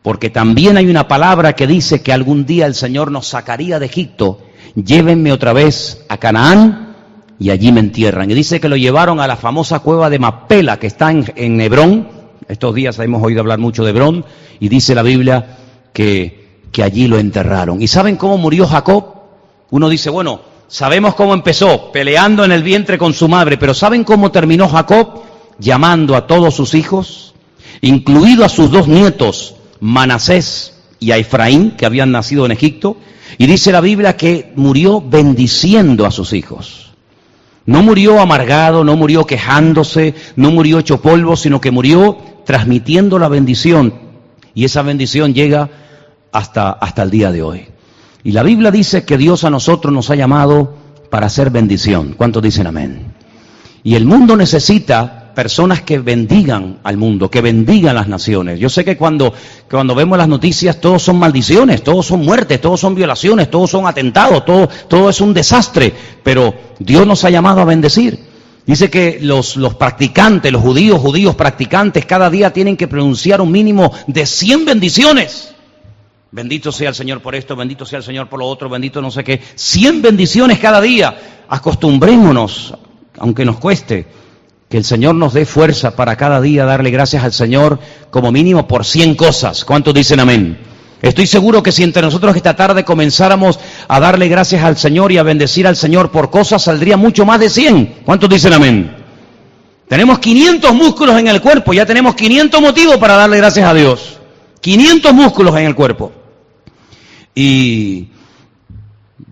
Porque 0.02 0.30
también 0.30 0.76
hay 0.76 0.86
una 0.86 1.08
palabra 1.08 1.54
que 1.54 1.66
dice 1.66 2.02
que 2.02 2.12
algún 2.12 2.46
día 2.46 2.66
el 2.66 2.74
Señor 2.74 3.10
nos 3.10 3.26
sacaría 3.26 3.78
de 3.78 3.86
Egipto. 3.86 4.40
Llévenme 4.74 5.32
otra 5.32 5.52
vez 5.52 6.04
a 6.08 6.18
Canaán 6.18 6.94
y 7.38 7.50
allí 7.50 7.72
me 7.72 7.80
entierran. 7.80 8.30
Y 8.30 8.34
dice 8.34 8.60
que 8.60 8.68
lo 8.68 8.76
llevaron 8.76 9.18
a 9.18 9.26
la 9.26 9.36
famosa 9.36 9.80
cueva 9.80 10.10
de 10.10 10.18
Mapela, 10.18 10.78
que 10.78 10.86
está 10.86 11.10
en, 11.10 11.60
Hebrón. 11.60 12.08
Estos 12.46 12.74
días 12.74 12.98
hemos 12.98 13.22
oído 13.22 13.40
hablar 13.40 13.58
mucho 13.58 13.84
de 13.84 13.90
Hebrón. 13.90 14.24
Y 14.60 14.68
dice 14.68 14.94
la 14.94 15.02
Biblia 15.02 15.56
que, 15.92 16.45
que 16.76 16.82
allí 16.82 17.08
lo 17.08 17.18
enterraron. 17.18 17.80
¿Y 17.80 17.88
saben 17.88 18.16
cómo 18.16 18.36
murió 18.36 18.66
Jacob? 18.66 19.14
Uno 19.70 19.88
dice, 19.88 20.10
bueno, 20.10 20.42
Sabemos 20.68 21.14
cómo 21.14 21.32
empezó, 21.32 21.92
peleando 21.92 22.44
en 22.44 22.50
el 22.50 22.64
vientre 22.64 22.98
con 22.98 23.14
su 23.14 23.28
madre, 23.28 23.56
pero 23.56 23.72
¿saben 23.72 24.02
cómo 24.02 24.32
terminó 24.32 24.68
Jacob? 24.68 25.22
Llamando 25.60 26.16
a 26.16 26.26
todos 26.26 26.54
sus 26.54 26.74
hijos, 26.74 27.34
incluido 27.82 28.44
a 28.44 28.48
sus 28.48 28.70
dos 28.70 28.88
nietos, 28.88 29.54
Manasés 29.78 30.74
y 30.98 31.12
a 31.12 31.18
Efraín, 31.18 31.72
que 31.72 31.86
habían 31.86 32.10
nacido 32.10 32.44
en 32.46 32.52
Egipto, 32.52 32.96
y 33.38 33.46
dice 33.46 33.70
la 33.70 33.80
Biblia 33.80 34.16
que 34.16 34.52
murió 34.56 35.00
bendiciendo 35.00 36.04
a 36.04 36.10
sus 36.10 36.32
hijos. 36.32 36.90
No 37.64 37.82
murió 37.82 38.20
amargado, 38.20 38.82
no 38.82 38.96
murió 38.96 39.24
quejándose, 39.24 40.14
no 40.34 40.50
murió 40.50 40.80
hecho 40.80 41.00
polvo, 41.00 41.36
sino 41.36 41.60
que 41.60 41.70
murió 41.70 42.18
transmitiendo 42.44 43.20
la 43.20 43.28
bendición. 43.28 43.94
Y 44.52 44.64
esa 44.64 44.82
bendición 44.82 45.32
llega 45.32 45.70
hasta, 46.36 46.70
hasta 46.72 47.02
el 47.02 47.10
día 47.10 47.32
de 47.32 47.42
hoy. 47.42 47.66
Y 48.22 48.32
la 48.32 48.42
Biblia 48.42 48.70
dice 48.70 49.04
que 49.04 49.16
Dios 49.16 49.44
a 49.44 49.50
nosotros 49.50 49.92
nos 49.92 50.10
ha 50.10 50.16
llamado 50.16 50.74
para 51.10 51.26
hacer 51.26 51.50
bendición. 51.50 52.14
¿Cuántos 52.16 52.42
dicen 52.42 52.66
amén? 52.66 53.14
Y 53.82 53.94
el 53.94 54.04
mundo 54.04 54.36
necesita 54.36 55.32
personas 55.34 55.82
que 55.82 55.98
bendigan 55.98 56.78
al 56.82 56.96
mundo, 56.96 57.30
que 57.30 57.40
bendigan 57.40 57.94
las 57.94 58.08
naciones. 58.08 58.58
Yo 58.58 58.68
sé 58.68 58.84
que 58.84 58.96
cuando, 58.96 59.32
cuando 59.70 59.94
vemos 59.94 60.18
las 60.18 60.28
noticias 60.28 60.80
todos 60.80 61.02
son 61.02 61.18
maldiciones, 61.18 61.82
todos 61.82 62.06
son 62.06 62.20
muertes, 62.24 62.60
todos 62.60 62.80
son 62.80 62.94
violaciones, 62.94 63.50
todos 63.50 63.70
son 63.70 63.86
atentados, 63.86 64.44
todo, 64.44 64.68
todo 64.88 65.08
es 65.08 65.20
un 65.20 65.32
desastre, 65.32 65.92
pero 66.22 66.54
Dios 66.78 67.06
nos 67.06 67.24
ha 67.24 67.30
llamado 67.30 67.60
a 67.60 67.64
bendecir. 67.64 68.18
Dice 68.66 68.90
que 68.90 69.18
los, 69.22 69.56
los 69.56 69.74
practicantes, 69.76 70.52
los 70.52 70.62
judíos, 70.62 71.00
judíos 71.00 71.34
practicantes, 71.34 72.04
cada 72.04 72.28
día 72.28 72.52
tienen 72.52 72.76
que 72.76 72.88
pronunciar 72.88 73.40
un 73.40 73.52
mínimo 73.52 73.92
de 74.06 74.26
100 74.26 74.64
bendiciones. 74.64 75.55
Bendito 76.30 76.72
sea 76.72 76.88
el 76.88 76.94
Señor 76.94 77.22
por 77.22 77.34
esto, 77.34 77.54
bendito 77.54 77.86
sea 77.86 77.98
el 77.98 78.04
Señor 78.04 78.28
por 78.28 78.40
lo 78.40 78.46
otro, 78.46 78.68
bendito 78.68 79.00
no 79.00 79.10
sé 79.10 79.22
qué. 79.22 79.40
Cien 79.54 80.02
bendiciones 80.02 80.58
cada 80.58 80.80
día. 80.80 81.44
Acostumbrémonos, 81.48 82.74
aunque 83.18 83.44
nos 83.44 83.58
cueste, 83.58 84.06
que 84.68 84.76
el 84.76 84.84
Señor 84.84 85.14
nos 85.14 85.32
dé 85.32 85.46
fuerza 85.46 85.94
para 85.94 86.16
cada 86.16 86.40
día 86.40 86.64
darle 86.64 86.90
gracias 86.90 87.22
al 87.22 87.32
Señor 87.32 87.78
como 88.10 88.32
mínimo 88.32 88.66
por 88.66 88.84
cien 88.84 89.14
cosas. 89.14 89.64
¿Cuántos 89.64 89.94
dicen 89.94 90.18
amén? 90.18 90.58
Estoy 91.00 91.26
seguro 91.26 91.62
que 91.62 91.70
si 91.70 91.84
entre 91.84 92.02
nosotros 92.02 92.34
esta 92.34 92.56
tarde 92.56 92.84
comenzáramos 92.84 93.60
a 93.86 94.00
darle 94.00 94.28
gracias 94.28 94.64
al 94.64 94.76
Señor 94.76 95.12
y 95.12 95.18
a 95.18 95.22
bendecir 95.22 95.66
al 95.66 95.76
Señor 95.76 96.10
por 96.10 96.30
cosas, 96.30 96.62
saldría 96.62 96.96
mucho 96.96 97.24
más 97.24 97.38
de 97.38 97.48
cien. 97.48 97.96
¿Cuántos 98.04 98.28
dicen 98.28 98.52
amén? 98.52 98.96
Tenemos 99.88 100.18
500 100.18 100.74
músculos 100.74 101.16
en 101.16 101.28
el 101.28 101.40
cuerpo, 101.40 101.72
ya 101.72 101.86
tenemos 101.86 102.16
500 102.16 102.60
motivos 102.60 102.96
para 102.96 103.14
darle 103.14 103.36
gracias 103.36 103.68
a 103.68 103.74
Dios. 103.74 104.15
500 104.66 105.14
músculos 105.14 105.56
en 105.58 105.66
el 105.66 105.76
cuerpo. 105.76 106.10
Y 107.36 108.08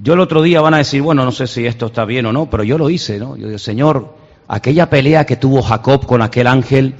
yo 0.01 0.15
el 0.15 0.21
otro 0.21 0.43
día 0.43 0.61
van 0.61 0.75
a 0.75 0.79
decir, 0.79 1.03
bueno, 1.03 1.25
no 1.25 1.33
sé 1.33 1.49
si 1.49 1.67
esto 1.67 1.87
está 1.87 2.05
bien 2.05 2.27
o 2.27 2.33
no, 2.33 2.49
pero 2.49 2.63
yo 2.63 2.79
lo 2.79 2.89
hice, 2.89 3.19
¿no? 3.19 3.37
Yo 3.37 3.49
digo, 3.49 3.59
Señor, 3.59 4.15
aquella 4.47 4.89
pelea 4.89 5.27
que 5.27 5.35
tuvo 5.35 5.61
Jacob 5.61 6.07
con 6.07 6.23
aquel 6.23 6.47
ángel 6.47 6.95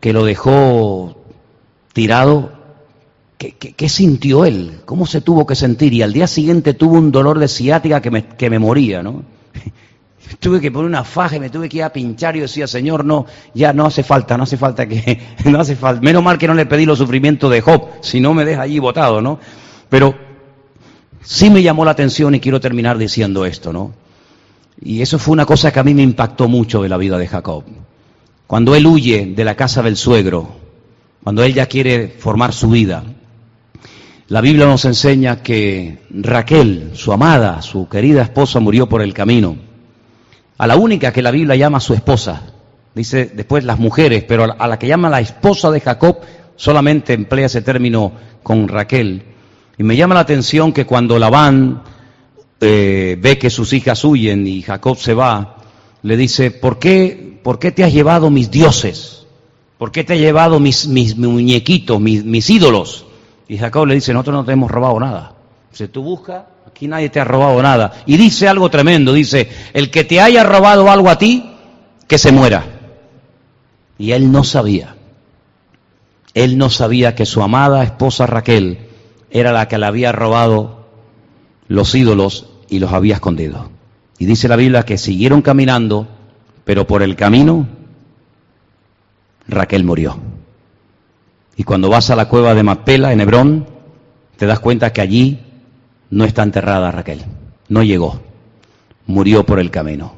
que 0.00 0.12
lo 0.12 0.24
dejó 0.24 1.22
tirado, 1.92 2.50
¿qué, 3.38 3.52
qué, 3.52 3.88
sintió 3.88 4.44
él? 4.44 4.80
¿Cómo 4.84 5.06
se 5.06 5.20
tuvo 5.20 5.46
que 5.46 5.54
sentir? 5.54 5.92
Y 5.92 6.02
al 6.02 6.12
día 6.12 6.26
siguiente 6.26 6.74
tuvo 6.74 6.96
un 6.96 7.12
dolor 7.12 7.38
de 7.38 7.46
ciática 7.46 8.02
que 8.02 8.10
me, 8.10 8.26
que 8.26 8.50
me 8.50 8.58
moría, 8.58 9.04
¿no? 9.04 9.22
Tuve 10.36 10.60
que 10.60 10.70
poner 10.70 10.88
una 10.88 11.04
faja 11.04 11.36
y 11.36 11.40
me 11.40 11.50
tuve 11.50 11.68
que 11.68 11.78
ir 11.78 11.82
a 11.82 11.92
pinchar 11.92 12.36
y 12.36 12.40
decía, 12.40 12.66
Señor, 12.66 13.04
no, 13.04 13.26
ya 13.54 13.72
no 13.72 13.86
hace 13.86 14.02
falta, 14.02 14.36
no 14.36 14.44
hace 14.44 14.56
falta 14.56 14.86
que, 14.86 15.20
no 15.44 15.60
hace 15.60 15.76
falta. 15.76 16.02
Menos 16.02 16.22
mal 16.22 16.38
que 16.38 16.46
no 16.46 16.54
le 16.54 16.66
pedí 16.66 16.84
los 16.86 16.98
sufrimientos 16.98 17.50
de 17.50 17.60
Job, 17.60 17.88
si 18.02 18.20
no 18.20 18.34
me 18.34 18.44
deja 18.44 18.62
allí 18.62 18.78
botado, 18.78 19.20
¿no? 19.20 19.38
Pero 19.88 20.14
sí 21.22 21.50
me 21.50 21.62
llamó 21.62 21.84
la 21.84 21.92
atención 21.92 22.34
y 22.34 22.40
quiero 22.40 22.60
terminar 22.60 22.98
diciendo 22.98 23.44
esto, 23.44 23.72
¿no? 23.72 23.94
Y 24.80 25.02
eso 25.02 25.18
fue 25.18 25.32
una 25.32 25.46
cosa 25.46 25.72
que 25.72 25.80
a 25.80 25.84
mí 25.84 25.94
me 25.94 26.02
impactó 26.02 26.48
mucho 26.48 26.82
de 26.82 26.88
la 26.88 26.96
vida 26.96 27.18
de 27.18 27.26
Jacob. 27.26 27.64
Cuando 28.46 28.74
él 28.74 28.86
huye 28.86 29.32
de 29.34 29.44
la 29.44 29.56
casa 29.56 29.82
del 29.82 29.96
suegro, 29.96 30.48
cuando 31.22 31.42
él 31.42 31.52
ya 31.52 31.66
quiere 31.66 32.08
formar 32.08 32.52
su 32.52 32.70
vida, 32.70 33.02
la 34.28 34.40
Biblia 34.40 34.66
nos 34.66 34.84
enseña 34.84 35.42
que 35.42 35.98
Raquel, 36.10 36.90
su 36.94 37.12
amada, 37.12 37.60
su 37.62 37.88
querida 37.88 38.22
esposa, 38.22 38.60
murió 38.60 38.88
por 38.88 39.02
el 39.02 39.14
camino 39.14 39.67
a 40.58 40.66
la 40.66 40.76
única 40.76 41.12
que 41.12 41.22
la 41.22 41.30
Biblia 41.30 41.56
llama 41.56 41.80
su 41.80 41.94
esposa. 41.94 42.42
Dice 42.94 43.30
después 43.32 43.64
las 43.64 43.78
mujeres, 43.78 44.24
pero 44.24 44.54
a 44.58 44.66
la 44.66 44.78
que 44.78 44.88
llama 44.88 45.08
la 45.08 45.20
esposa 45.20 45.70
de 45.70 45.80
Jacob 45.80 46.18
solamente 46.56 47.12
emplea 47.12 47.46
ese 47.46 47.62
término 47.62 48.12
con 48.42 48.66
Raquel. 48.66 49.22
Y 49.78 49.84
me 49.84 49.96
llama 49.96 50.16
la 50.16 50.20
atención 50.20 50.72
que 50.72 50.84
cuando 50.84 51.18
Labán 51.18 51.82
eh, 52.60 53.16
ve 53.20 53.38
que 53.38 53.50
sus 53.50 53.72
hijas 53.72 54.04
huyen 54.04 54.46
y 54.46 54.62
Jacob 54.62 54.98
se 54.98 55.14
va, 55.14 55.58
le 56.02 56.16
dice, 56.16 56.50
¿por 56.50 56.80
qué, 56.80 57.38
¿por 57.42 57.60
qué 57.60 57.70
te 57.70 57.84
has 57.84 57.92
llevado 57.92 58.30
mis 58.30 58.50
dioses? 58.50 59.26
¿Por 59.78 59.92
qué 59.92 60.02
te 60.02 60.14
has 60.14 60.18
llevado 60.18 60.58
mis, 60.58 60.88
muñequitos, 61.16 62.00
mis, 62.00 62.50
ídolos? 62.50 63.06
Y 63.46 63.58
Jacob 63.58 63.86
le 63.86 63.94
dice, 63.94 64.12
nosotros 64.12 64.34
no 64.34 64.44
te 64.44 64.52
hemos 64.52 64.70
robado 64.70 64.98
nada. 64.98 65.34
Si 65.70 65.86
tú 65.86 66.02
buscas 66.02 66.42
Aquí 66.68 66.86
nadie 66.86 67.08
te 67.08 67.18
ha 67.18 67.24
robado 67.24 67.62
nada. 67.62 68.02
Y 68.04 68.18
dice 68.18 68.46
algo 68.46 68.68
tremendo, 68.68 69.14
dice, 69.14 69.48
el 69.72 69.90
que 69.90 70.04
te 70.04 70.20
haya 70.20 70.44
robado 70.44 70.90
algo 70.90 71.08
a 71.08 71.16
ti, 71.16 71.50
que 72.06 72.18
se 72.18 72.30
muera. 72.30 72.62
Y 73.96 74.12
él 74.12 74.30
no 74.30 74.44
sabía. 74.44 74.94
Él 76.34 76.58
no 76.58 76.68
sabía 76.68 77.14
que 77.14 77.24
su 77.24 77.42
amada 77.42 77.82
esposa 77.82 78.26
Raquel 78.26 78.86
era 79.30 79.50
la 79.50 79.66
que 79.66 79.78
le 79.78 79.86
había 79.86 80.12
robado 80.12 80.86
los 81.68 81.94
ídolos 81.94 82.50
y 82.68 82.80
los 82.80 82.92
había 82.92 83.14
escondido. 83.14 83.70
Y 84.18 84.26
dice 84.26 84.46
la 84.46 84.56
Biblia 84.56 84.84
que 84.84 84.98
siguieron 84.98 85.40
caminando, 85.40 86.06
pero 86.64 86.86
por 86.86 87.02
el 87.02 87.16
camino 87.16 87.66
Raquel 89.48 89.84
murió. 89.84 90.18
Y 91.56 91.64
cuando 91.64 91.88
vas 91.88 92.10
a 92.10 92.16
la 92.16 92.28
cueva 92.28 92.54
de 92.54 92.62
Mapela 92.62 93.12
en 93.12 93.22
Hebrón, 93.22 93.66
te 94.36 94.44
das 94.44 94.60
cuenta 94.60 94.92
que 94.92 95.00
allí 95.00 95.47
no 96.10 96.24
está 96.24 96.42
enterrada 96.42 96.90
Raquel, 96.90 97.24
no 97.68 97.82
llegó, 97.82 98.20
murió 99.06 99.44
por 99.44 99.58
el 99.58 99.70
camino. 99.70 100.12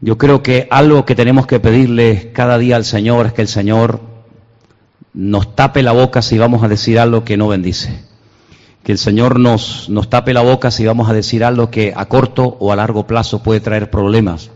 Yo 0.00 0.16
creo 0.16 0.42
que 0.42 0.66
algo 0.70 1.04
que 1.04 1.14
tenemos 1.14 1.46
que 1.46 1.60
pedirle 1.60 2.32
cada 2.32 2.56
día 2.56 2.76
al 2.76 2.84
Señor 2.84 3.26
es 3.26 3.32
que 3.34 3.42
el 3.42 3.48
Señor 3.48 4.00
nos 5.12 5.54
tape 5.54 5.82
la 5.82 5.92
boca 5.92 6.22
si 6.22 6.38
vamos 6.38 6.62
a 6.62 6.68
decir 6.68 6.98
algo 6.98 7.24
que 7.24 7.36
no 7.36 7.48
bendice. 7.48 8.04
Que 8.82 8.92
el 8.92 8.98
Señor 8.98 9.38
nos, 9.38 9.90
nos 9.90 10.08
tape 10.08 10.32
la 10.32 10.40
boca 10.40 10.70
si 10.70 10.86
vamos 10.86 11.10
a 11.10 11.12
decir 11.12 11.44
algo 11.44 11.70
que 11.70 11.92
a 11.94 12.06
corto 12.06 12.56
o 12.60 12.72
a 12.72 12.76
largo 12.76 13.06
plazo 13.06 13.42
puede 13.42 13.60
traer 13.60 13.90
problemas. 13.90 14.50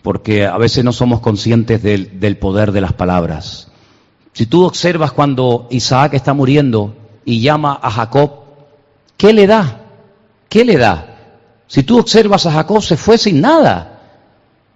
Porque 0.00 0.46
a 0.46 0.56
veces 0.56 0.82
no 0.82 0.92
somos 0.92 1.20
conscientes 1.20 1.82
del, 1.82 2.18
del 2.18 2.38
poder 2.38 2.72
de 2.72 2.80
las 2.80 2.94
palabras. 2.94 3.70
Si 4.32 4.46
tú 4.46 4.64
observas 4.64 5.12
cuando 5.12 5.66
Isaac 5.70 6.14
está 6.14 6.32
muriendo 6.32 6.94
y 7.26 7.40
llama 7.40 7.78
a 7.82 7.90
Jacob, 7.90 8.47
¿Qué 9.18 9.32
le 9.32 9.46
da? 9.48 9.80
¿Qué 10.48 10.64
le 10.64 10.78
da? 10.78 11.16
Si 11.66 11.82
tú 11.82 11.98
observas 11.98 12.46
a 12.46 12.52
Jacob, 12.52 12.80
se 12.82 12.96
fue 12.96 13.18
sin 13.18 13.40
nada. 13.40 14.00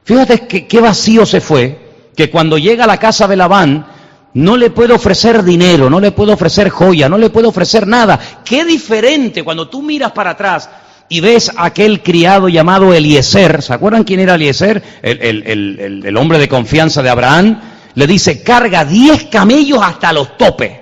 Fíjate 0.04 0.66
qué 0.66 0.80
vacío 0.80 1.24
se 1.24 1.40
fue, 1.40 2.10
que 2.16 2.28
cuando 2.28 2.58
llega 2.58 2.84
a 2.84 2.88
la 2.88 2.98
casa 2.98 3.28
de 3.28 3.36
Labán, 3.36 3.86
no 4.34 4.56
le 4.56 4.70
puede 4.70 4.94
ofrecer 4.94 5.44
dinero, 5.44 5.88
no 5.88 6.00
le 6.00 6.10
puede 6.10 6.32
ofrecer 6.32 6.70
joya, 6.70 7.08
no 7.08 7.18
le 7.18 7.30
puede 7.30 7.46
ofrecer 7.46 7.86
nada. 7.86 8.18
Qué 8.44 8.64
diferente 8.64 9.44
cuando 9.44 9.68
tú 9.68 9.80
miras 9.80 10.10
para 10.10 10.30
atrás 10.30 10.68
y 11.08 11.20
ves 11.20 11.52
a 11.56 11.66
aquel 11.66 12.02
criado 12.02 12.48
llamado 12.48 12.92
Eliezer. 12.92 13.62
¿Se 13.62 13.72
acuerdan 13.72 14.02
quién 14.02 14.18
era 14.18 14.34
Eliezer? 14.34 14.82
El, 15.02 16.02
el 16.04 16.16
hombre 16.16 16.38
de 16.38 16.48
confianza 16.48 17.00
de 17.00 17.10
Abraham. 17.10 17.60
Le 17.94 18.06
dice, 18.08 18.42
carga 18.42 18.84
diez 18.84 19.24
camellos 19.26 19.80
hasta 19.80 20.12
los 20.12 20.36
topes. 20.36 20.72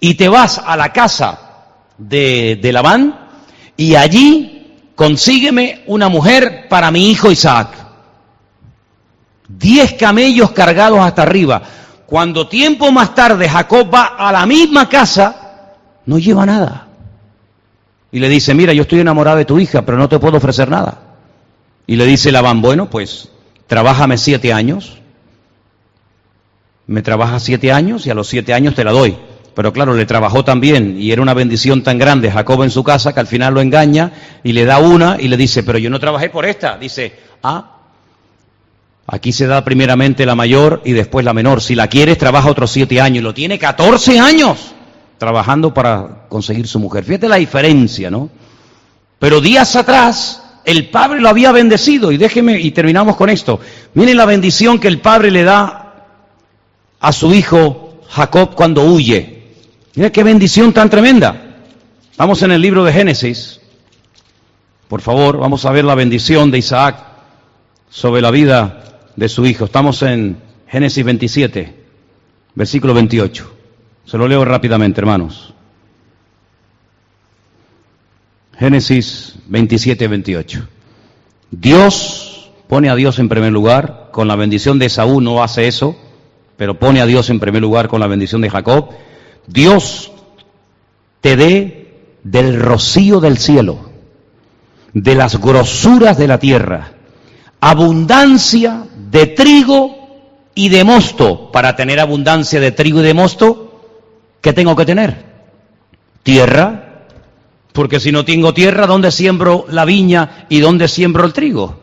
Y 0.00 0.14
te 0.14 0.28
vas 0.28 0.58
a 0.58 0.76
la 0.76 0.92
casa 0.92 1.45
de, 1.98 2.70
Labán 2.72 3.28
y 3.76 3.94
allí 3.94 4.90
consígueme 4.94 5.82
una 5.86 6.08
mujer 6.08 6.66
para 6.68 6.90
mi 6.90 7.10
hijo 7.10 7.30
Isaac. 7.30 7.70
Diez 9.48 9.94
camellos 9.94 10.50
cargados 10.52 11.00
hasta 11.00 11.22
arriba. 11.22 11.62
Cuando 12.06 12.48
tiempo 12.48 12.90
más 12.90 13.14
tarde 13.14 13.48
Jacob 13.48 13.92
va 13.92 14.16
a 14.18 14.32
la 14.32 14.46
misma 14.46 14.88
casa, 14.88 15.74
no 16.06 16.18
lleva 16.18 16.46
nada. 16.46 16.88
Y 18.12 18.18
le 18.18 18.28
dice, 18.28 18.54
mira, 18.54 18.72
yo 18.72 18.82
estoy 18.82 19.00
enamorado 19.00 19.38
de 19.38 19.44
tu 19.44 19.58
hija, 19.58 19.84
pero 19.84 19.98
no 19.98 20.08
te 20.08 20.18
puedo 20.18 20.36
ofrecer 20.38 20.70
nada. 20.70 21.00
Y 21.86 21.96
le 21.96 22.06
dice 22.06 22.32
Labán, 22.32 22.62
bueno, 22.62 22.90
pues 22.90 23.28
trabájame 23.66 24.18
siete 24.18 24.52
años. 24.52 24.98
Me 26.86 27.02
trabaja 27.02 27.40
siete 27.40 27.72
años 27.72 28.06
y 28.06 28.10
a 28.10 28.14
los 28.14 28.28
siete 28.28 28.54
años 28.54 28.74
te 28.74 28.84
la 28.84 28.92
doy. 28.92 29.16
Pero 29.56 29.72
claro, 29.72 29.94
le 29.94 30.04
trabajó 30.04 30.44
también 30.44 31.00
y 31.00 31.12
era 31.12 31.22
una 31.22 31.32
bendición 31.32 31.82
tan 31.82 31.96
grande 31.96 32.30
Jacob 32.30 32.62
en 32.62 32.70
su 32.70 32.84
casa 32.84 33.14
que 33.14 33.20
al 33.20 33.26
final 33.26 33.54
lo 33.54 33.62
engaña 33.62 34.12
y 34.44 34.52
le 34.52 34.66
da 34.66 34.80
una 34.80 35.16
y 35.18 35.28
le 35.28 35.38
dice, 35.38 35.62
pero 35.62 35.78
yo 35.78 35.88
no 35.88 35.98
trabajé 35.98 36.28
por 36.28 36.44
esta. 36.44 36.76
Dice, 36.76 37.14
ah, 37.42 37.78
aquí 39.06 39.32
se 39.32 39.46
da 39.46 39.64
primeramente 39.64 40.26
la 40.26 40.34
mayor 40.34 40.82
y 40.84 40.92
después 40.92 41.24
la 41.24 41.32
menor. 41.32 41.62
Si 41.62 41.74
la 41.74 41.88
quieres, 41.88 42.18
trabaja 42.18 42.50
otros 42.50 42.70
siete 42.70 43.00
años. 43.00 43.20
Y 43.20 43.22
lo 43.22 43.32
tiene 43.32 43.58
14 43.58 44.20
años 44.20 44.74
trabajando 45.16 45.72
para 45.72 46.26
conseguir 46.28 46.68
su 46.68 46.78
mujer. 46.78 47.04
Fíjate 47.04 47.26
la 47.26 47.36
diferencia, 47.36 48.10
¿no? 48.10 48.28
Pero 49.18 49.40
días 49.40 49.74
atrás 49.74 50.42
el 50.66 50.90
padre 50.90 51.18
lo 51.18 51.30
había 51.30 51.50
bendecido 51.52 52.12
y 52.12 52.18
déjeme 52.18 52.60
y 52.60 52.72
terminamos 52.72 53.16
con 53.16 53.30
esto. 53.30 53.58
Miren 53.94 54.18
la 54.18 54.26
bendición 54.26 54.78
que 54.78 54.88
el 54.88 55.00
padre 55.00 55.30
le 55.30 55.44
da 55.44 55.94
a 57.00 57.12
su 57.14 57.32
hijo 57.32 58.02
Jacob 58.10 58.54
cuando 58.54 58.82
huye. 58.82 59.35
Mira 59.96 60.12
qué 60.12 60.22
bendición 60.22 60.74
tan 60.74 60.90
tremenda. 60.90 61.56
Vamos 62.18 62.42
en 62.42 62.50
el 62.52 62.60
libro 62.60 62.84
de 62.84 62.92
Génesis. 62.92 63.60
Por 64.88 65.00
favor, 65.00 65.38
vamos 65.38 65.64
a 65.64 65.72
ver 65.72 65.86
la 65.86 65.94
bendición 65.94 66.50
de 66.50 66.58
Isaac 66.58 66.98
sobre 67.88 68.20
la 68.20 68.30
vida 68.30 69.00
de 69.16 69.28
su 69.30 69.46
hijo. 69.46 69.64
Estamos 69.64 70.02
en 70.02 70.36
Génesis 70.68 71.02
27, 71.02 71.74
versículo 72.54 72.92
28. 72.92 73.52
Se 74.04 74.18
lo 74.18 74.28
leo 74.28 74.44
rápidamente, 74.44 75.00
hermanos. 75.00 75.54
Génesis 78.58 79.36
27, 79.46 80.08
28. 80.08 80.68
Dios 81.50 82.50
pone 82.68 82.90
a 82.90 82.96
Dios 82.96 83.18
en 83.18 83.30
primer 83.30 83.52
lugar. 83.52 84.10
Con 84.12 84.28
la 84.28 84.36
bendición 84.36 84.78
de 84.78 84.90
Saúl 84.90 85.24
no 85.24 85.42
hace 85.42 85.66
eso, 85.68 85.96
pero 86.58 86.78
pone 86.78 87.00
a 87.00 87.06
Dios 87.06 87.30
en 87.30 87.40
primer 87.40 87.62
lugar 87.62 87.88
con 87.88 88.00
la 88.00 88.06
bendición 88.06 88.42
de 88.42 88.50
Jacob. 88.50 88.90
Dios 89.46 90.12
te 91.20 91.36
dé 91.36 91.86
del 92.22 92.60
rocío 92.60 93.20
del 93.20 93.38
cielo, 93.38 93.78
de 94.92 95.14
las 95.14 95.40
grosuras 95.40 96.18
de 96.18 96.28
la 96.28 96.38
tierra, 96.38 96.92
abundancia 97.60 98.84
de 99.10 99.26
trigo 99.26 100.50
y 100.54 100.68
de 100.68 100.84
mosto. 100.84 101.50
Para 101.52 101.76
tener 101.76 102.00
abundancia 102.00 102.60
de 102.60 102.72
trigo 102.72 103.00
y 103.00 103.04
de 103.04 103.14
mosto, 103.14 103.82
¿qué 104.40 104.52
tengo 104.52 104.74
que 104.74 104.86
tener? 104.86 105.24
Tierra. 106.22 106.82
Porque 107.72 108.00
si 108.00 108.10
no 108.10 108.24
tengo 108.24 108.54
tierra, 108.54 108.86
¿dónde 108.86 109.10
siembro 109.10 109.66
la 109.68 109.84
viña 109.84 110.46
y 110.48 110.60
dónde 110.60 110.88
siembro 110.88 111.24
el 111.24 111.32
trigo? 111.32 111.78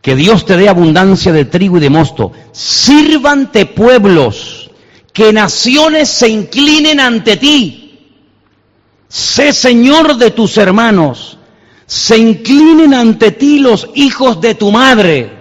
Que 0.00 0.14
Dios 0.14 0.46
te 0.46 0.56
dé 0.56 0.68
abundancia 0.68 1.32
de 1.32 1.46
trigo 1.46 1.78
y 1.78 1.80
de 1.80 1.90
mosto. 1.90 2.32
Sírvante 2.52 3.66
pueblos 3.66 4.63
que 5.14 5.32
naciones 5.32 6.08
se 6.08 6.28
inclinen 6.28 6.98
ante 6.98 7.36
ti. 7.36 7.98
Sé 9.08 9.52
Señor 9.52 10.16
de 10.16 10.32
tus 10.32 10.58
hermanos, 10.58 11.38
se 11.86 12.18
inclinen 12.18 12.92
ante 12.92 13.30
ti 13.30 13.60
los 13.60 13.88
hijos 13.94 14.40
de 14.40 14.56
tu 14.56 14.72
madre. 14.72 15.32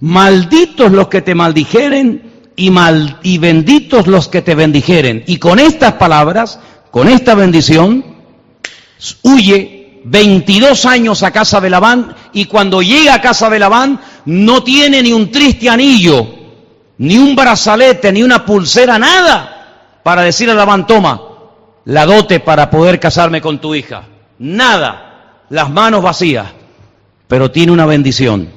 Malditos 0.00 0.90
los 0.90 1.06
que 1.06 1.22
te 1.22 1.32
maldijeren 1.32 2.50
y, 2.56 2.70
mal, 2.70 3.20
y 3.22 3.38
benditos 3.38 4.08
los 4.08 4.26
que 4.26 4.42
te 4.42 4.56
bendijeren. 4.56 5.22
Y 5.28 5.36
con 5.36 5.60
estas 5.60 5.92
palabras, 5.92 6.58
con 6.90 7.08
esta 7.08 7.36
bendición, 7.36 8.04
huye 9.22 10.00
22 10.04 10.86
años 10.86 11.22
a 11.22 11.30
casa 11.30 11.60
de 11.60 11.70
Labán 11.70 12.16
y 12.32 12.46
cuando 12.46 12.82
llega 12.82 13.14
a 13.14 13.20
casa 13.20 13.48
de 13.48 13.60
Labán 13.60 14.00
no 14.24 14.64
tiene 14.64 15.04
ni 15.04 15.12
un 15.12 15.30
triste 15.30 15.70
anillo 15.70 16.41
ni 17.02 17.18
un 17.18 17.34
brazalete, 17.34 18.12
ni 18.12 18.22
una 18.22 18.46
pulsera, 18.46 18.96
nada, 18.96 19.98
para 20.04 20.22
decirle 20.22 20.52
a 20.52 20.56
Labán, 20.56 20.86
toma, 20.86 21.20
la 21.86 22.06
dote 22.06 22.38
para 22.38 22.70
poder 22.70 23.00
casarme 23.00 23.40
con 23.40 23.60
tu 23.60 23.74
hija. 23.74 24.04
Nada, 24.38 25.42
las 25.48 25.68
manos 25.68 26.00
vacías, 26.00 26.46
pero 27.26 27.50
tiene 27.50 27.72
una 27.72 27.86
bendición. 27.86 28.48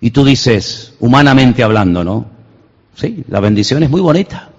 Y 0.00 0.12
tú 0.12 0.24
dices, 0.24 0.94
humanamente 1.00 1.64
hablando, 1.64 2.04
¿no? 2.04 2.24
Sí, 2.94 3.24
la 3.28 3.40
bendición 3.40 3.82
es 3.82 3.90
muy 3.90 4.00
bonita. 4.00 4.50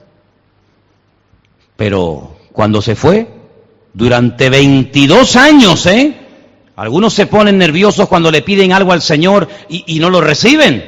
Pero 1.77 2.39
cuando 2.51 2.81
se 2.81 2.97
fue, 2.97 3.25
durante 3.93 4.49
22 4.49 5.37
años, 5.37 5.85
¿eh? 5.85 6.13
Algunos 6.75 7.13
se 7.13 7.25
ponen 7.25 7.57
nerviosos 7.57 8.09
cuando 8.09 8.29
le 8.29 8.41
piden 8.41 8.73
algo 8.73 8.91
al 8.91 9.01
Señor 9.01 9.47
y 9.69 9.97
no 10.01 10.09
lo 10.09 10.19
reciben. 10.19 10.83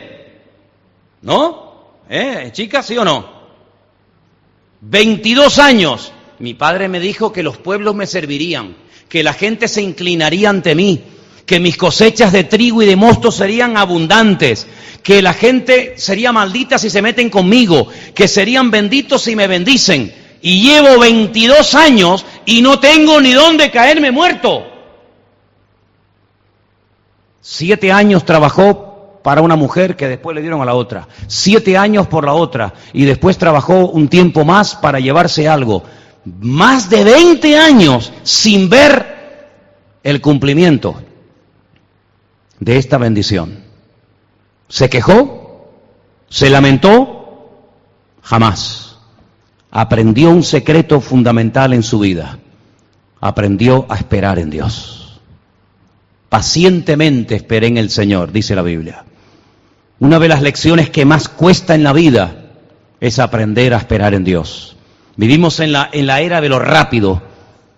¿No? 1.21 1.60
¿Eh? 2.13 2.49
¿Chicas, 2.51 2.85
sí 2.85 2.97
o 2.97 3.05
no? 3.05 3.25
22 4.81 5.59
años. 5.59 6.11
Mi 6.39 6.53
padre 6.55 6.89
me 6.89 6.99
dijo 6.99 7.31
que 7.31 7.41
los 7.41 7.57
pueblos 7.57 7.95
me 7.95 8.05
servirían, 8.05 8.75
que 9.07 9.23
la 9.23 9.31
gente 9.31 9.69
se 9.69 9.81
inclinaría 9.81 10.49
ante 10.49 10.75
mí, 10.75 11.01
que 11.45 11.61
mis 11.61 11.77
cosechas 11.77 12.33
de 12.33 12.43
trigo 12.43 12.81
y 12.81 12.85
de 12.85 12.97
mosto 12.97 13.31
serían 13.31 13.77
abundantes, 13.77 14.67
que 15.01 15.21
la 15.21 15.33
gente 15.33 15.93
sería 15.95 16.33
maldita 16.33 16.77
si 16.77 16.89
se 16.89 17.01
meten 17.01 17.29
conmigo, 17.29 17.87
que 18.13 18.27
serían 18.27 18.71
benditos 18.71 19.21
si 19.21 19.33
me 19.37 19.47
bendicen. 19.47 20.13
Y 20.41 20.63
llevo 20.63 20.99
22 20.99 21.75
años 21.75 22.25
y 22.45 22.61
no 22.61 22.77
tengo 22.77 23.21
ni 23.21 23.31
dónde 23.31 23.71
caerme 23.71 24.11
muerto. 24.11 24.65
Siete 27.39 27.89
años 27.89 28.25
trabajó 28.25 28.90
para 29.23 29.41
una 29.41 29.55
mujer 29.55 29.95
que 29.95 30.07
después 30.07 30.35
le 30.35 30.41
dieron 30.41 30.61
a 30.61 30.65
la 30.65 30.73
otra, 30.73 31.07
siete 31.27 31.77
años 31.77 32.07
por 32.07 32.25
la 32.25 32.33
otra 32.33 32.73
y 32.93 33.05
después 33.05 33.37
trabajó 33.37 33.87
un 33.87 34.07
tiempo 34.07 34.43
más 34.45 34.75
para 34.75 34.99
llevarse 34.99 35.47
algo. 35.47 35.83
Más 36.25 36.89
de 36.89 37.03
20 37.03 37.57
años 37.57 38.13
sin 38.23 38.69
ver 38.69 39.49
el 40.03 40.21
cumplimiento 40.21 41.01
de 42.59 42.77
esta 42.77 42.97
bendición. 42.97 43.63
¿Se 44.67 44.89
quejó? 44.89 45.69
¿Se 46.29 46.49
lamentó? 46.49 47.49
Jamás. 48.21 48.97
Aprendió 49.71 50.29
un 50.29 50.43
secreto 50.43 51.01
fundamental 51.01 51.73
en 51.73 51.83
su 51.83 51.99
vida. 51.99 52.37
Aprendió 53.19 53.85
a 53.89 53.95
esperar 53.95 54.39
en 54.39 54.49
Dios. 54.49 55.21
Pacientemente 56.29 57.35
esperé 57.35 57.67
en 57.67 57.77
el 57.77 57.89
Señor, 57.89 58.31
dice 58.31 58.55
la 58.55 58.61
Biblia. 58.61 59.03
Una 60.01 60.17
de 60.17 60.27
las 60.27 60.41
lecciones 60.41 60.89
que 60.89 61.05
más 61.05 61.29
cuesta 61.29 61.75
en 61.75 61.83
la 61.83 61.93
vida 61.93 62.33
es 62.99 63.19
aprender 63.19 63.71
a 63.75 63.77
esperar 63.77 64.15
en 64.15 64.23
Dios. 64.23 64.75
Vivimos 65.15 65.59
en 65.59 65.71
la, 65.71 65.91
en 65.93 66.07
la 66.07 66.21
era 66.21 66.41
de 66.41 66.49
lo 66.49 66.57
rápido. 66.57 67.21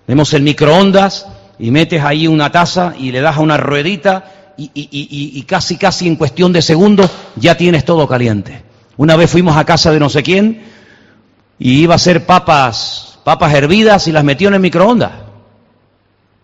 Vemos 0.08 0.34
el 0.34 0.42
microondas 0.42 1.28
y 1.60 1.70
metes 1.70 2.02
ahí 2.02 2.28
una 2.28 2.50
taza 2.50 2.94
y 2.98 3.12
le 3.12 3.20
das 3.20 3.36
a 3.36 3.42
una 3.42 3.58
ruedita 3.58 4.54
y, 4.56 4.72
y, 4.74 5.44
casi, 5.44 5.76
casi 5.76 6.08
en 6.08 6.16
cuestión 6.16 6.54
de 6.54 6.62
segundos 6.62 7.12
ya 7.36 7.58
tienes 7.58 7.84
todo 7.84 8.08
caliente. 8.08 8.64
Una 8.96 9.18
vez 9.18 9.30
fuimos 9.30 9.58
a 9.58 9.66
casa 9.66 9.92
de 9.92 10.00
no 10.00 10.10
sé 10.10 10.24
quién 10.24 10.64
y 11.60 11.82
iba 11.82 11.94
a 11.94 11.98
hacer 11.98 12.26
papas, 12.26 13.20
papas 13.26 13.54
hervidas 13.54 14.08
y 14.08 14.14
las 14.14 14.24
metió 14.24 14.48
en 14.48 14.54
el 14.54 14.62
microondas. 14.62 15.12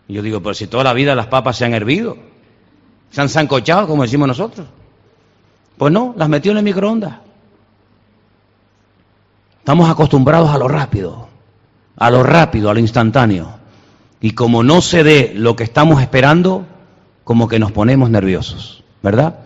Y 0.10 0.14
yo 0.16 0.22
digo, 0.22 0.44
pero 0.44 0.56
si 0.56 0.68
toda 0.68 0.84
la 0.84 0.92
vida 0.92 1.16
las 1.16 1.28
papas 1.28 1.56
se 1.56 1.64
han 1.64 1.74
hervido, 1.74 2.18
se 3.12 3.22
han 3.22 3.30
zancochado, 3.30 3.88
como 3.88 4.04
decimos 4.04 4.28
nosotros. 4.28 4.68
Pues 5.80 5.94
no, 5.94 6.14
las 6.18 6.28
metió 6.28 6.52
en 6.52 6.58
el 6.58 6.64
microondas. 6.66 7.14
Estamos 9.60 9.90
acostumbrados 9.90 10.50
a 10.50 10.58
lo 10.58 10.68
rápido, 10.68 11.30
a 11.96 12.12
lo 12.12 12.22
rápido, 12.22 12.70
a 12.70 12.74
lo 12.74 12.82
instantáneo. 12.82 13.50
Y 14.20 14.32
como 14.32 14.62
no 14.62 14.82
se 14.82 15.06
dé 15.06 15.32
lo 15.34 15.56
que 15.56 15.64
estamos 15.64 16.02
esperando, 16.02 16.66
como 17.24 17.48
que 17.48 17.60
nos 17.60 17.72
ponemos 17.72 18.10
nerviosos, 18.10 18.84
¿verdad? 19.02 19.40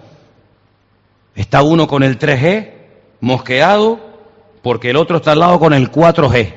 Está 1.36 1.62
uno 1.62 1.88
con 1.88 2.02
el 2.02 2.18
3G 2.18 2.72
mosqueado 3.22 4.00
porque 4.64 4.90
el 4.90 4.96
otro 4.96 5.18
está 5.18 5.34
al 5.34 5.40
lado 5.40 5.60
con 5.60 5.72
el 5.72 5.92
4G 5.92 6.52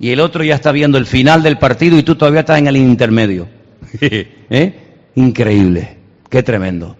y 0.00 0.10
el 0.10 0.18
otro 0.18 0.42
ya 0.42 0.56
está 0.56 0.72
viendo 0.72 0.98
el 0.98 1.06
final 1.06 1.44
del 1.44 1.56
partido 1.56 1.96
y 1.96 2.02
tú 2.02 2.16
todavía 2.16 2.40
estás 2.40 2.58
en 2.58 2.66
el 2.66 2.76
intermedio. 2.76 3.46
¿Eh? 4.00 4.74
Increíble, 5.14 5.98
qué 6.28 6.42
tremendo. 6.42 6.96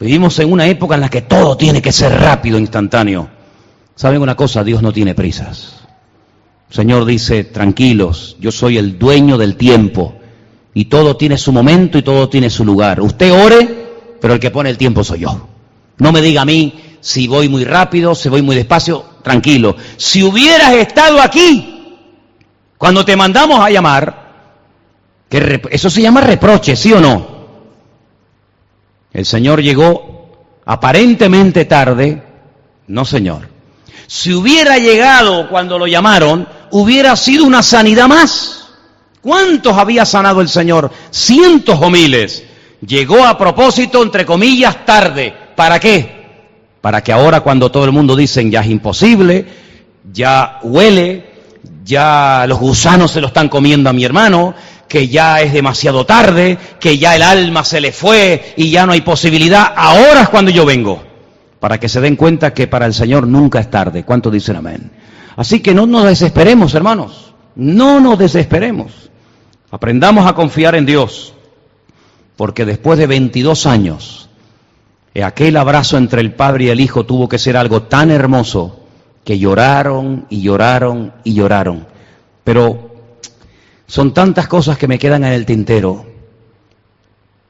Vivimos 0.00 0.38
en 0.38 0.50
una 0.50 0.66
época 0.66 0.94
en 0.94 1.02
la 1.02 1.10
que 1.10 1.20
todo 1.20 1.58
tiene 1.58 1.82
que 1.82 1.92
ser 1.92 2.10
rápido, 2.18 2.58
instantáneo. 2.58 3.28
¿Saben 3.94 4.22
una 4.22 4.34
cosa? 4.34 4.64
Dios 4.64 4.80
no 4.80 4.94
tiene 4.94 5.14
prisas. 5.14 5.80
El 6.70 6.74
Señor 6.74 7.04
dice, 7.04 7.44
tranquilos, 7.44 8.36
yo 8.40 8.50
soy 8.50 8.78
el 8.78 8.98
dueño 8.98 9.36
del 9.36 9.56
tiempo 9.56 10.14
y 10.72 10.86
todo 10.86 11.18
tiene 11.18 11.36
su 11.36 11.52
momento 11.52 11.98
y 11.98 12.02
todo 12.02 12.30
tiene 12.30 12.48
su 12.48 12.64
lugar. 12.64 13.02
Usted 13.02 13.30
ore, 13.30 13.90
pero 14.18 14.32
el 14.32 14.40
que 14.40 14.50
pone 14.50 14.70
el 14.70 14.78
tiempo 14.78 15.04
soy 15.04 15.20
yo. 15.20 15.48
No 15.98 16.12
me 16.12 16.22
diga 16.22 16.42
a 16.42 16.46
mí 16.46 16.80
si 17.00 17.28
voy 17.28 17.50
muy 17.50 17.64
rápido, 17.64 18.14
si 18.14 18.30
voy 18.30 18.40
muy 18.40 18.56
despacio, 18.56 19.04
tranquilo. 19.22 19.76
Si 19.98 20.22
hubieras 20.22 20.72
estado 20.76 21.20
aquí 21.20 21.98
cuando 22.78 23.04
te 23.04 23.16
mandamos 23.16 23.60
a 23.60 23.68
llamar, 23.68 24.30
que 25.28 25.60
eso 25.70 25.90
se 25.90 26.00
llama 26.00 26.22
reproche, 26.22 26.74
¿sí 26.74 26.90
o 26.94 27.00
no? 27.00 27.39
El 29.12 29.26
Señor 29.26 29.62
llegó 29.62 30.60
aparentemente 30.64 31.64
tarde, 31.64 32.22
no 32.86 33.04
Señor. 33.04 33.48
Si 34.06 34.32
hubiera 34.32 34.78
llegado 34.78 35.48
cuando 35.48 35.78
lo 35.78 35.86
llamaron, 35.86 36.48
hubiera 36.70 37.14
sido 37.16 37.44
una 37.44 37.62
sanidad 37.62 38.08
más. 38.08 38.68
¿Cuántos 39.20 39.76
había 39.76 40.04
sanado 40.04 40.40
el 40.40 40.48
Señor? 40.48 40.90
Cientos 41.10 41.78
o 41.80 41.90
miles. 41.90 42.44
Llegó 42.86 43.24
a 43.24 43.36
propósito, 43.36 44.02
entre 44.02 44.24
comillas, 44.24 44.84
tarde. 44.86 45.34
¿Para 45.54 45.78
qué? 45.78 46.20
Para 46.80 47.02
que 47.02 47.12
ahora 47.12 47.40
cuando 47.40 47.70
todo 47.70 47.84
el 47.84 47.92
mundo 47.92 48.16
dicen 48.16 48.50
ya 48.50 48.62
es 48.62 48.70
imposible, 48.70 49.46
ya 50.10 50.58
huele, 50.62 51.29
ya 51.90 52.46
los 52.48 52.58
gusanos 52.58 53.10
se 53.10 53.20
lo 53.20 53.26
están 53.26 53.48
comiendo 53.48 53.90
a 53.90 53.92
mi 53.92 54.04
hermano, 54.04 54.54
que 54.88 55.08
ya 55.08 55.40
es 55.40 55.52
demasiado 55.52 56.06
tarde, 56.06 56.56
que 56.78 56.96
ya 56.96 57.16
el 57.16 57.22
alma 57.22 57.64
se 57.64 57.80
le 57.80 57.92
fue 57.92 58.54
y 58.56 58.70
ya 58.70 58.86
no 58.86 58.92
hay 58.92 59.02
posibilidad, 59.02 59.72
ahora 59.76 60.22
es 60.22 60.28
cuando 60.28 60.50
yo 60.50 60.64
vengo. 60.64 61.02
Para 61.58 61.78
que 61.78 61.88
se 61.88 62.00
den 62.00 62.16
cuenta 62.16 62.54
que 62.54 62.66
para 62.68 62.86
el 62.86 62.94
Señor 62.94 63.26
nunca 63.26 63.60
es 63.60 63.70
tarde. 63.70 64.04
¿Cuántos 64.04 64.32
dicen 64.32 64.56
amén? 64.56 64.90
Así 65.36 65.60
que 65.60 65.74
no 65.74 65.86
nos 65.86 66.04
desesperemos, 66.04 66.74
hermanos. 66.74 67.34
No 67.56 68.00
nos 68.00 68.18
desesperemos. 68.18 69.10
Aprendamos 69.70 70.26
a 70.26 70.32
confiar 70.32 70.74
en 70.74 70.86
Dios. 70.86 71.34
Porque 72.36 72.64
después 72.64 72.98
de 72.98 73.06
22 73.06 73.66
años, 73.66 74.30
aquel 75.22 75.58
abrazo 75.58 75.98
entre 75.98 76.22
el 76.22 76.32
Padre 76.32 76.64
y 76.64 76.68
el 76.70 76.80
Hijo 76.80 77.04
tuvo 77.04 77.28
que 77.28 77.38
ser 77.38 77.58
algo 77.58 77.82
tan 77.82 78.10
hermoso 78.10 78.79
que 79.24 79.38
lloraron 79.38 80.26
y 80.30 80.42
lloraron 80.42 81.12
y 81.24 81.34
lloraron. 81.34 81.86
Pero 82.44 82.90
son 83.86 84.14
tantas 84.14 84.48
cosas 84.48 84.78
que 84.78 84.88
me 84.88 84.98
quedan 84.98 85.24
en 85.24 85.32
el 85.32 85.46
tintero. 85.46 86.06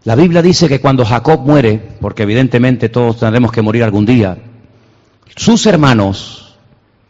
La 0.05 0.15
Biblia 0.15 0.41
dice 0.41 0.69
que 0.69 0.81
cuando 0.81 1.05
Jacob 1.05 1.41
muere, 1.41 1.79
porque 2.01 2.23
evidentemente 2.23 2.89
todos 2.89 3.19
tendremos 3.21 3.53
que 3.53 3.63
morir 3.63 3.85
algún 3.85 4.07
día, 4.07 4.39
sus 5.37 5.67
hermanos 5.67 6.59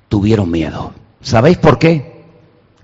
tuvieron 0.08 0.50
miedo. 0.50 0.92
¿Sabéis 1.20 1.58
por 1.58 1.78
qué? 1.78 2.24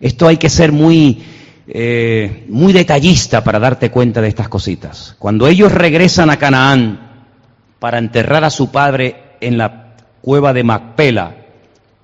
Esto 0.00 0.28
hay 0.28 0.36
que 0.36 0.48
ser 0.48 0.70
muy, 0.70 1.24
eh, 1.66 2.46
muy 2.48 2.72
detallista 2.72 3.42
para 3.42 3.58
darte 3.58 3.90
cuenta 3.90 4.20
de 4.20 4.28
estas 4.28 4.48
cositas. 4.48 5.16
Cuando 5.18 5.48
ellos 5.48 5.72
regresan 5.72 6.30
a 6.30 6.36
Canaán 6.36 7.26
para 7.80 7.98
enterrar 7.98 8.44
a 8.44 8.50
su 8.50 8.70
padre 8.70 9.36
en 9.40 9.58
la 9.58 9.96
cueva 10.22 10.52
de 10.52 10.64
Macpela, 10.64 11.45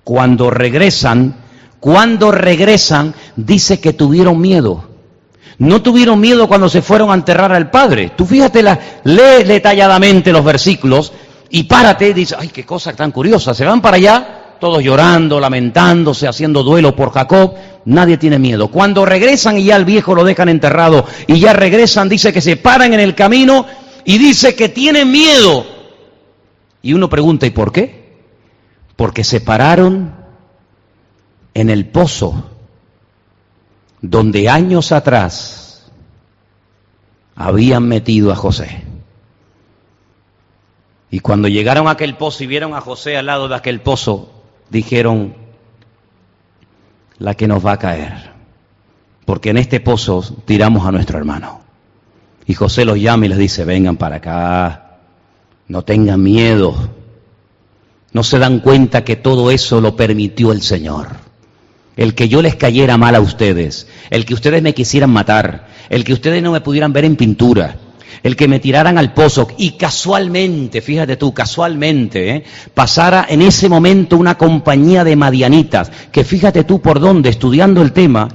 cuando 0.03 0.49
regresan, 0.49 1.35
cuando 1.79 2.31
regresan, 2.31 3.13
dice 3.35 3.79
que 3.79 3.93
tuvieron 3.93 4.39
miedo. 4.39 4.85
No 5.59 5.81
tuvieron 5.81 6.19
miedo 6.19 6.47
cuando 6.47 6.67
se 6.67 6.81
fueron 6.81 7.11
a 7.11 7.13
enterrar 7.13 7.51
al 7.51 7.69
padre. 7.69 8.11
Tú 8.15 8.25
fíjate, 8.25 8.63
la, 8.63 8.79
lee 9.03 9.43
detalladamente 9.45 10.31
los 10.31 10.43
versículos 10.43 11.13
y 11.49 11.63
párate 11.63 12.09
y 12.09 12.13
dices, 12.13 12.37
ay, 12.39 12.49
qué 12.49 12.65
cosa 12.65 12.93
tan 12.93 13.11
curiosa. 13.11 13.53
Se 13.53 13.65
van 13.65 13.81
para 13.81 13.97
allá, 13.97 14.55
todos 14.59 14.83
llorando, 14.83 15.39
lamentándose, 15.39 16.27
haciendo 16.27 16.63
duelo 16.63 16.95
por 16.95 17.11
Jacob. 17.11 17.53
Nadie 17.85 18.17
tiene 18.17 18.39
miedo. 18.39 18.69
Cuando 18.69 19.05
regresan 19.05 19.57
y 19.57 19.65
ya 19.65 19.75
el 19.75 19.85
viejo 19.85 20.15
lo 20.15 20.23
dejan 20.23 20.49
enterrado 20.49 21.05
y 21.27 21.39
ya 21.39 21.53
regresan, 21.53 22.09
dice 22.09 22.33
que 22.33 22.41
se 22.41 22.57
paran 22.57 22.93
en 22.93 22.99
el 22.99 23.13
camino 23.13 23.65
y 24.05 24.17
dice 24.17 24.55
que 24.55 24.69
tienen 24.69 25.11
miedo. 25.11 25.65
Y 26.81 26.93
uno 26.93 27.09
pregunta, 27.09 27.45
¿y 27.45 27.51
por 27.51 27.71
qué? 27.71 28.02
Porque 28.95 29.23
se 29.23 29.41
pararon 29.41 30.13
en 31.53 31.69
el 31.69 31.87
pozo 31.87 32.49
donde 34.01 34.49
años 34.49 34.91
atrás 34.91 35.91
habían 37.35 37.87
metido 37.87 38.31
a 38.31 38.35
José. 38.35 38.83
Y 41.09 41.19
cuando 41.19 41.47
llegaron 41.47 41.87
a 41.87 41.91
aquel 41.91 42.17
pozo 42.17 42.43
y 42.43 42.47
vieron 42.47 42.73
a 42.73 42.81
José 42.81 43.17
al 43.17 43.27
lado 43.27 43.47
de 43.47 43.55
aquel 43.55 43.81
pozo, 43.81 44.31
dijeron, 44.69 45.35
la 47.19 47.35
que 47.35 47.47
nos 47.47 47.65
va 47.65 47.73
a 47.73 47.79
caer, 47.79 48.31
porque 49.25 49.51
en 49.51 49.57
este 49.57 49.79
pozo 49.79 50.23
tiramos 50.45 50.85
a 50.85 50.91
nuestro 50.91 51.17
hermano. 51.17 51.61
Y 52.45 52.55
José 52.55 52.83
los 52.83 52.99
llama 52.99 53.25
y 53.25 53.29
les 53.29 53.37
dice, 53.37 53.63
vengan 53.63 53.95
para 53.95 54.17
acá, 54.17 54.97
no 55.67 55.83
tengan 55.83 56.21
miedo. 56.21 56.75
No 58.13 58.23
se 58.23 58.39
dan 58.39 58.59
cuenta 58.59 59.03
que 59.03 59.15
todo 59.15 59.51
eso 59.51 59.81
lo 59.81 59.95
permitió 59.95 60.51
el 60.51 60.61
Señor 60.61 61.23
el 61.95 62.15
que 62.15 62.27
yo 62.27 62.41
les 62.41 62.55
cayera 62.55 62.97
mal 62.97 63.15
a 63.15 63.19
ustedes, 63.19 63.87
el 64.09 64.25
que 64.25 64.33
ustedes 64.33 64.61
me 64.61 64.73
quisieran 64.73 65.11
matar, 65.11 65.67
el 65.89 66.03
que 66.03 66.13
ustedes 66.13 66.41
no 66.41 66.51
me 66.51 66.61
pudieran 66.61 66.93
ver 66.93 67.05
en 67.05 67.15
pintura, 67.15 67.75
el 68.23 68.35
que 68.35 68.47
me 68.47 68.59
tiraran 68.59 68.97
al 68.97 69.13
pozo 69.13 69.47
y 69.57 69.71
casualmente, 69.71 70.81
fíjate 70.81 71.17
tú, 71.17 71.33
casualmente, 71.33 72.29
¿eh? 72.29 72.43
pasara 72.73 73.25
en 73.29 73.41
ese 73.41 73.69
momento 73.69 74.17
una 74.17 74.37
compañía 74.37 75.03
de 75.03 75.15
madianitas, 75.15 75.91
que 76.11 76.23
fíjate 76.23 76.63
tú 76.63 76.81
por 76.81 76.99
dónde, 76.99 77.29
estudiando 77.29 77.81
el 77.81 77.91
tema, 77.91 78.29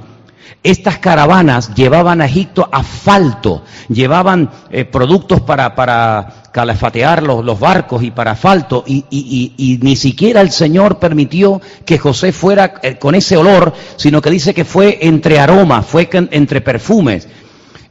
estas 0.63 0.99
caravanas 0.99 1.73
llevaban 1.73 2.21
a 2.21 2.25
Egipto 2.25 2.67
asfalto, 2.71 3.63
llevaban 3.87 4.49
eh, 4.71 4.85
productos 4.85 5.41
para, 5.41 5.73
para 5.75 6.43
calafatear 6.51 7.23
los, 7.23 7.59
barcos 7.59 8.03
y 8.03 8.11
para 8.11 8.31
asfalto, 8.31 8.83
y, 8.85 9.79
ni 9.81 9.95
siquiera 9.95 10.41
el 10.41 10.51
Señor 10.51 10.99
permitió 10.99 11.61
que 11.85 11.97
José 11.97 12.31
fuera 12.31 12.75
eh, 12.81 12.97
con 12.97 13.15
ese 13.15 13.37
olor, 13.37 13.73
sino 13.95 14.21
que 14.21 14.29
dice 14.29 14.53
que 14.53 14.65
fue 14.65 14.99
entre 15.01 15.39
aromas, 15.39 15.85
fue 15.85 16.09
entre 16.11 16.61
perfumes. 16.61 17.27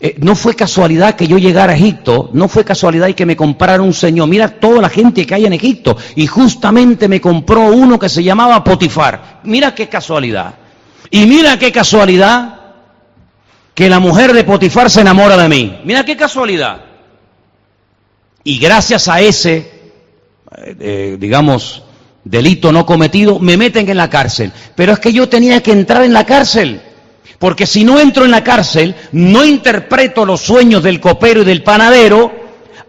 Eh, 0.00 0.16
no 0.20 0.36
fue 0.36 0.54
casualidad 0.54 1.16
que 1.16 1.26
yo 1.26 1.38
llegara 1.38 1.72
a 1.72 1.76
Egipto, 1.76 2.30
no 2.32 2.46
fue 2.46 2.64
casualidad 2.64 3.08
y 3.08 3.14
que 3.14 3.26
me 3.26 3.36
comprara 3.36 3.82
un 3.82 3.92
señor. 3.92 4.28
Mira 4.28 4.48
toda 4.48 4.80
la 4.80 4.88
gente 4.88 5.26
que 5.26 5.34
hay 5.34 5.46
en 5.46 5.52
Egipto. 5.52 5.96
Y 6.14 6.26
justamente 6.28 7.08
me 7.08 7.20
compró 7.20 7.72
uno 7.72 7.98
que 7.98 8.08
se 8.08 8.22
llamaba 8.22 8.62
Potifar. 8.62 9.40
Mira 9.42 9.74
qué 9.74 9.88
casualidad. 9.88 10.54
Y 11.10 11.26
mira 11.26 11.58
qué 11.58 11.72
casualidad 11.72 12.58
que 13.74 13.88
la 13.88 14.00
mujer 14.00 14.32
de 14.32 14.44
Potifar 14.44 14.90
se 14.90 15.00
enamora 15.00 15.36
de 15.36 15.48
mí. 15.48 15.80
Mira 15.84 16.04
qué 16.04 16.16
casualidad. 16.16 16.80
Y 18.44 18.58
gracias 18.58 19.08
a 19.08 19.20
ese, 19.20 19.92
eh, 20.80 21.16
digamos, 21.18 21.82
delito 22.24 22.72
no 22.72 22.84
cometido, 22.84 23.38
me 23.38 23.56
meten 23.56 23.88
en 23.88 23.96
la 23.96 24.10
cárcel. 24.10 24.52
Pero 24.74 24.92
es 24.92 24.98
que 24.98 25.12
yo 25.12 25.28
tenía 25.28 25.62
que 25.62 25.72
entrar 25.72 26.02
en 26.02 26.12
la 26.12 26.26
cárcel. 26.26 26.82
Porque 27.38 27.66
si 27.66 27.84
no 27.84 28.00
entro 28.00 28.24
en 28.24 28.32
la 28.32 28.42
cárcel, 28.42 28.94
no 29.12 29.44
interpreto 29.44 30.26
los 30.26 30.40
sueños 30.40 30.82
del 30.82 31.00
copero 31.00 31.42
y 31.42 31.44
del 31.44 31.62
panadero, 31.62 32.32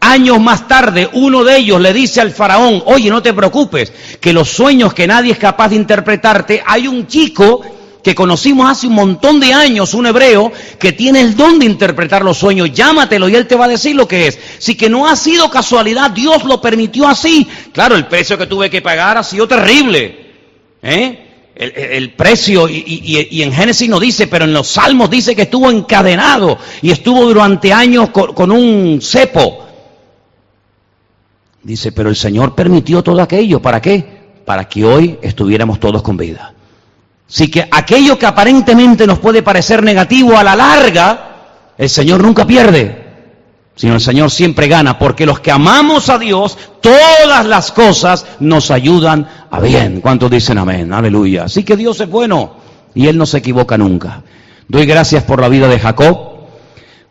años 0.01 0.39
más 0.39 0.67
tarde 0.67 1.09
uno 1.13 1.43
de 1.43 1.57
ellos 1.57 1.79
le 1.79 1.93
dice 1.93 2.21
al 2.21 2.31
faraón, 2.31 2.81
oye, 2.85 3.09
no 3.09 3.21
te 3.21 3.33
preocupes, 3.33 3.93
que 4.19 4.33
los 4.33 4.49
sueños 4.49 4.93
que 4.93 5.07
nadie 5.07 5.33
es 5.33 5.37
capaz 5.37 5.69
de 5.69 5.75
interpretarte, 5.75 6.63
hay 6.65 6.87
un 6.87 7.05
chico 7.05 7.61
que 8.03 8.15
conocimos 8.15 8.69
hace 8.69 8.87
un 8.87 8.93
montón 8.93 9.39
de 9.39 9.53
años, 9.53 9.93
un 9.93 10.07
hebreo, 10.07 10.51
que 10.79 10.93
tiene 10.93 11.21
el 11.21 11.35
don 11.35 11.59
de 11.59 11.65
interpretar 11.65 12.23
los 12.23 12.37
sueños, 12.37 12.71
llámatelo 12.71 13.27
y 13.27 13.35
él 13.35 13.47
te 13.47 13.55
va 13.55 13.65
a 13.65 13.69
decir 13.69 13.95
lo 13.95 14.07
que 14.07 14.27
es. 14.27 14.39
Si 14.59 14.75
que 14.75 14.89
no 14.89 15.07
ha 15.07 15.15
sido 15.15 15.49
casualidad, 15.49 16.11
Dios 16.11 16.43
lo 16.45 16.61
permitió 16.61 17.07
así. 17.07 17.47
Claro, 17.73 17.95
el 17.95 18.07
precio 18.07 18.37
que 18.37 18.47
tuve 18.47 18.69
que 18.69 18.81
pagar 18.81 19.17
ha 19.17 19.23
sido 19.23 19.47
terrible. 19.47 20.27
¿eh? 20.81 21.25
El, 21.55 22.13
precio, 22.13 22.69
y, 22.69 23.41
en 23.41 23.51
Génesis 23.51 23.89
no 23.89 23.99
dice, 23.99 24.27
pero 24.27 24.45
en 24.45 24.53
los 24.53 24.69
Salmos 24.69 25.09
dice 25.09 25.35
que 25.35 25.41
estuvo 25.41 25.69
encadenado 25.69 26.57
y 26.81 26.91
estuvo 26.91 27.25
durante 27.25 27.73
años 27.73 28.11
con 28.11 28.51
un 28.51 29.01
cepo. 29.01 29.65
Dice, 31.61 31.91
pero 31.91 32.07
el 32.09 32.15
Señor 32.15 32.55
permitió 32.55 33.03
todo 33.03 33.21
aquello. 33.21 33.61
¿Para 33.61 33.81
qué? 33.81 34.05
Para 34.45 34.69
que 34.69 34.85
hoy 34.85 35.19
estuviéramos 35.21 35.81
todos 35.81 36.01
con 36.01 36.15
vida. 36.15 36.53
Así 37.29 37.49
que 37.49 37.67
aquello 37.69 38.17
que 38.17 38.25
aparentemente 38.25 39.05
nos 39.05 39.19
puede 39.19 39.43
parecer 39.43 39.83
negativo 39.83 40.35
a 40.35 40.43
la 40.43 40.55
larga, 40.55 41.29
el 41.77 41.87
Señor 41.87 42.23
nunca 42.23 42.45
pierde, 42.45 43.05
sino 43.75 43.93
el 43.93 44.01
Señor 44.01 44.31
siempre 44.31 44.67
gana, 44.67 44.97
porque 44.97 45.27
los 45.27 45.39
que 45.39 45.51
amamos 45.51 46.09
a 46.09 46.17
Dios, 46.17 46.57
todas 46.81 47.45
las 47.45 47.71
cosas 47.71 48.25
nos 48.39 48.71
ayudan 48.71 49.27
a 49.51 49.59
bien. 49.59 50.01
¿Cuántos 50.01 50.31
dicen 50.31 50.57
amén? 50.57 50.91
Aleluya. 50.91 51.43
Así 51.43 51.63
que 51.63 51.77
Dios 51.77 52.01
es 52.01 52.09
bueno 52.09 52.55
y 52.95 53.07
Él 53.07 53.17
no 53.17 53.27
se 53.27 53.37
equivoca 53.37 53.77
nunca. 53.77 54.23
Doy 54.67 54.87
gracias 54.87 55.23
por 55.23 55.39
la 55.39 55.49
vida 55.49 55.67
de 55.67 55.79
Jacob. 55.79 56.17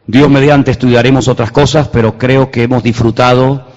Dios 0.07 0.29
mediante 0.29 0.73
estudiaremos 0.73 1.29
otras 1.29 1.53
cosas, 1.53 1.89
pero 1.89 2.19
creo 2.19 2.51
que 2.51 2.65
hemos 2.65 2.83
disfrutado, 2.83 3.68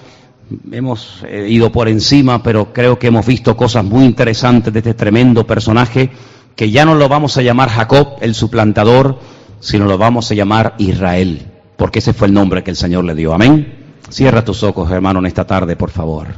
hemos 0.70 1.22
eh, 1.26 1.46
ido 1.48 1.72
por 1.72 1.88
encima, 1.88 2.42
pero 2.42 2.72
creo 2.72 2.98
que 2.98 3.08
hemos 3.08 3.26
visto 3.26 3.56
cosas 3.56 3.84
muy 3.84 4.04
interesantes 4.04 4.72
de 4.72 4.80
este 4.80 4.94
tremendo 4.94 5.46
personaje 5.46 6.10
que 6.56 6.70
ya 6.70 6.84
no 6.84 6.94
lo 6.94 7.08
vamos 7.08 7.36
a 7.36 7.42
llamar 7.42 7.70
Jacob, 7.70 8.16
el 8.20 8.34
suplantador, 8.34 9.18
sino 9.60 9.86
lo 9.86 9.98
vamos 9.98 10.30
a 10.30 10.34
llamar 10.34 10.74
Israel, 10.78 11.46
porque 11.76 12.00
ese 12.00 12.12
fue 12.12 12.28
el 12.28 12.34
nombre 12.34 12.62
que 12.62 12.70
el 12.70 12.76
Señor 12.76 13.04
le 13.04 13.14
dio. 13.14 13.32
Amén. 13.32 13.94
Cierra 14.10 14.44
tus 14.44 14.62
ojos, 14.62 14.90
hermano, 14.90 15.20
en 15.20 15.26
esta 15.26 15.46
tarde, 15.46 15.76
por 15.76 15.90
favor. 15.90 16.28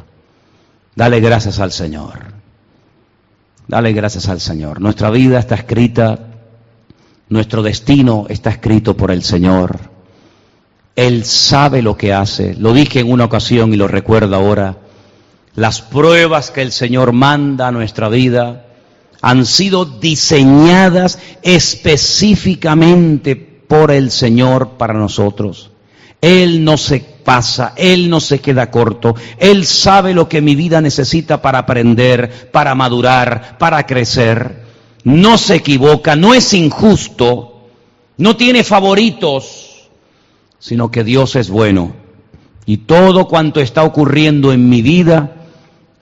Dale 0.94 1.20
gracias 1.20 1.58
al 1.58 1.72
Señor. 1.72 2.34
Dale 3.66 3.92
gracias 3.92 4.28
al 4.28 4.40
Señor. 4.40 4.80
Nuestra 4.80 5.10
vida 5.10 5.38
está 5.38 5.56
escrita, 5.56 6.18
nuestro 7.28 7.62
destino 7.62 8.26
está 8.28 8.50
escrito 8.50 8.96
por 8.96 9.10
el 9.10 9.22
Señor. 9.22 9.93
Él 10.96 11.24
sabe 11.24 11.82
lo 11.82 11.96
que 11.96 12.12
hace. 12.12 12.54
Lo 12.54 12.72
dije 12.72 13.00
en 13.00 13.10
una 13.10 13.24
ocasión 13.24 13.72
y 13.72 13.76
lo 13.76 13.88
recuerdo 13.88 14.36
ahora. 14.36 14.76
Las 15.56 15.80
pruebas 15.80 16.50
que 16.50 16.62
el 16.62 16.72
Señor 16.72 17.12
manda 17.12 17.68
a 17.68 17.72
nuestra 17.72 18.08
vida 18.08 18.66
han 19.22 19.46
sido 19.46 19.84
diseñadas 19.84 21.18
específicamente 21.42 23.36
por 23.36 23.90
el 23.90 24.10
Señor 24.10 24.72
para 24.76 24.94
nosotros. 24.94 25.70
Él 26.20 26.64
no 26.64 26.76
se 26.76 27.00
pasa, 27.00 27.72
Él 27.76 28.08
no 28.10 28.20
se 28.20 28.40
queda 28.40 28.70
corto, 28.70 29.14
Él 29.38 29.66
sabe 29.66 30.14
lo 30.14 30.28
que 30.28 30.40
mi 30.40 30.54
vida 30.54 30.80
necesita 30.80 31.40
para 31.40 31.60
aprender, 31.60 32.50
para 32.50 32.74
madurar, 32.74 33.56
para 33.58 33.86
crecer. 33.86 34.64
No 35.04 35.38
se 35.38 35.56
equivoca, 35.56 36.16
no 36.16 36.34
es 36.34 36.52
injusto, 36.54 37.68
no 38.16 38.36
tiene 38.36 38.64
favoritos, 38.64 39.63
sino 40.64 40.90
que 40.90 41.04
Dios 41.04 41.36
es 41.36 41.50
bueno. 41.50 41.92
Y 42.64 42.78
todo 42.78 43.28
cuanto 43.28 43.60
está 43.60 43.84
ocurriendo 43.84 44.52
en 44.52 44.68
mi 44.68 44.80
vida, 44.80 45.36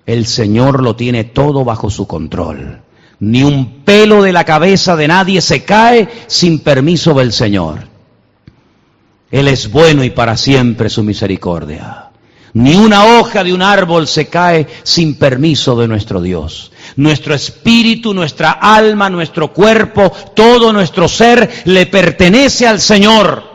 el 0.07 0.27
Señor 0.27 0.83
lo 0.83 0.95
tiene 0.95 1.25
todo 1.25 1.65
bajo 1.65 1.91
su 1.91 2.07
control 2.07 2.83
ni 3.25 3.45
un 3.45 3.85
pelo 3.85 4.21
de 4.21 4.33
la 4.33 4.43
cabeza 4.43 4.97
de 4.97 5.07
nadie 5.07 5.41
se 5.41 5.63
cae 5.63 6.09
sin 6.27 6.59
permiso 6.59 7.15
del 7.15 7.33
Señor. 7.33 7.87
Él 9.31 9.47
es 9.47 9.71
bueno 9.71 10.03
y 10.03 10.11
para 10.11 10.37
siempre 10.37 10.91
su 10.91 11.05
misericordia. 11.05 12.11
Ni 12.55 12.75
una 12.75 13.05
hoja 13.05 13.45
de 13.45 13.55
un 13.55 13.63
árbol 13.63 14.09
se 14.09 14.27
cae 14.27 14.67
sin 14.83 15.21
permiso 15.21 15.77
de 15.77 15.87
nuestro 15.87 16.21
Dios. 16.21 16.73
Nuestro 16.97 17.33
espíritu, 17.33 18.13
nuestra 18.13 18.51
alma, 18.51 19.09
nuestro 19.09 19.53
cuerpo, 19.53 20.13
todo 20.35 20.73
nuestro 20.73 21.07
ser 21.07 21.49
le 21.67 21.87
pertenece 21.87 22.67
al 22.67 22.81
Señor. 22.81 23.52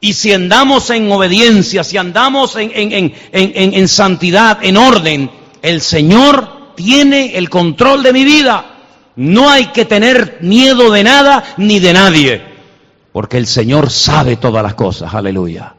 Y 0.00 0.12
si 0.12 0.32
andamos 0.32 0.90
en 0.90 1.10
obediencia, 1.10 1.82
si 1.82 1.96
andamos 1.96 2.56
en, 2.56 2.70
en, 2.74 2.92
en, 3.32 3.74
en 3.74 3.88
santidad, 3.88 4.58
en 4.62 4.76
orden, 4.76 5.30
el 5.60 5.80
Señor 5.80 6.74
tiene 6.76 7.36
el 7.36 7.50
control 7.50 8.02
de 8.04 8.12
mi 8.12 8.24
vida. 8.24 8.76
No 9.16 9.50
hay 9.50 9.66
que 9.66 9.84
tener 9.84 10.38
miedo 10.42 10.92
de 10.92 11.02
nada 11.02 11.42
ni 11.56 11.80
de 11.80 11.92
nadie, 11.92 12.42
porque 13.12 13.36
el 13.36 13.48
Señor 13.48 13.90
sabe 13.90 14.36
todas 14.36 14.62
las 14.62 14.74
cosas, 14.74 15.12
aleluya. 15.12 15.74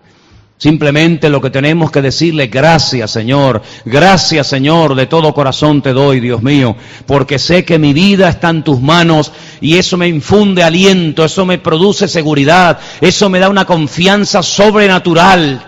Simplemente 0.60 1.30
lo 1.30 1.40
que 1.40 1.52
tenemos 1.52 1.90
que 1.90 2.02
decirle, 2.02 2.48
gracias 2.48 3.12
Señor, 3.12 3.62
gracias 3.86 4.46
Señor, 4.46 4.94
de 4.94 5.06
todo 5.06 5.34
corazón 5.34 5.82
te 5.82 5.94
doy, 5.94 6.20
Dios 6.20 6.44
mío, 6.44 6.76
porque 7.06 7.40
sé 7.40 7.64
que 7.64 7.80
mi 7.80 7.94
vida 7.94 8.28
está 8.28 8.50
en 8.50 8.66
tus 8.66 8.82
manos 8.82 9.32
y 9.62 9.78
eso 9.78 9.96
me 9.96 10.10
infunde 10.10 10.62
aliento, 10.62 11.24
eso 11.24 11.46
me 11.46 11.60
produce 11.60 12.10
seguridad, 12.10 12.78
eso 13.00 13.30
me 13.30 13.40
da 13.40 13.48
una 13.48 13.64
confianza 13.64 14.44
sobrenatural. 14.44 15.66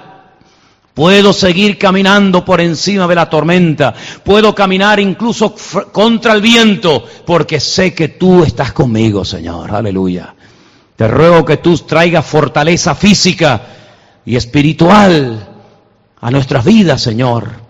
Puedo 0.94 1.32
seguir 1.32 1.78
caminando 1.78 2.44
por 2.44 2.60
encima 2.60 3.08
de 3.08 3.16
la 3.16 3.30
tormenta. 3.30 3.94
Puedo 4.26 4.54
caminar 4.54 5.00
incluso 5.00 5.56
contra 5.94 6.34
el 6.34 6.42
viento 6.42 7.06
porque 7.26 7.62
sé 7.62 7.94
que 7.94 8.10
tú 8.10 8.44
estás 8.44 8.74
conmigo, 8.74 9.24
Señor. 9.24 9.74
Aleluya. 9.74 10.36
Te 10.98 11.08
ruego 11.08 11.46
que 11.46 11.58
tú 11.58 11.78
traigas 11.78 12.26
fortaleza 12.26 12.94
física 12.94 13.62
y 14.26 14.36
espiritual 14.36 15.50
a 16.20 16.32
nuestras 16.32 16.66
vidas, 16.66 17.02
Señor 17.02 17.62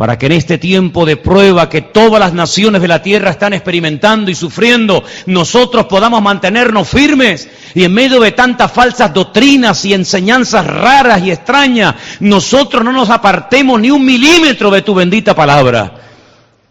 para 0.00 0.16
que 0.16 0.24
en 0.24 0.32
este 0.32 0.56
tiempo 0.56 1.04
de 1.04 1.18
prueba 1.18 1.68
que 1.68 1.82
todas 1.82 2.18
las 2.18 2.32
naciones 2.32 2.80
de 2.80 2.88
la 2.88 3.02
tierra 3.02 3.28
están 3.28 3.52
experimentando 3.52 4.30
y 4.30 4.34
sufriendo, 4.34 5.04
nosotros 5.26 5.84
podamos 5.88 6.22
mantenernos 6.22 6.88
firmes 6.88 7.46
y 7.74 7.84
en 7.84 7.92
medio 7.92 8.18
de 8.18 8.32
tantas 8.32 8.72
falsas 8.72 9.12
doctrinas 9.12 9.84
y 9.84 9.92
enseñanzas 9.92 10.66
raras 10.66 11.20
y 11.22 11.30
extrañas, 11.30 11.96
nosotros 12.20 12.82
no 12.82 12.92
nos 12.92 13.10
apartemos 13.10 13.78
ni 13.78 13.90
un 13.90 14.02
milímetro 14.02 14.70
de 14.70 14.80
tu 14.80 14.94
bendita 14.94 15.34
palabra. 15.34 16.00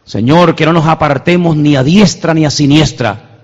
Señor, 0.04 0.56
que 0.56 0.66
no 0.66 0.74
nos 0.74 0.88
apartemos 0.88 1.56
ni 1.56 1.76
a 1.76 1.84
diestra 1.84 2.34
ni 2.34 2.48
a 2.48 2.50
siniestra, 2.50 3.42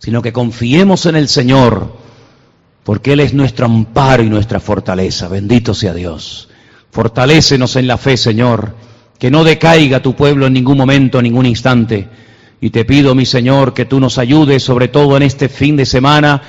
sino 0.00 0.20
que 0.20 0.32
confiemos 0.32 1.06
en 1.06 1.14
el 1.14 1.28
Señor, 1.28 1.96
porque 2.86 3.12
Él 3.12 3.20
es 3.20 3.34
nuestro 3.34 3.66
amparo 3.66 4.22
y 4.22 4.30
nuestra 4.30 4.60
fortaleza. 4.60 5.28
Bendito 5.28 5.74
sea 5.74 5.92
Dios. 5.92 6.48
Fortalécenos 6.90 7.76
en 7.76 7.86
la 7.86 7.98
fe, 7.98 8.16
Señor 8.16 8.86
que 9.18 9.30
no 9.30 9.44
decaiga 9.44 10.02
tu 10.02 10.14
pueblo 10.14 10.46
en 10.46 10.52
ningún 10.52 10.76
momento, 10.76 11.18
en 11.18 11.24
ningún 11.24 11.46
instante. 11.46 12.08
Y 12.60 12.70
te 12.70 12.84
pido, 12.84 13.14
mi 13.14 13.26
Señor, 13.26 13.74
que 13.74 13.84
tú 13.84 14.00
nos 14.00 14.18
ayudes, 14.18 14.62
sobre 14.62 14.88
todo 14.88 15.16
en 15.16 15.22
este 15.22 15.48
fin 15.48 15.76
de 15.76 15.86
semana, 15.86 16.42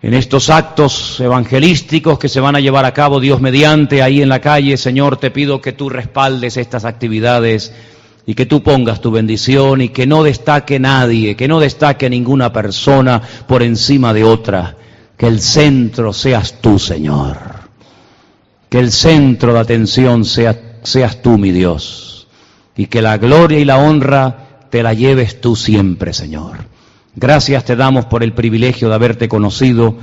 en 0.00 0.14
estos 0.14 0.50
actos 0.50 1.20
evangelísticos 1.20 2.18
que 2.18 2.28
se 2.28 2.40
van 2.40 2.56
a 2.56 2.60
llevar 2.60 2.84
a 2.84 2.94
cabo, 2.94 3.20
Dios 3.20 3.40
mediante, 3.40 4.02
ahí 4.02 4.22
en 4.22 4.28
la 4.28 4.40
calle, 4.40 4.76
Señor, 4.76 5.16
te 5.16 5.30
pido 5.30 5.60
que 5.60 5.72
tú 5.72 5.88
respaldes 5.88 6.56
estas 6.56 6.84
actividades 6.84 7.74
y 8.26 8.34
que 8.34 8.46
tú 8.46 8.62
pongas 8.62 9.00
tu 9.00 9.10
bendición 9.10 9.80
y 9.80 9.88
que 9.88 10.06
no 10.06 10.22
destaque 10.22 10.78
nadie, 10.78 11.34
que 11.34 11.48
no 11.48 11.60
destaque 11.60 12.08
ninguna 12.08 12.52
persona 12.52 13.22
por 13.46 13.62
encima 13.62 14.12
de 14.12 14.24
otra, 14.24 14.76
que 15.18 15.26
el 15.26 15.40
centro 15.40 16.14
seas 16.14 16.62
tú, 16.62 16.78
Señor, 16.78 17.36
que 18.70 18.78
el 18.78 18.92
centro 18.92 19.52
de 19.52 19.60
atención 19.60 20.24
sea 20.24 20.68
seas 20.82 21.20
tú, 21.20 21.36
mi 21.36 21.50
Dios, 21.50 22.28
y 22.76 22.86
que 22.86 23.02
la 23.02 23.18
gloria 23.18 23.58
y 23.58 23.64
la 23.64 23.78
honra 23.78 24.66
te 24.70 24.82
la 24.82 24.94
lleves 24.94 25.40
tú 25.40 25.56
siempre, 25.56 26.14
Señor. 26.14 26.58
Gracias 27.14 27.64
te 27.64 27.76
damos 27.76 28.06
por 28.06 28.22
el 28.22 28.32
privilegio 28.32 28.88
de 28.88 28.94
haberte 28.94 29.28
conocido. 29.28 29.96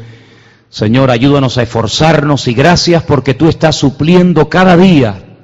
Señor, 0.70 1.10
ayúdanos 1.10 1.58
a 1.58 1.64
esforzarnos 1.64 2.48
y 2.48 2.54
gracias 2.54 3.04
porque 3.04 3.34
tú 3.34 3.48
estás 3.48 3.78
supliendo 3.78 4.50
cada 4.50 4.76
día 4.76 5.35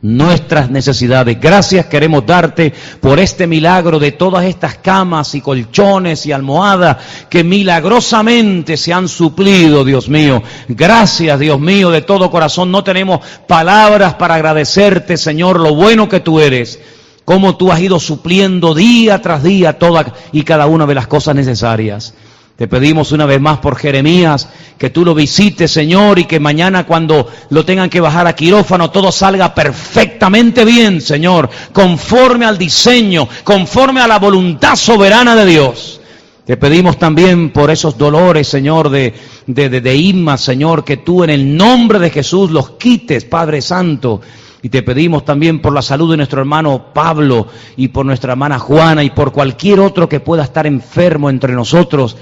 nuestras 0.00 0.70
necesidades. 0.70 1.40
Gracias 1.40 1.86
queremos 1.86 2.24
darte 2.24 2.72
por 3.00 3.18
este 3.18 3.46
milagro 3.48 3.98
de 3.98 4.12
todas 4.12 4.44
estas 4.44 4.76
camas 4.76 5.34
y 5.34 5.40
colchones 5.40 6.24
y 6.26 6.32
almohadas 6.32 6.98
que 7.28 7.42
milagrosamente 7.42 8.76
se 8.76 8.92
han 8.92 9.08
suplido, 9.08 9.84
Dios 9.84 10.08
mío. 10.08 10.42
Gracias, 10.68 11.40
Dios 11.40 11.58
mío, 11.58 11.90
de 11.90 12.02
todo 12.02 12.30
corazón. 12.30 12.70
No 12.70 12.84
tenemos 12.84 13.20
palabras 13.46 14.14
para 14.14 14.36
agradecerte, 14.36 15.16
Señor, 15.16 15.58
lo 15.58 15.74
bueno 15.74 16.08
que 16.08 16.20
tú 16.20 16.38
eres. 16.38 16.78
Cómo 17.24 17.56
tú 17.56 17.72
has 17.72 17.80
ido 17.80 18.00
supliendo 18.00 18.74
día 18.74 19.20
tras 19.20 19.42
día 19.42 19.78
todas 19.78 20.06
y 20.32 20.44
cada 20.44 20.66
una 20.66 20.86
de 20.86 20.94
las 20.94 21.08
cosas 21.08 21.34
necesarias. 21.34 22.14
Te 22.58 22.66
pedimos 22.66 23.12
una 23.12 23.24
vez 23.24 23.40
más 23.40 23.58
por 23.58 23.76
Jeremías 23.76 24.48
que 24.76 24.90
tú 24.90 25.04
lo 25.04 25.14
visites, 25.14 25.70
Señor, 25.70 26.18
y 26.18 26.24
que 26.24 26.40
mañana 26.40 26.84
cuando 26.84 27.28
lo 27.50 27.64
tengan 27.64 27.88
que 27.88 28.00
bajar 28.00 28.26
a 28.26 28.34
quirófano 28.34 28.90
todo 28.90 29.12
salga 29.12 29.54
perfectamente 29.54 30.64
bien, 30.64 31.00
Señor, 31.00 31.48
conforme 31.72 32.46
al 32.46 32.58
diseño, 32.58 33.28
conforme 33.44 34.00
a 34.00 34.08
la 34.08 34.18
voluntad 34.18 34.74
soberana 34.74 35.36
de 35.36 35.46
Dios. 35.46 36.00
Te 36.44 36.56
pedimos 36.56 36.98
también 36.98 37.50
por 37.50 37.70
esos 37.70 37.96
dolores, 37.96 38.48
Señor, 38.48 38.90
de, 38.90 39.14
de, 39.46 39.68
de, 39.68 39.94
Inma, 39.94 40.36
Señor, 40.36 40.82
que 40.82 40.96
tú 40.96 41.22
en 41.22 41.30
el 41.30 41.56
nombre 41.56 42.00
de 42.00 42.10
Jesús 42.10 42.50
los 42.50 42.70
quites, 42.70 43.24
Padre 43.24 43.62
Santo. 43.62 44.20
Y 44.62 44.68
te 44.68 44.82
pedimos 44.82 45.24
también 45.24 45.62
por 45.62 45.72
la 45.72 45.82
salud 45.82 46.10
de 46.10 46.16
nuestro 46.16 46.40
hermano 46.40 46.86
Pablo 46.92 47.46
y 47.76 47.86
por 47.86 48.04
nuestra 48.04 48.32
hermana 48.32 48.58
Juana 48.58 49.04
y 49.04 49.10
por 49.10 49.30
cualquier 49.30 49.78
otro 49.78 50.08
que 50.08 50.18
pueda 50.18 50.42
estar 50.42 50.66
enfermo 50.66 51.30
entre 51.30 51.52
nosotros 51.52 52.16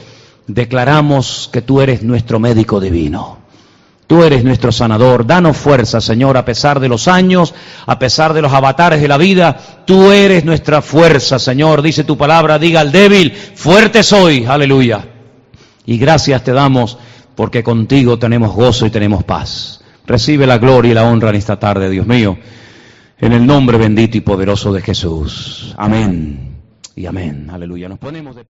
declaramos 0.47 1.51
que 1.53 1.63
tú 1.63 1.81
eres 1.81 2.03
nuestro 2.03 2.39
médico 2.39 2.81
divino. 2.81 3.39
Tú 4.07 4.23
eres 4.23 4.45
nuestro 4.45 4.71
sanador. 4.71 5.27
Danos 5.27 5.57
fuerza, 5.57 6.01
Señor, 6.01 6.37
a 6.37 6.45
pesar 6.45 6.79
de 6.79 6.89
los 6.89 7.09
años, 7.09 7.55
a 7.87 7.99
pesar 7.99 8.35
de 8.35 8.43
los 8.43 8.53
avatares 8.53 9.01
de 9.01 9.09
la 9.09 9.19
vida. 9.19 9.57
Tú 9.85 10.13
eres 10.13 10.45
nuestra 10.45 10.81
fuerza, 10.81 11.39
Señor. 11.39 11.83
Dice 11.83 12.05
tu 12.05 12.17
palabra, 12.17 12.59
diga 12.59 12.81
al 12.81 12.93
débil, 12.93 13.33
fuerte 13.33 14.03
soy. 14.03 14.45
Aleluya. 14.45 15.09
Y 15.87 15.99
gracias 15.99 16.45
te 16.45 16.53
damos 16.53 16.99
porque 17.35 17.63
contigo 17.63 18.19
tenemos 18.19 18.55
gozo 18.55 18.87
y 18.87 18.91
tenemos 18.91 19.25
paz. 19.25 19.81
Recibe 20.07 20.47
la 20.47 20.59
gloria 20.59 20.93
y 20.93 20.95
la 20.95 21.05
honra 21.05 21.31
en 21.31 21.37
esta 21.37 21.59
tarde, 21.59 21.91
Dios 21.91 22.07
mío. 22.07 22.39
En 23.19 23.33
el 23.33 23.45
nombre 23.45 23.77
bendito 23.77 24.17
y 24.17 24.21
poderoso 24.21 24.73
de 24.73 24.83
Jesús. 24.83 25.75
Amén. 25.77 26.57
Y 26.95 27.07
amén. 27.07 27.49
Aleluya. 27.51 27.89
Nos 27.89 27.99
ponemos 27.99 28.37
de 28.37 28.45